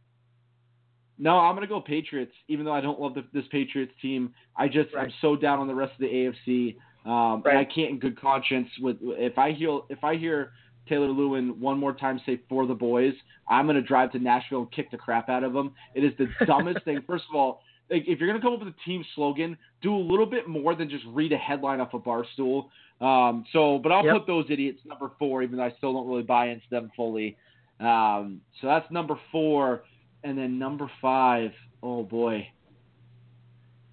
No, 1.19 1.39
I'm 1.39 1.56
gonna 1.56 1.65
go 1.65 1.82
Patriots. 1.82 2.34
Even 2.47 2.63
though 2.65 2.73
I 2.73 2.82
don't 2.82 2.99
love 2.99 3.15
the, 3.15 3.23
this 3.34 3.45
Patriots 3.51 3.93
team, 4.01 4.34
I 4.56 4.67
just 4.67 4.89
I'm 4.95 5.12
so 5.21 5.36
down 5.36 5.58
on 5.58 5.67
the 5.67 5.73
rest 5.73 5.93
of 5.93 5.99
the 5.99 6.06
AFC, 6.08 6.75
um, 7.08 7.41
and 7.46 7.58
I 7.58 7.63
can't 7.63 7.91
in 7.91 8.00
good 8.00 8.20
conscience 8.20 8.67
with 8.82 8.98
if 9.02 9.38
I 9.38 9.52
hear 9.54 9.80
if 9.89 10.04
I 10.04 10.15
hear 10.15 10.52
Taylor 10.89 11.08
Lewan 11.08 11.58
one 11.58 11.80
more 11.80 11.93
time 11.93 12.20
say 12.26 12.39
for 12.50 12.65
the 12.67 12.74
boys, 12.74 13.13
I'm 13.48 13.65
gonna 13.65 13.82
drive 13.82 14.12
to 14.12 14.20
Nashville 14.20 14.60
and 14.62 14.72
kick 14.72 14.91
the 14.91 14.98
crap 14.98 15.30
out 15.30 15.43
of 15.43 15.54
them. 15.54 15.74
It 15.96 16.04
is 16.04 16.12
the 16.17 16.28
dumbest 16.46 16.84
thing. 16.86 17.02
First 17.08 17.24
of 17.30 17.36
all, 17.36 17.62
like 17.89 18.04
if 18.08 18.20
you're 18.20 18.28
gonna 18.28 18.41
come 18.41 18.54
up 18.54 18.60
with 18.60 18.74
a 18.74 18.86
team 18.86 19.06
slogan, 19.15 19.58
do 19.82 19.96
a 19.96 19.98
little 19.98 20.26
bit 20.26 20.50
more 20.50 20.76
than 20.76 20.89
just 20.89 21.06
read 21.08 21.32
a 21.32 21.38
headline 21.38 21.80
off 21.80 21.93
a 21.93 22.00
bar 22.00 22.26
stool. 22.34 22.70
Um, 23.00 23.46
so, 23.54 23.78
but 23.78 23.91
I'll 23.91 24.04
Yep. 24.04 24.13
put 24.13 24.28
those 24.28 24.46
idiots 24.50 24.82
number 24.86 25.12
four, 25.20 25.43
even 25.43 25.58
though 25.58 25.63
I 25.63 25.72
still 25.78 25.93
don't 25.93 26.08
really 26.08 26.24
buy 26.24 26.48
into 26.48 26.65
them 26.72 26.91
fully. 26.96 27.38
Um, 27.80 28.41
so 28.60 28.67
that's 28.67 28.89
number 28.91 29.20
four, 29.32 29.84
and 30.24 30.38
then 30.38 30.58
number 30.60 30.89
five. 31.00 31.52
Oh 31.84 32.04
boy, 32.04 32.48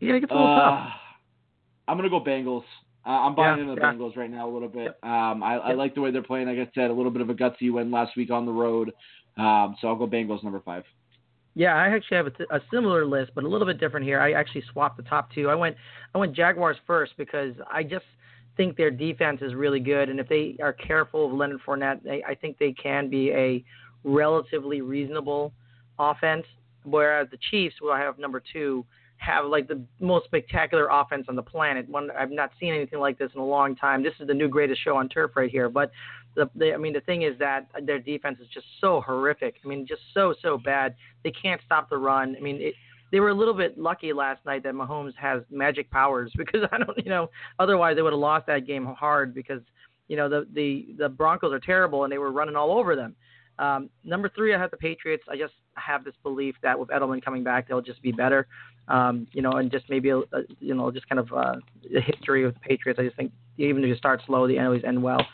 You 0.01 0.09
gotta 0.09 0.21
get 0.21 0.31
a 0.31 0.35
little 0.35 0.51
uh, 0.51 0.55
tough. 0.55 0.91
I'm 1.87 1.97
gonna 1.99 2.09
go 2.09 2.21
Bengals. 2.21 2.65
Uh, 3.07 3.11
I'm 3.11 3.35
buying 3.35 3.59
Yeah, 3.59 3.63
into 3.65 3.75
the 3.75 3.81
yeah. 3.81 3.93
Bengals 3.93 4.17
right 4.17 4.31
now 4.31 4.49
a 4.49 4.53
little 4.53 4.69
bit. 4.69 4.97
Um, 5.03 5.43
I, 5.43 5.57
I 5.57 5.73
like 5.75 5.95
the 5.95 6.01
way 6.01 6.11
they're 6.11 6.23
playing. 6.23 6.47
Like 6.47 6.59
I 6.59 6.71
said, 6.75 6.91
a 6.91 6.93
little 6.93 7.11
bit 7.11 7.21
of 7.21 7.29
a 7.29 7.35
gutsy 7.35 7.71
win 7.73 7.91
last 7.91 8.17
week 8.17 8.31
on 8.31 8.47
the 8.47 8.53
road. 8.53 8.93
Um, 9.37 9.77
so 9.81 9.89
I'll 9.89 9.97
go 9.97 10.07
Bengals 10.07 10.43
number 10.43 10.61
five. 10.65 10.85
Yeah, 11.55 11.75
I 11.75 11.89
actually 11.89 12.17
have 12.17 12.27
a, 12.27 12.31
t- 12.31 12.45
a 12.51 12.61
similar 12.73 13.07
list, 13.07 13.33
but 13.35 13.45
a 13.45 13.49
little 13.49 13.67
bit 13.67 13.79
different 13.79 14.07
here. 14.07 14.21
I 14.21 14.33
actually 14.33 14.65
swapped 14.73 14.97
the 14.97 15.05
top 15.05 15.31
two. 15.33 15.49
I 15.49 15.55
went 15.55 15.77
I 16.15 16.19
went 16.19 16.35
Jaguars 16.35 16.77
first 16.87 17.13
because 17.17 17.55
I 17.71 17.83
just 17.83 18.07
think 18.57 18.77
their 18.77 18.91
defense 18.91 19.41
is 19.43 19.55
really 19.55 19.81
good, 19.81 20.09
and 20.09 20.19
if 20.19 20.29
they 20.29 20.57
are 20.63 20.73
careful 20.73 21.27
of 21.27 21.33
Leonard 21.33 21.61
Fournette, 21.67 22.03
they, 22.03 22.25
I 22.27 22.35
think 22.35 22.59
they 22.59 22.73
can 22.73 23.09
be 23.09 23.31
a 23.31 23.65
relatively 24.03 24.81
reasonable 24.81 25.53
offense. 25.99 26.45
Whereas 26.85 27.29
the 27.31 27.39
Chiefs, 27.51 27.77
who 27.81 27.91
I 27.91 28.01
have 28.01 28.19
number 28.19 28.43
two, 28.53 28.85
have 29.25 29.47
like 29.47 29.69
the 29.69 29.83
most 30.01 30.27
spectacular 30.27 30.89
offense 30.91 31.27
on 31.29 31.37
the 31.37 31.43
planet. 31.43 31.89
One 31.89 32.11
I've 32.11 32.31
not 32.31 32.51
seen 32.61 32.75
anything 32.75 32.99
like 32.99 33.19
this 33.19 33.31
in 33.35 33.41
a 33.41 33.45
long 33.45 33.77
time. 33.77 34.03
This 34.03 34.15
is 34.21 34.27
the 34.27 34.35
new 34.35 34.49
greatest 34.49 34.83
show 34.83 34.97
on 34.97 35.09
turf 35.09 35.33
right 35.37 35.51
here. 35.51 35.69
But 35.69 35.91
the, 36.37 36.51
the 36.55 36.75
I 36.75 36.77
mean 36.77 36.93
the 36.93 37.01
thing 37.01 37.23
is 37.23 37.39
that 37.39 37.69
their 37.83 37.99
defense 37.99 38.39
is 38.41 38.49
just 38.53 38.67
so 38.81 39.01
horrific. 39.01 39.57
I 39.65 39.69
mean 39.69 39.87
just 39.87 40.03
so 40.13 40.35
so 40.43 40.59
bad. 40.59 40.95
They 41.23 41.31
can't 41.31 41.61
stop 41.65 41.89
the 41.89 41.97
run. 41.97 42.37
I 42.37 42.41
mean 42.41 42.61
it. 42.61 42.75
They 43.13 43.21
were 43.21 43.29
a 43.29 43.35
little 43.35 43.55
bit 43.55 43.79
lucky 43.79 44.13
last 44.13 44.45
night 44.45 44.65
that 44.65 44.75
Mahomes 44.75 45.15
has 45.17 45.43
magic 45.49 45.89
powers 45.91 46.33
because 46.37 46.63
I 46.73 46.79
don't, 46.79 46.99
you 46.99 47.11
know, 47.11 47.31
otherwise 47.61 47.95
they 47.95 48.03
would 48.03 48.13
have 48.13 48.19
lost 48.19 48.47
that 48.49 48.67
game 48.67 48.87
hard 48.87 49.35
because, 49.35 49.61
you 50.09 50.17
know, 50.17 50.29
the 50.29 50.49
the 50.53 50.95
the 50.99 51.09
Broncos 51.09 51.53
are 51.53 51.61
terrible 51.61 52.05
and 52.05 52.13
they 52.13 52.19
were 52.19 52.33
running 52.33 52.57
all 52.57 52.73
over 52.73 52.97
them. 52.97 53.15
Um, 53.59 53.89
number 54.03 54.29
three, 54.29 54.55
I 54.55 54.59
have 54.59 54.71
the 54.71 54.77
Patriots. 54.77 55.25
I 55.29 55.37
just 55.37 55.55
have 55.75 56.05
this 56.05 56.15
belief 56.23 56.57
that 56.63 56.79
with 56.79 56.89
Edelman 56.89 57.25
coming 57.25 57.45
back, 57.45 57.69
they'll 57.69 57.81
just 57.81 58.03
be 58.03 58.13
better. 58.13 58.47
Um, 58.89 59.27
you 59.33 59.41
know, 59.41 59.53
and 59.53 59.71
just 59.71 59.87
maybe, 59.89 60.11
a, 60.11 60.19
a, 60.19 60.43
you 60.61 60.75
know, 60.75 60.91
just 60.91 61.09
kind 61.09 61.19
of 61.19 61.33
uh, 61.33 61.55
the 61.91 62.01
history 62.01 62.45
of 62.45 62.53
the 62.55 62.61
Patriots. 62.61 63.01
I 63.01 63.05
just 63.05 63.17
think 63.17 63.33
even 63.57 63.83
if 63.83 63.89
you 63.89 63.97
start 63.97 64.21
slow, 64.27 64.47
they 64.47 64.59
always 64.59 64.85
end 64.85 65.03
well. 65.03 65.25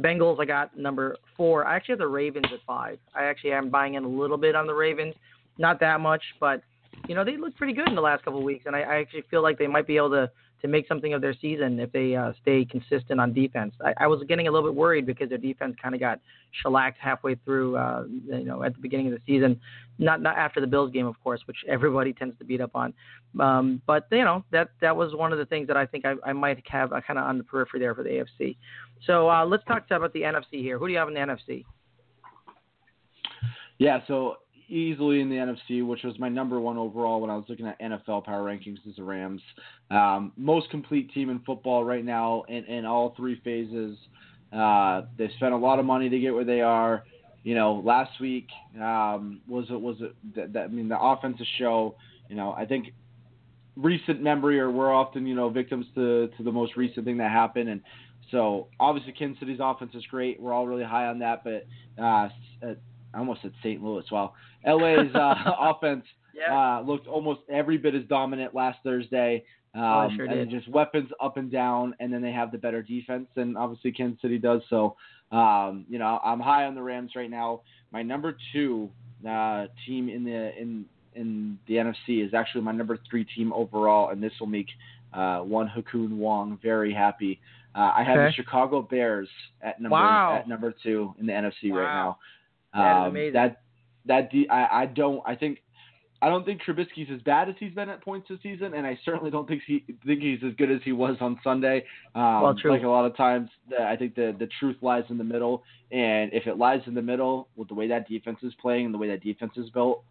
Bengals, 0.00 0.40
I 0.40 0.44
got 0.44 0.76
number 0.78 1.16
four. 1.36 1.66
I 1.66 1.76
actually 1.76 1.94
have 1.94 1.98
the 1.98 2.06
Ravens 2.06 2.46
at 2.52 2.60
five. 2.66 2.98
I 3.14 3.24
actually 3.24 3.52
am 3.52 3.68
buying 3.68 3.94
in 3.94 4.04
a 4.04 4.08
little 4.08 4.36
bit 4.36 4.54
on 4.54 4.66
the 4.66 4.74
Ravens, 4.74 5.14
not 5.58 5.80
that 5.80 6.00
much, 6.00 6.22
but 6.38 6.62
you 7.08 7.14
know 7.14 7.24
they 7.24 7.36
look 7.36 7.56
pretty 7.56 7.72
good 7.72 7.88
in 7.88 7.94
the 7.94 8.00
last 8.00 8.24
couple 8.24 8.38
of 8.38 8.44
weeks, 8.44 8.64
and 8.66 8.76
I, 8.76 8.80
I 8.80 8.94
actually 9.00 9.24
feel 9.30 9.42
like 9.42 9.58
they 9.58 9.66
might 9.66 9.86
be 9.86 9.96
able 9.96 10.10
to 10.10 10.30
to 10.62 10.68
make 10.68 10.86
something 10.86 11.14
of 11.14 11.20
their 11.20 11.34
season 11.34 11.78
if 11.80 11.90
they 11.92 12.14
uh, 12.14 12.32
stay 12.42 12.64
consistent 12.64 13.20
on 13.20 13.32
defense. 13.32 13.74
I, 13.84 14.04
I 14.04 14.06
was 14.06 14.22
getting 14.28 14.48
a 14.48 14.50
little 14.50 14.68
bit 14.68 14.76
worried 14.76 15.06
because 15.06 15.28
their 15.28 15.38
defense 15.38 15.76
kind 15.80 15.94
of 15.94 16.00
got 16.00 16.20
shellacked 16.62 16.98
halfway 16.98 17.34
through, 17.36 17.76
uh, 17.76 18.04
you 18.08 18.44
know, 18.44 18.62
at 18.62 18.74
the 18.74 18.80
beginning 18.80 19.08
of 19.08 19.12
the 19.12 19.20
season. 19.26 19.60
Not 19.98 20.22
not 20.22 20.36
after 20.36 20.60
the 20.60 20.66
Bills 20.66 20.90
game, 20.90 21.06
of 21.06 21.22
course, 21.22 21.40
which 21.46 21.58
everybody 21.68 22.12
tends 22.12 22.38
to 22.38 22.44
beat 22.44 22.60
up 22.60 22.74
on. 22.74 22.94
Um, 23.38 23.82
but 23.86 24.06
you 24.10 24.24
know 24.24 24.44
that 24.50 24.70
that 24.80 24.96
was 24.96 25.14
one 25.14 25.32
of 25.32 25.38
the 25.38 25.46
things 25.46 25.66
that 25.68 25.76
I 25.76 25.86
think 25.86 26.04
I, 26.04 26.14
I 26.24 26.32
might 26.32 26.62
have 26.68 26.92
uh, 26.92 27.00
kind 27.00 27.18
of 27.18 27.26
on 27.26 27.38
the 27.38 27.44
periphery 27.44 27.80
there 27.80 27.94
for 27.94 28.02
the 28.02 28.24
AFC. 28.40 28.56
So 29.06 29.28
uh, 29.30 29.44
let's 29.44 29.64
talk 29.64 29.84
about 29.90 30.12
the 30.12 30.22
NFC 30.22 30.62
here. 30.62 30.78
Who 30.78 30.86
do 30.86 30.92
you 30.92 30.98
have 30.98 31.08
in 31.08 31.14
the 31.14 31.20
NFC? 31.20 31.64
Yeah, 33.78 34.00
so 34.06 34.36
easily 34.70 35.20
in 35.20 35.28
the 35.28 35.36
NFC, 35.36 35.86
which 35.86 36.02
was 36.02 36.18
my 36.18 36.28
number 36.28 36.60
one 36.60 36.76
overall 36.76 37.20
when 37.20 37.30
I 37.30 37.36
was 37.36 37.44
looking 37.48 37.66
at 37.66 37.80
NFL 37.80 38.24
power 38.24 38.44
rankings, 38.44 38.78
is 38.86 38.96
the 38.96 39.02
Rams. 39.02 39.42
Um, 39.90 40.32
most 40.36 40.70
complete 40.70 41.12
team 41.12 41.30
in 41.30 41.40
football 41.40 41.84
right 41.84 42.04
now 42.04 42.42
in, 42.48 42.64
in 42.64 42.84
all 42.84 43.14
three 43.16 43.40
phases. 43.44 43.96
Uh, 44.52 45.02
they 45.18 45.30
spent 45.36 45.52
a 45.52 45.56
lot 45.56 45.78
of 45.78 45.84
money 45.84 46.08
to 46.08 46.18
get 46.18 46.34
where 46.34 46.44
they 46.44 46.60
are. 46.60 47.04
You 47.42 47.54
know, 47.54 47.82
last 47.84 48.20
week 48.20 48.48
um, 48.80 49.40
was 49.48 49.66
it 49.70 49.80
was 49.80 49.96
it 50.00 50.14
that, 50.34 50.52
that 50.52 50.64
I 50.64 50.68
mean 50.68 50.88
the 50.88 51.00
offensive 51.00 51.46
show. 51.58 51.96
You 52.28 52.36
know, 52.36 52.52
I 52.52 52.66
think 52.66 52.92
recent 53.76 54.20
memory 54.20 54.60
or 54.60 54.70
we're 54.70 54.92
often 54.92 55.26
you 55.26 55.34
know 55.34 55.48
victims 55.48 55.86
to 55.94 56.28
to 56.36 56.42
the 56.42 56.52
most 56.52 56.76
recent 56.76 57.06
thing 57.06 57.16
that 57.16 57.30
happened 57.30 57.68
and 57.68 57.80
so 58.30 58.68
obviously 58.78 59.12
Kansas 59.12 59.40
City's 59.40 59.58
offense 59.60 59.92
is 59.94 60.04
great. 60.06 60.40
We're 60.40 60.52
all 60.52 60.66
really 60.66 60.84
high 60.84 61.06
on 61.06 61.18
that, 61.20 61.42
but 61.42 61.66
uh, 62.02 62.28
I 63.14 63.18
almost 63.18 63.42
said 63.42 63.52
St. 63.60 63.82
Louis. 63.82 64.04
Well, 64.10 64.34
LA's 64.66 65.14
uh, 65.14 65.34
offense 65.60 66.04
uh, 66.52 66.80
looked 66.82 67.06
almost 67.06 67.40
every 67.50 67.76
bit 67.78 67.94
as 67.94 68.04
dominant 68.04 68.54
last 68.54 68.78
Thursday. 68.84 69.44
Um, 69.74 69.82
Oh, 69.82 70.08
sure 70.16 70.24
and 70.26 70.34
did. 70.34 70.50
just 70.50 70.68
weapons 70.68 71.10
up 71.20 71.36
and 71.36 71.50
down, 71.50 71.94
and 72.00 72.12
then 72.12 72.22
they 72.22 72.32
have 72.32 72.50
the 72.50 72.58
better 72.58 72.82
defense, 72.82 73.28
and 73.36 73.56
obviously 73.56 73.92
Kansas 73.92 74.20
City 74.20 74.36
does. 74.38 74.62
So, 74.68 74.96
um, 75.30 75.84
you 75.88 75.98
know, 75.98 76.18
I'm 76.24 76.40
high 76.40 76.64
on 76.66 76.74
the 76.74 76.82
Rams 76.82 77.12
right 77.14 77.30
now. 77.30 77.60
My 77.92 78.02
number 78.02 78.36
two 78.52 78.90
uh, 79.28 79.66
team 79.86 80.08
in 80.08 80.24
the 80.24 80.58
in 80.60 80.84
in 81.14 81.58
the 81.68 81.74
NFC 81.74 82.24
is 82.26 82.34
actually 82.34 82.62
my 82.62 82.72
number 82.72 82.98
three 83.08 83.24
team 83.24 83.52
overall, 83.52 84.10
and 84.10 84.20
this 84.22 84.32
will 84.40 84.46
make 84.48 84.68
uh, 85.12 85.38
one 85.40 85.66
Ha 85.68 85.82
Kung 85.90 86.18
Wong 86.18 86.58
very 86.62 86.92
happy. 86.92 87.40
Uh, 87.74 87.92
I 87.96 88.02
have 88.04 88.16
the 88.16 88.32
Chicago 88.32 88.82
Bears 88.82 89.28
at 89.62 89.80
number 89.80 89.94
Wow. 89.94 90.36
at 90.36 90.48
number 90.48 90.74
two 90.82 91.14
in 91.20 91.26
the 91.26 91.32
NFC 91.32 91.70
right 91.72 91.84
now. 91.94 92.18
Um. 92.72 93.14
That 93.32 93.62
that 94.06 94.30
de- 94.30 94.48
I, 94.48 94.82
I 94.82 94.86
don't 94.86 95.22
I 95.26 95.34
think 95.34 95.62
I 96.22 96.28
don't 96.28 96.44
think 96.44 96.60
Trubisky's 96.62 97.08
as 97.12 97.22
bad 97.22 97.48
as 97.48 97.54
he's 97.58 97.72
been 97.72 97.88
at 97.88 98.04
points 98.04 98.28
this 98.28 98.38
season, 98.42 98.74
and 98.74 98.86
I 98.86 98.98
certainly 99.04 99.30
don't 99.30 99.48
think 99.48 99.62
he 99.66 99.84
think 100.04 100.20
he's 100.20 100.40
as 100.46 100.54
good 100.56 100.70
as 100.70 100.80
he 100.84 100.92
was 100.92 101.16
on 101.20 101.40
Sunday. 101.42 101.84
Um, 102.14 102.42
well, 102.42 102.54
true. 102.54 102.70
Like 102.70 102.82
a 102.82 102.88
lot 102.88 103.06
of 103.06 103.16
times, 103.16 103.48
the, 103.70 103.82
I 103.82 103.96
think 103.96 104.14
the 104.14 104.36
the 104.38 104.48
truth 104.58 104.76
lies 104.82 105.04
in 105.08 105.16
the 105.16 105.24
middle, 105.24 105.62
and 105.90 106.30
if 106.34 106.46
it 106.46 106.58
lies 106.58 106.82
in 106.86 106.94
the 106.94 107.02
middle 107.02 107.48
with 107.56 107.68
the 107.68 107.74
way 107.74 107.88
that 107.88 108.06
defense 108.06 108.38
is 108.42 108.52
playing 108.60 108.84
and 108.84 108.94
the 108.94 108.98
way 108.98 109.08
that 109.08 109.22
defense 109.22 109.52
is 109.56 109.70
built, 109.70 110.04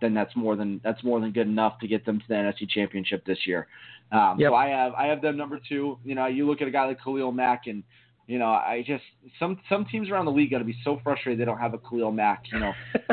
then 0.00 0.14
that's 0.14 0.34
more 0.34 0.56
than 0.56 0.80
that's 0.82 1.04
more 1.04 1.20
than 1.20 1.30
good 1.30 1.46
enough 1.46 1.78
to 1.78 1.86
get 1.86 2.04
them 2.04 2.18
to 2.18 2.24
the 2.28 2.34
NFC 2.34 2.68
Championship 2.68 3.24
this 3.24 3.38
year. 3.46 3.68
Um, 4.10 4.40
Yep. 4.40 4.50
So 4.50 4.54
I 4.56 4.68
have 4.68 4.94
I 4.94 5.06
have 5.06 5.22
them 5.22 5.36
number 5.36 5.60
two. 5.68 5.96
You 6.04 6.16
know, 6.16 6.26
you 6.26 6.44
look 6.46 6.60
at 6.60 6.66
a 6.66 6.72
guy 6.72 6.86
like 6.86 7.02
Khalil 7.02 7.32
Mack 7.32 7.66
and. 7.66 7.82
You 8.26 8.38
know, 8.38 8.46
I 8.46 8.84
just 8.86 9.02
some 9.38 9.60
some 9.68 9.84
teams 9.86 10.10
around 10.10 10.26
the 10.26 10.30
league 10.30 10.50
got 10.50 10.58
to 10.58 10.64
be 10.64 10.76
so 10.84 11.00
frustrated 11.02 11.40
they 11.40 11.44
don't 11.44 11.58
have 11.58 11.74
a 11.74 11.78
Khalil 11.78 12.12
Mack. 12.12 12.44
You 12.52 12.60
know, 12.60 12.72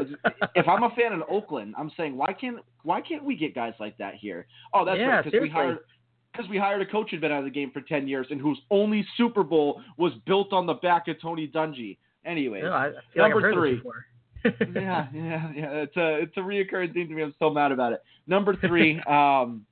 if 0.55 0.67
I'm 0.67 0.83
a 0.83 0.89
fan 0.91 1.13
in 1.13 1.23
Oakland, 1.29 1.73
I'm 1.77 1.91
saying 1.97 2.15
why 2.15 2.33
can't 2.33 2.57
why 2.83 3.01
can't 3.01 3.23
we 3.23 3.35
get 3.35 3.55
guys 3.55 3.73
like 3.79 3.97
that 3.97 4.15
here? 4.15 4.45
Oh, 4.73 4.85
that's 4.85 4.99
Yeah, 4.99 5.07
right, 5.07 5.25
because 5.25 5.41
we 5.41 5.49
hired 5.49 5.79
because 6.31 6.49
we 6.49 6.57
hired 6.57 6.81
a 6.81 6.85
coach 6.85 7.09
who'd 7.11 7.21
been 7.21 7.31
out 7.31 7.39
of 7.39 7.45
the 7.45 7.51
game 7.51 7.71
for 7.71 7.81
ten 7.81 8.07
years 8.07 8.27
and 8.29 8.39
whose 8.39 8.59
only 8.69 9.05
Super 9.17 9.43
Bowl 9.43 9.81
was 9.97 10.13
built 10.25 10.53
on 10.53 10.65
the 10.65 10.75
back 10.75 11.07
of 11.07 11.19
Tony 11.21 11.47
Dungy. 11.47 11.97
Anyway, 12.25 12.61
No, 12.61 12.71
I 12.71 12.87
like 12.87 13.33
Number 13.33 13.53
three. 13.53 13.81
yeah, 14.73 15.07
yeah, 15.13 15.51
yeah. 15.55 15.71
It's 15.71 15.97
a 15.97 16.21
it's 16.21 16.37
a 16.37 16.41
reoccurring 16.41 16.93
theme 16.93 17.07
to 17.09 17.13
me. 17.13 17.23
I'm 17.23 17.35
so 17.39 17.49
mad 17.49 17.71
about 17.71 17.93
it. 17.93 18.01
Number 18.27 18.55
three, 18.55 18.99
um, 19.07 19.65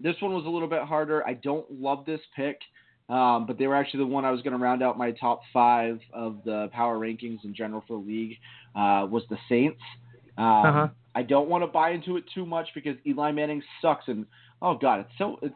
this 0.00 0.14
one 0.20 0.32
was 0.32 0.44
a 0.46 0.48
little 0.48 0.68
bit 0.68 0.82
harder. 0.82 1.26
I 1.26 1.34
don't 1.34 1.70
love 1.70 2.04
this 2.06 2.20
pick, 2.34 2.60
um, 3.08 3.46
but 3.46 3.58
they 3.58 3.66
were 3.66 3.76
actually 3.76 4.00
the 4.00 4.06
one 4.06 4.24
I 4.24 4.30
was 4.30 4.42
going 4.42 4.52
to 4.52 4.58
round 4.58 4.82
out 4.82 4.98
my 4.98 5.12
top 5.12 5.40
five 5.52 6.00
of 6.12 6.38
the 6.44 6.68
power 6.72 6.98
rankings 6.98 7.44
in 7.44 7.54
general 7.54 7.84
for 7.86 8.00
the 8.00 8.06
league. 8.06 8.36
Uh, 8.74 9.06
was 9.10 9.22
the 9.30 9.38
Saints. 9.48 9.80
Um, 10.36 10.44
Uh-huh. 10.44 10.88
I 11.14 11.22
don't 11.22 11.48
want 11.48 11.62
to 11.64 11.66
buy 11.68 11.92
into 11.92 12.18
it 12.18 12.24
too 12.34 12.44
much 12.44 12.68
because 12.74 12.96
Eli 13.06 13.32
Manning 13.32 13.62
sucks, 13.80 14.06
and 14.08 14.26
oh 14.60 14.76
god, 14.76 15.00
it's 15.00 15.10
so 15.16 15.38
it's 15.40 15.54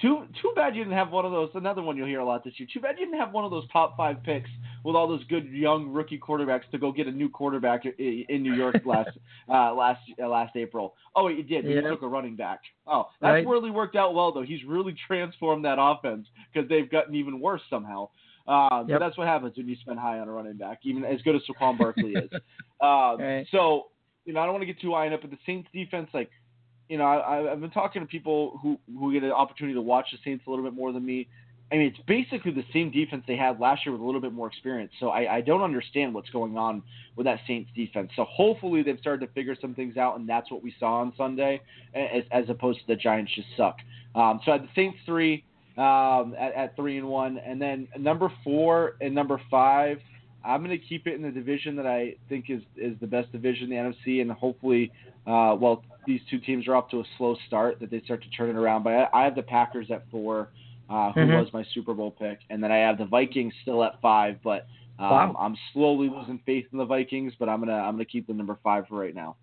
too 0.00 0.26
too 0.42 0.52
bad 0.54 0.76
you 0.76 0.84
didn't 0.84 0.96
have 0.96 1.10
one 1.10 1.24
of 1.24 1.32
those. 1.32 1.50
Another 1.54 1.82
one 1.82 1.96
you'll 1.96 2.06
hear 2.06 2.20
a 2.20 2.24
lot 2.24 2.44
this 2.44 2.54
year. 2.58 2.68
Too 2.72 2.80
bad 2.80 2.96
you 2.98 3.06
didn't 3.06 3.18
have 3.18 3.32
one 3.32 3.44
of 3.44 3.50
those 3.50 3.64
top 3.72 3.96
five 3.96 4.22
picks 4.22 4.50
with 4.84 4.94
all 4.94 5.08
those 5.08 5.24
good 5.24 5.46
young 5.50 5.88
rookie 5.88 6.18
quarterbacks 6.18 6.68
to 6.70 6.78
go 6.78 6.92
get 6.92 7.06
a 7.06 7.10
new 7.10 7.28
quarterback 7.28 7.84
in 7.86 8.42
New 8.42 8.52
York 8.54 8.76
last 8.84 9.10
uh, 9.48 9.72
last 9.74 10.00
uh, 10.22 10.28
last 10.28 10.54
April. 10.56 10.94
Oh, 11.14 11.24
wait, 11.26 11.38
you 11.38 11.42
did. 11.42 11.64
You 11.64 11.80
took 11.90 12.02
a 12.02 12.08
running 12.08 12.36
back. 12.36 12.60
Oh, 12.86 13.06
that's 13.20 13.32
Right. 13.32 13.46
really 13.46 13.70
worked 13.70 13.96
out 13.96 14.14
well 14.14 14.32
though. 14.32 14.42
He's 14.42 14.62
really 14.64 14.94
transformed 15.06 15.64
that 15.64 15.78
offense 15.80 16.26
because 16.52 16.68
they've 16.68 16.90
gotten 16.90 17.14
even 17.14 17.40
worse 17.40 17.62
somehow. 17.70 18.08
Um, 18.48 18.88
Yep. 18.88 19.00
That's 19.00 19.18
what 19.18 19.26
happens 19.26 19.56
when 19.56 19.66
you 19.68 19.76
spend 19.80 19.98
high 19.98 20.18
on 20.20 20.28
a 20.28 20.32
running 20.32 20.56
back, 20.56 20.80
even 20.84 21.04
as 21.04 21.20
good 21.22 21.34
as 21.34 21.42
Saquon 21.50 21.78
Barkley 21.78 22.12
is. 22.14 22.30
Um, 22.80 23.18
Right. 23.18 23.46
So, 23.50 23.86
you 24.26 24.34
know, 24.34 24.40
I 24.40 24.44
don't 24.44 24.52
want 24.52 24.62
to 24.62 24.66
get 24.66 24.78
too 24.80 24.92
high 24.92 25.06
it, 25.06 25.20
but 25.22 25.30
the 25.30 25.38
Saints 25.46 25.66
defense, 25.72 26.08
like, 26.12 26.30
you 26.88 26.98
know, 26.98 27.04
I, 27.04 27.52
I've 27.52 27.60
been 27.60 27.70
talking 27.70 28.02
to 28.02 28.06
people 28.06 28.58
who 28.62 28.78
who 28.98 29.12
get 29.12 29.22
an 29.22 29.32
opportunity 29.32 29.74
to 29.74 29.82
watch 29.82 30.06
the 30.12 30.18
Saints 30.24 30.44
a 30.46 30.50
little 30.50 30.64
bit 30.64 30.74
more 30.74 30.92
than 30.92 31.04
me. 31.04 31.28
I 31.72 31.76
mean, 31.76 31.88
it's 31.88 31.98
basically 32.06 32.52
the 32.52 32.64
same 32.72 32.92
defense 32.92 33.24
they 33.26 33.36
had 33.36 33.58
last 33.58 33.84
year 33.84 33.92
with 33.92 34.00
a 34.00 34.04
little 34.04 34.20
bit 34.20 34.32
more 34.32 34.46
experience. 34.46 34.92
So 35.00 35.08
I, 35.08 35.36
I 35.36 35.40
don't 35.40 35.62
understand 35.62 36.14
what's 36.14 36.30
going 36.30 36.56
on 36.56 36.80
with 37.16 37.26
that 37.26 37.40
Saints 37.48 37.70
defense. 37.74 38.12
So 38.14 38.24
hopefully 38.24 38.84
they've 38.84 38.98
started 39.00 39.26
to 39.26 39.32
figure 39.32 39.56
some 39.60 39.74
things 39.74 39.96
out, 39.96 40.16
and 40.16 40.28
that's 40.28 40.48
what 40.48 40.62
we 40.62 40.72
saw 40.78 41.00
on 41.00 41.12
Sunday, 41.16 41.60
as, 41.92 42.22
as 42.30 42.44
opposed 42.48 42.78
to 42.80 42.86
the 42.86 42.94
Giants 42.94 43.32
just 43.34 43.48
suck. 43.56 43.78
Um, 44.14 44.40
so 44.44 44.52
I 44.52 44.58
the 44.58 44.68
Saints 44.76 44.98
three 45.04 45.44
um, 45.76 46.36
at, 46.38 46.52
at 46.54 46.76
three 46.76 46.98
and 46.98 47.08
one, 47.08 47.38
and 47.38 47.60
then 47.60 47.88
number 47.98 48.32
four 48.44 48.96
and 49.00 49.12
number 49.12 49.40
five. 49.50 49.98
I'm 50.46 50.64
going 50.64 50.78
to 50.78 50.84
keep 50.84 51.06
it 51.06 51.14
in 51.14 51.22
the 51.22 51.30
division 51.30 51.76
that 51.76 51.86
I 51.86 52.14
think 52.28 52.46
is 52.48 52.62
is 52.76 52.96
the 53.00 53.06
best 53.06 53.32
division 53.32 53.64
in 53.64 53.70
the 53.70 53.76
NFC, 54.10 54.22
and 54.22 54.30
hopefully, 54.30 54.92
uh, 55.26 55.56
well, 55.58 55.82
these 56.06 56.20
two 56.30 56.38
teams 56.38 56.68
are 56.68 56.76
off 56.76 56.88
to 56.90 57.00
a 57.00 57.04
slow 57.18 57.36
start 57.46 57.80
that 57.80 57.90
they 57.90 58.00
start 58.02 58.22
to 58.22 58.30
turn 58.30 58.48
it 58.50 58.56
around. 58.56 58.84
But 58.84 58.90
I, 58.90 59.08
I 59.12 59.24
have 59.24 59.34
the 59.34 59.42
Packers 59.42 59.90
at 59.90 60.04
four, 60.10 60.50
uh, 60.88 61.12
who 61.12 61.20
Mhm. 61.22 61.42
was 61.42 61.52
my 61.52 61.64
Super 61.74 61.94
Bowl 61.94 62.12
pick, 62.12 62.38
and 62.48 62.62
then 62.62 62.70
I 62.70 62.76
have 62.76 62.96
the 62.98 63.06
Vikings 63.06 63.52
still 63.62 63.82
at 63.82 64.00
five. 64.00 64.38
But 64.44 64.66
um, 64.98 65.10
Wow. 65.10 65.36
I'm 65.38 65.56
slowly 65.72 66.08
losing 66.08 66.38
faith 66.46 66.66
in 66.72 66.78
the 66.78 66.84
Vikings, 66.84 67.34
but 67.38 67.48
I'm 67.48 67.60
gonna 67.60 67.74
I'm 67.74 67.94
gonna 67.94 68.04
keep 68.04 68.26
the 68.26 68.32
number 68.32 68.56
five 68.62 68.86
for 68.88 68.94
right 68.98 69.14
now. 69.14 69.36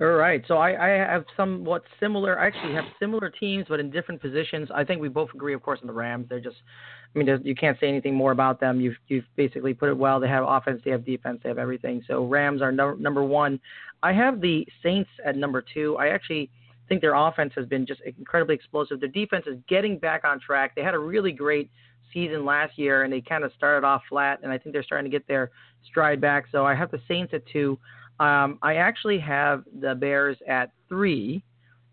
All 0.00 0.06
right. 0.06 0.44
So 0.46 0.58
I, 0.58 0.86
I 0.86 0.88
have 0.90 1.24
somewhat 1.36 1.82
similar. 1.98 2.38
I 2.38 2.46
actually 2.46 2.72
have 2.74 2.84
similar 3.00 3.30
teams, 3.30 3.66
but 3.68 3.80
in 3.80 3.90
different 3.90 4.20
positions. 4.20 4.68
I 4.72 4.84
think 4.84 5.00
we 5.00 5.08
both 5.08 5.30
agree, 5.34 5.54
of 5.54 5.62
course, 5.62 5.80
on 5.80 5.88
the 5.88 5.92
Rams. 5.92 6.26
They're 6.28 6.40
just. 6.40 6.56
I 7.14 7.18
mean, 7.18 7.40
you 7.42 7.54
can't 7.54 7.78
say 7.80 7.88
anything 7.88 8.14
more 8.14 8.32
about 8.32 8.60
them. 8.60 8.80
You've 8.80 8.96
you've 9.08 9.24
basically 9.34 9.74
put 9.74 9.88
it 9.88 9.96
well. 9.96 10.20
They 10.20 10.28
have 10.28 10.44
offense, 10.46 10.82
they 10.84 10.90
have 10.90 11.04
defense, 11.04 11.40
they 11.42 11.48
have 11.48 11.58
everything. 11.58 12.02
So 12.06 12.26
Rams 12.26 12.62
are 12.62 12.70
no, 12.70 12.94
number 12.94 13.24
one. 13.24 13.58
I 14.02 14.12
have 14.12 14.40
the 14.40 14.66
Saints 14.82 15.10
at 15.24 15.36
number 15.36 15.64
two. 15.74 15.96
I 15.98 16.08
actually 16.08 16.50
think 16.88 17.00
their 17.00 17.14
offense 17.14 17.52
has 17.56 17.66
been 17.66 17.84
just 17.84 18.00
incredibly 18.02 18.54
explosive. 18.54 19.00
Their 19.00 19.08
defense 19.08 19.46
is 19.46 19.56
getting 19.68 19.98
back 19.98 20.24
on 20.24 20.38
track. 20.38 20.74
They 20.76 20.82
had 20.82 20.94
a 20.94 20.98
really 20.98 21.32
great 21.32 21.70
season 22.12 22.44
last 22.44 22.78
year, 22.78 23.02
and 23.02 23.12
they 23.12 23.20
kind 23.20 23.42
of 23.42 23.52
started 23.56 23.86
off 23.86 24.02
flat. 24.08 24.40
And 24.42 24.52
I 24.52 24.58
think 24.58 24.74
they're 24.74 24.82
starting 24.82 25.10
to 25.10 25.14
get 25.14 25.26
their 25.26 25.50
stride 25.90 26.20
back. 26.20 26.44
So 26.52 26.64
I 26.64 26.74
have 26.74 26.90
the 26.90 27.00
Saints 27.08 27.32
at 27.34 27.42
two. 27.46 27.78
Um, 28.20 28.58
I 28.62 28.76
actually 28.76 29.18
have 29.20 29.64
the 29.80 29.94
Bears 29.94 30.36
at 30.48 30.72
three, 30.88 31.42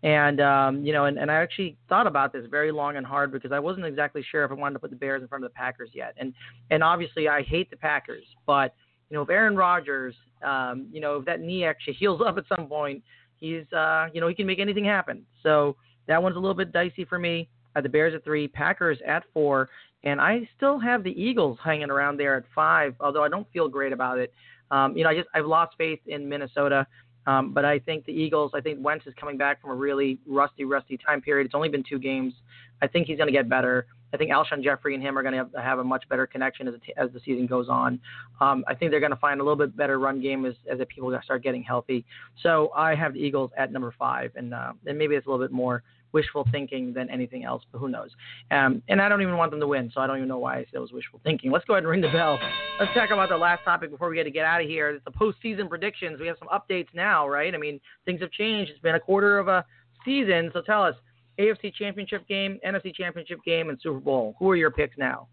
and 0.02 0.40
um, 0.40 0.84
you 0.84 0.92
know, 0.92 1.04
and, 1.04 1.18
and 1.18 1.30
I 1.30 1.34
actually 1.34 1.76
thought 1.88 2.06
about 2.06 2.32
this 2.32 2.44
very 2.50 2.72
long 2.72 2.96
and 2.96 3.06
hard 3.06 3.32
because 3.32 3.52
I 3.52 3.58
wasn't 3.58 3.86
exactly 3.86 4.24
sure 4.30 4.44
if 4.44 4.50
I 4.50 4.54
wanted 4.54 4.74
to 4.74 4.78
put 4.80 4.90
the 4.90 4.96
Bears 4.96 5.22
in 5.22 5.28
front 5.28 5.44
of 5.44 5.50
the 5.50 5.54
Packers 5.54 5.90
yet. 5.92 6.14
And 6.18 6.34
and 6.70 6.82
obviously 6.82 7.28
I 7.28 7.42
hate 7.42 7.70
the 7.70 7.76
Packers, 7.76 8.24
but 8.46 8.74
you 9.08 9.16
know, 9.16 9.22
if 9.22 9.30
Aaron 9.30 9.56
Rodgers, 9.56 10.14
um, 10.44 10.88
you 10.92 11.00
know, 11.00 11.16
if 11.18 11.24
that 11.26 11.40
knee 11.40 11.64
actually 11.64 11.94
heals 11.98 12.20
up 12.26 12.38
at 12.38 12.44
some 12.56 12.66
point, 12.66 13.02
he's 13.38 13.70
uh, 13.72 14.08
you 14.12 14.20
know, 14.20 14.28
he 14.28 14.34
can 14.34 14.46
make 14.46 14.58
anything 14.58 14.84
happen. 14.84 15.24
So 15.42 15.76
that 16.08 16.22
one's 16.22 16.36
a 16.36 16.40
little 16.40 16.54
bit 16.54 16.72
dicey 16.72 17.04
for 17.04 17.18
me. 17.18 17.48
I 17.74 17.78
had 17.78 17.84
the 17.84 17.88
Bears 17.88 18.14
at 18.14 18.24
three, 18.24 18.48
Packers 18.48 18.98
at 19.06 19.22
four, 19.32 19.68
and 20.02 20.20
I 20.20 20.48
still 20.56 20.78
have 20.78 21.04
the 21.04 21.10
Eagles 21.10 21.58
hanging 21.62 21.90
around 21.90 22.16
there 22.16 22.36
at 22.36 22.44
five, 22.54 22.94
although 23.00 23.22
I 23.22 23.28
don't 23.28 23.46
feel 23.52 23.68
great 23.68 23.92
about 23.92 24.18
it. 24.18 24.32
Um, 24.70 24.96
you 24.96 25.04
know, 25.04 25.10
I 25.10 25.14
just 25.14 25.28
I've 25.34 25.46
lost 25.46 25.74
faith 25.78 26.00
in 26.06 26.28
Minnesota, 26.28 26.86
um, 27.26 27.52
but 27.52 27.64
I 27.64 27.78
think 27.78 28.04
the 28.04 28.12
Eagles. 28.12 28.52
I 28.54 28.60
think 28.60 28.78
Wentz 28.82 29.06
is 29.06 29.14
coming 29.18 29.36
back 29.36 29.60
from 29.60 29.70
a 29.70 29.74
really 29.74 30.18
rusty, 30.26 30.64
rusty 30.64 30.96
time 30.96 31.20
period. 31.20 31.46
It's 31.46 31.54
only 31.54 31.68
been 31.68 31.84
two 31.88 31.98
games. 31.98 32.34
I 32.82 32.86
think 32.86 33.06
he's 33.06 33.16
going 33.16 33.28
to 33.28 33.32
get 33.32 33.48
better. 33.48 33.86
I 34.12 34.16
think 34.16 34.30
Alshon 34.30 34.62
Jeffery 34.62 34.94
and 34.94 35.02
him 35.02 35.18
are 35.18 35.22
going 35.22 35.32
to 35.32 35.38
have, 35.38 35.50
have 35.62 35.78
a 35.78 35.84
much 35.84 36.08
better 36.08 36.26
connection 36.26 36.68
as, 36.68 36.74
as 36.96 37.10
the 37.12 37.20
season 37.20 37.46
goes 37.46 37.68
on. 37.68 37.98
Um, 38.40 38.64
I 38.68 38.74
think 38.74 38.90
they're 38.90 39.00
going 39.00 39.10
to 39.10 39.16
find 39.16 39.40
a 39.40 39.42
little 39.42 39.56
bit 39.56 39.76
better 39.76 39.98
run 39.98 40.20
game 40.20 40.46
as, 40.46 40.54
as 40.70 40.78
the 40.78 40.86
people 40.86 41.16
start 41.24 41.42
getting 41.42 41.62
healthy. 41.62 42.04
So 42.42 42.70
I 42.74 42.94
have 42.94 43.14
the 43.14 43.18
Eagles 43.18 43.50
at 43.58 43.72
number 43.72 43.92
five, 43.98 44.32
and 44.36 44.54
uh, 44.54 44.72
and 44.86 44.96
maybe 44.96 45.16
it's 45.16 45.26
a 45.26 45.30
little 45.30 45.44
bit 45.44 45.52
more 45.52 45.82
wishful 46.12 46.46
thinking 46.50 46.92
than 46.92 47.10
anything 47.10 47.44
else, 47.44 47.62
but 47.70 47.78
who 47.78 47.88
knows? 47.88 48.10
Um, 48.50 48.82
and 48.88 49.00
I 49.00 49.08
don't 49.08 49.22
even 49.22 49.36
want 49.36 49.50
them 49.50 49.60
to 49.60 49.66
win, 49.66 49.90
so 49.94 50.00
I 50.00 50.06
don't 50.06 50.16
even 50.16 50.28
know 50.28 50.38
why 50.38 50.56
I 50.56 50.58
said 50.64 50.74
it 50.74 50.80
was 50.80 50.92
wishful 50.92 51.20
thinking. 51.24 51.50
Let's 51.50 51.64
go 51.64 51.74
ahead 51.74 51.84
and 51.84 51.90
ring 51.90 52.00
the 52.00 52.08
bell. 52.08 52.38
Let's 52.80 52.92
talk 52.94 53.10
about 53.10 53.28
the 53.28 53.36
last 53.36 53.64
topic 53.64 53.90
before 53.90 54.08
we 54.08 54.16
get 54.16 54.24
to 54.24 54.30
get 54.30 54.44
out 54.44 54.60
of 54.60 54.68
here. 54.68 54.90
It's 54.90 55.04
the 55.04 55.10
postseason 55.10 55.68
predictions. 55.68 56.20
We 56.20 56.26
have 56.26 56.36
some 56.38 56.48
updates 56.48 56.88
now, 56.94 57.28
right? 57.28 57.54
I 57.54 57.58
mean, 57.58 57.80
things 58.04 58.20
have 58.20 58.30
changed. 58.30 58.70
It's 58.70 58.80
been 58.80 58.94
a 58.94 59.00
quarter 59.00 59.38
of 59.38 59.48
a 59.48 59.64
season, 60.04 60.50
so 60.52 60.62
tell 60.62 60.82
us. 60.82 60.94
AFC 61.38 61.74
Championship 61.74 62.26
game, 62.28 62.58
NFC 62.66 62.94
Championship 62.94 63.40
game, 63.44 63.68
and 63.68 63.78
Super 63.82 64.00
Bowl. 64.00 64.34
Who 64.38 64.50
are 64.50 64.56
your 64.56 64.70
picks 64.70 64.96
now? 64.96 65.28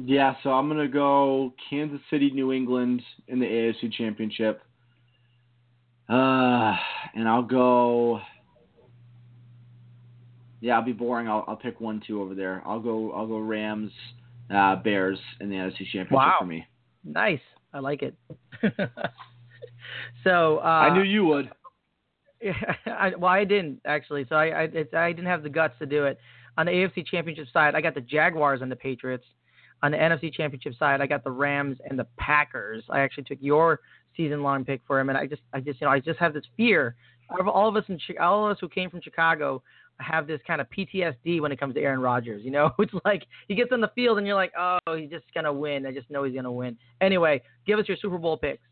Yeah, 0.00 0.34
so 0.42 0.50
I'm 0.50 0.68
gonna 0.68 0.88
go 0.88 1.52
Kansas 1.70 2.00
City, 2.10 2.30
New 2.30 2.52
England 2.52 3.02
in 3.28 3.38
the 3.38 3.46
AFC 3.46 3.92
Championship. 3.92 4.60
Uh, 6.08 6.74
and 7.14 7.28
I'll 7.28 7.42
go. 7.42 8.20
Yeah, 10.64 10.78
I'll 10.78 10.82
be 10.82 10.92
boring. 10.92 11.28
I'll 11.28 11.44
I'll 11.46 11.56
pick 11.56 11.78
one, 11.78 12.02
two 12.06 12.22
over 12.22 12.34
there. 12.34 12.62
I'll 12.64 12.80
go 12.80 13.12
I'll 13.12 13.26
go 13.26 13.36
Rams, 13.36 13.92
uh, 14.50 14.76
Bears 14.76 15.18
in 15.40 15.50
the 15.50 15.56
NFC 15.56 15.80
Championship 15.92 16.12
Wow. 16.12 16.36
for 16.40 16.46
me. 16.46 16.66
Nice. 17.04 17.40
I 17.74 17.80
like 17.80 18.00
it. 18.00 18.14
so 20.24 20.60
uh, 20.60 20.62
I 20.62 20.96
knew 20.96 21.02
you 21.02 21.26
would. 21.26 21.50
Yeah, 22.40 22.54
I, 22.86 23.10
well, 23.10 23.30
I 23.30 23.44
didn't 23.44 23.80
actually. 23.84 24.24
So 24.26 24.36
I 24.36 24.46
I, 24.46 24.62
it's, 24.62 24.94
I 24.94 25.12
didn't 25.12 25.26
have 25.26 25.42
the 25.42 25.50
guts 25.50 25.74
to 25.80 25.86
do 25.86 26.06
it. 26.06 26.18
On 26.56 26.64
the 26.64 26.72
AFC 26.72 27.04
Championship 27.04 27.48
side, 27.52 27.74
I 27.74 27.82
got 27.82 27.94
the 27.94 28.00
Jaguars 28.00 28.62
and 28.62 28.72
the 28.72 28.76
Patriots. 28.76 29.26
On 29.82 29.90
the 29.90 29.98
NFC 29.98 30.32
Championship 30.32 30.72
side, 30.78 31.02
I 31.02 31.06
got 31.06 31.24
the 31.24 31.30
Rams 31.30 31.76
and 31.84 31.98
the 31.98 32.06
Packers. 32.16 32.84
I 32.88 33.00
actually 33.00 33.24
took 33.24 33.38
your 33.42 33.80
season-long 34.16 34.64
pick 34.64 34.80
for 34.86 34.98
him, 34.98 35.10
and 35.10 35.18
I 35.18 35.26
just, 35.26 35.42
I 35.52 35.60
just, 35.60 35.80
you 35.80 35.86
know, 35.86 35.90
I 35.92 36.00
just 36.00 36.18
have 36.20 36.32
this 36.32 36.44
fear. 36.56 36.94
Of 37.38 37.48
all 37.48 37.68
of 37.68 37.76
us 37.76 37.84
in, 37.88 37.98
all 38.18 38.46
of 38.46 38.52
us 38.52 38.58
who 38.60 38.68
came 38.68 38.88
from 38.88 39.02
Chicago, 39.02 39.62
have 40.00 40.26
this 40.26 40.40
kind 40.46 40.60
of 40.60 40.66
PTSD 40.70 41.40
when 41.40 41.52
it 41.52 41.60
comes 41.60 41.74
to 41.74 41.80
Aaron 41.80 42.00
Rodgers. 42.00 42.42
You 42.44 42.50
know, 42.50 42.70
it's 42.78 42.92
like 43.04 43.24
he 43.48 43.54
gets 43.54 43.72
on 43.72 43.80
the 43.80 43.90
field 43.94 44.18
and 44.18 44.26
you're 44.26 44.36
like, 44.36 44.52
oh, 44.58 44.78
he's 44.96 45.10
just 45.10 45.24
gonna 45.34 45.52
win. 45.52 45.86
I 45.86 45.92
just 45.92 46.10
know 46.10 46.24
he's 46.24 46.34
gonna 46.34 46.52
win. 46.52 46.76
Anyway, 47.00 47.42
give 47.66 47.78
us 47.78 47.88
your 47.88 47.96
Super 48.00 48.18
Bowl 48.18 48.36
picks. 48.36 48.62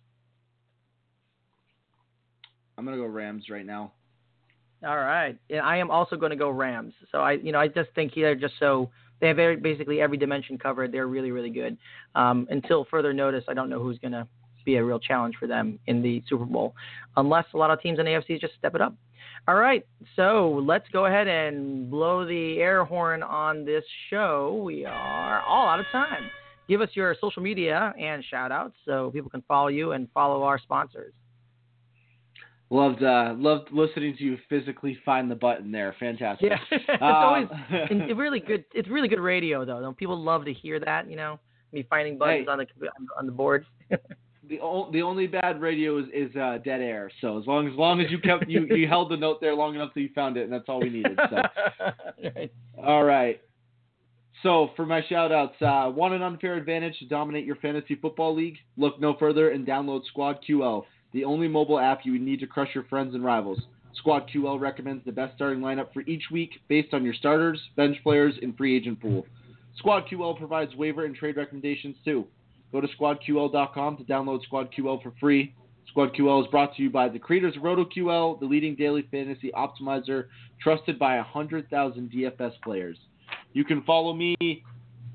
I'm 2.77 2.85
gonna 2.85 2.97
go 2.97 3.07
Rams 3.07 3.45
right 3.51 3.67
now. 3.67 3.93
All 4.85 4.97
right. 4.97 5.39
And 5.49 5.61
I 5.61 5.77
am 5.77 5.91
also 5.91 6.17
going 6.17 6.31
to 6.31 6.37
go 6.37 6.51
Rams. 6.51 6.93
So 7.13 7.19
I, 7.19 7.33
you 7.33 7.53
know, 7.53 7.61
I 7.61 7.69
just 7.69 7.91
think 7.95 8.15
they're 8.17 8.35
just 8.35 8.55
so 8.59 8.91
they 9.21 9.29
have 9.29 9.37
very, 9.37 9.57
basically 9.57 10.01
every 10.01 10.17
dimension 10.17 10.59
covered. 10.59 10.91
They're 10.91 11.07
really, 11.07 11.31
really 11.31 11.51
good. 11.51 11.79
Um, 12.17 12.49
until 12.51 12.85
further 12.91 13.13
notice, 13.13 13.45
I 13.49 13.55
don't 13.55 13.71
know 13.71 13.81
who's 13.81 13.99
going 13.99 14.13
to 14.13 14.27
be 14.65 14.77
a 14.77 14.85
real 14.85 14.99
challenge 14.99 15.37
for 15.39 15.47
them 15.47 15.79
in 15.87 16.03
the 16.03 16.23
Super 16.29 16.45
Bowl, 16.45 16.75
unless 17.17 17.45
a 17.55 17.57
lot 17.57 17.71
of 17.71 17.81
teams 17.81 17.99
in 17.99 18.05
the 18.05 18.13
AFC 18.13 18.41
just 18.41 18.55
step 18.59 18.75
it 18.75 18.81
up. 18.81 18.95
All 19.49 19.57
right, 19.57 19.85
so 20.15 20.63
let's 20.65 20.89
go 20.93 21.07
ahead 21.07 21.27
and 21.27 21.91
blow 21.91 22.25
the 22.27 22.59
air 22.59 22.85
horn 22.85 23.23
on 23.23 23.65
this 23.65 23.85
show. 24.09 24.63
We 24.65 24.85
are 24.85 25.43
all 25.43 25.69
out 25.69 25.81
of 25.81 25.87
time. 25.91 26.31
Give 26.69 26.81
us 26.81 26.91
your 26.95 27.17
social 27.21 27.43
media 27.43 27.93
and 27.99 28.25
shout 28.25 28.53
outs 28.53 28.77
so 28.85 29.11
people 29.11 29.31
can 29.31 29.43
follow 29.49 29.69
you 29.69 29.93
and 29.93 30.09
follow 30.15 30.43
our 30.45 30.59
sponsors. 30.59 31.13
Loved 32.71 33.03
uh, 33.03 33.35
loved 33.37 33.69
listening 33.71 34.17
to 34.17 34.25
you 34.25 34.39
physically 34.49 34.97
find 35.05 35.31
the 35.31 35.35
button 35.35 35.71
there. 35.71 35.95
Fantastic. 36.01 36.51
Yeah, 36.51 36.59
it's 36.71 37.03
always 37.03 37.47
it's 37.71 38.19
really 38.19 38.41
good. 38.41 38.65
It's 38.73 38.89
really 38.89 39.09
good 39.09 39.21
radio 39.21 39.67
though. 39.67 39.93
People 39.93 40.19
love 40.19 40.47
to 40.47 40.55
hear 40.55 40.81
that. 40.81 41.11
You 41.11 41.17
know, 41.17 41.39
me 41.73 41.85
finding 41.91 42.17
buttons 42.17 42.47
hey, 42.47 42.51
on 42.51 42.59
the 42.59 42.67
on 43.19 43.27
the 43.27 43.33
board. 43.33 43.67
the 44.49 44.61
o- 44.61 44.91
the 44.91 45.03
only 45.03 45.27
bad 45.27 45.61
radio 45.61 45.99
is, 45.99 46.07
is 46.13 46.35
uh, 46.37 46.59
dead 46.65 46.81
air. 46.81 47.11
So 47.21 47.39
as 47.39 47.47
long 47.47 47.69
as 47.69 47.75
long 47.75 48.01
as 48.01 48.11
you 48.11 48.19
kept 48.19 48.49
you, 48.49 48.67
you 48.67 48.89
held 48.89 49.11
the 49.11 49.17
note 49.17 49.41
there 49.41 49.55
long 49.55 49.75
enough 49.75 49.95
till 49.95 50.03
you 50.03 50.11
found 50.15 50.37
it, 50.37 50.45
and 50.45 50.53
that's 50.53 50.69
all 50.69 50.81
we 50.81 50.91
needed. 50.91 51.19
So. 51.31 51.37
right. 52.37 52.53
All 52.85 53.05
right. 53.05 53.41
So 54.43 54.71
for 54.75 54.85
my 54.85 55.03
shout 55.09 55.31
outs, 55.31 55.55
uh, 55.63 55.91
want 55.95 56.15
an 56.15 56.23
unfair 56.23 56.57
advantage 56.57 56.99
to 56.99 57.07
dominate 57.07 57.45
your 57.45 57.57
fantasy 57.57 57.95
football 57.95 58.35
league? 58.35 58.57
Look 58.77 59.01
no 59.01 59.15
further 59.17 59.51
and 59.51 59.65
download 59.65 60.05
Squad 60.07 60.39
QL 60.49 60.85
the 61.13 61.25
only 61.25 61.49
mobile 61.49 61.79
app 61.79 62.01
you 62.05 62.13
would 62.13 62.23
need 62.23 62.41
to 62.41 62.47
crush 62.47 62.75
your 62.75 62.85
friends 62.85 63.15
and 63.15 63.25
rivals. 63.25 63.61
Squad 63.95 64.29
QL 64.35 64.59
recommends 64.59 65.05
the 65.05 65.13
best 65.13 65.35
starting 65.37 65.61
lineup 65.61 65.93
for 65.93 66.01
each 66.03 66.25
week 66.33 66.51
based 66.69 66.95
on 66.95 67.05
your 67.05 67.15
starters, 67.15 67.61
bench 67.77 67.97
players, 68.03 68.35
and 68.41 68.57
free 68.57 68.77
agent 68.77 69.01
pool. 69.01 69.27
Squad 69.77 70.07
QL 70.11 70.39
provides 70.39 70.75
waiver 70.75 71.05
and 71.05 71.15
trade 71.15 71.37
recommendations 71.37 71.97
too. 72.05 72.27
Go 72.73 72.81
to 72.81 72.89
squadql.com 72.89 73.97
to 73.99 74.05
download 74.05 74.41
SquadQL 74.51 75.03
for 75.03 75.13
free. 75.21 75.55
SquadQL 75.95 76.43
is 76.43 76.51
brought 76.51 76.75
to 76.77 76.83
you 76.83 76.91
by 76.91 77.09
the 77.09 77.19
creators 77.19 77.57
of 77.57 77.63
RotoQL, 77.63 78.41
the 78.41 78.47
leading 78.47 78.75
daily 78.75 79.07
fantasy 79.11 79.51
optimizer 79.55 80.27
trusted 80.61 80.99
by 80.99 81.17
100,000 81.17 82.11
DFS 82.11 82.53
players. 82.63 82.97
You 83.53 83.65
can 83.65 83.83
follow 83.83 84.15
me 84.15 84.35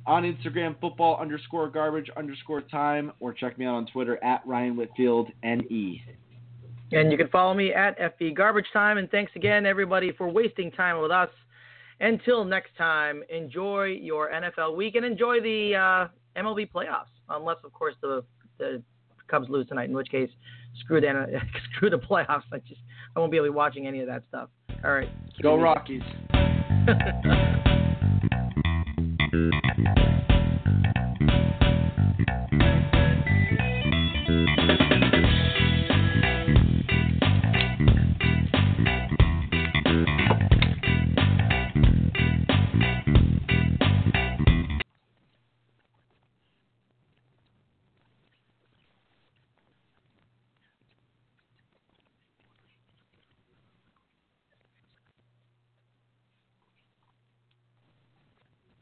on 0.06 0.24
Instagram, 0.24 0.80
football 0.80 1.18
underscore 1.20 1.70
garbage 1.70 2.10
underscore 2.16 2.62
time, 2.62 3.12
or 3.20 3.34
check 3.34 3.58
me 3.58 3.66
out 3.66 3.76
on 3.76 3.88
Twitter 3.88 4.24
at 4.24 4.46
Ryan 4.46 4.76
Whitfield 4.76 5.30
NE. 5.44 6.04
And 6.92 7.12
you 7.12 7.18
can 7.18 7.28
follow 7.28 7.54
me 7.54 7.74
at 7.74 8.00
FB 8.00 8.36
Garbage 8.36 8.68
Time. 8.72 8.98
And 8.98 9.10
thanks 9.12 9.32
again, 9.36 9.66
everybody, 9.66 10.14
for 10.14 10.30
wasting 10.30 10.72
time 10.72 11.02
with 11.02 11.12
us. 11.12 11.30
Until 12.00 12.46
next 12.46 12.70
time, 12.78 13.24
enjoy 13.30 13.98
your 14.00 14.32
NFL 14.32 14.78
week 14.78 14.96
and 14.96 15.06
enjoy 15.06 15.42
the 15.42 15.76
uh, 15.76 16.42
MLB 16.42 16.72
playoffs, 16.72 17.08
unless 17.30 17.58
of 17.64 17.74
course 17.74 17.96
the 18.02 18.24
the 18.58 18.82
Cubs 19.28 19.50
lose 19.50 19.68
tonight, 19.68 19.90
in 19.90 19.96
which 19.96 20.10
case, 20.10 20.30
screw 20.80 21.02
the 21.02 21.08
screw 21.76 21.90
the 21.90 21.98
playoffs. 21.98 22.44
I 22.52 22.60
just 22.60 22.82
I 23.16 23.20
won't 23.20 23.32
be 23.32 23.38
able 23.38 23.48
to 23.48 23.52
be 23.52 23.56
watching 23.56 23.88
any 23.88 24.00
of 24.02 24.08
that 24.08 24.24
stuff. 24.30 24.50
All 24.84 24.92
right, 24.92 25.10
go 25.42 25.56
Rockies. 25.56 26.02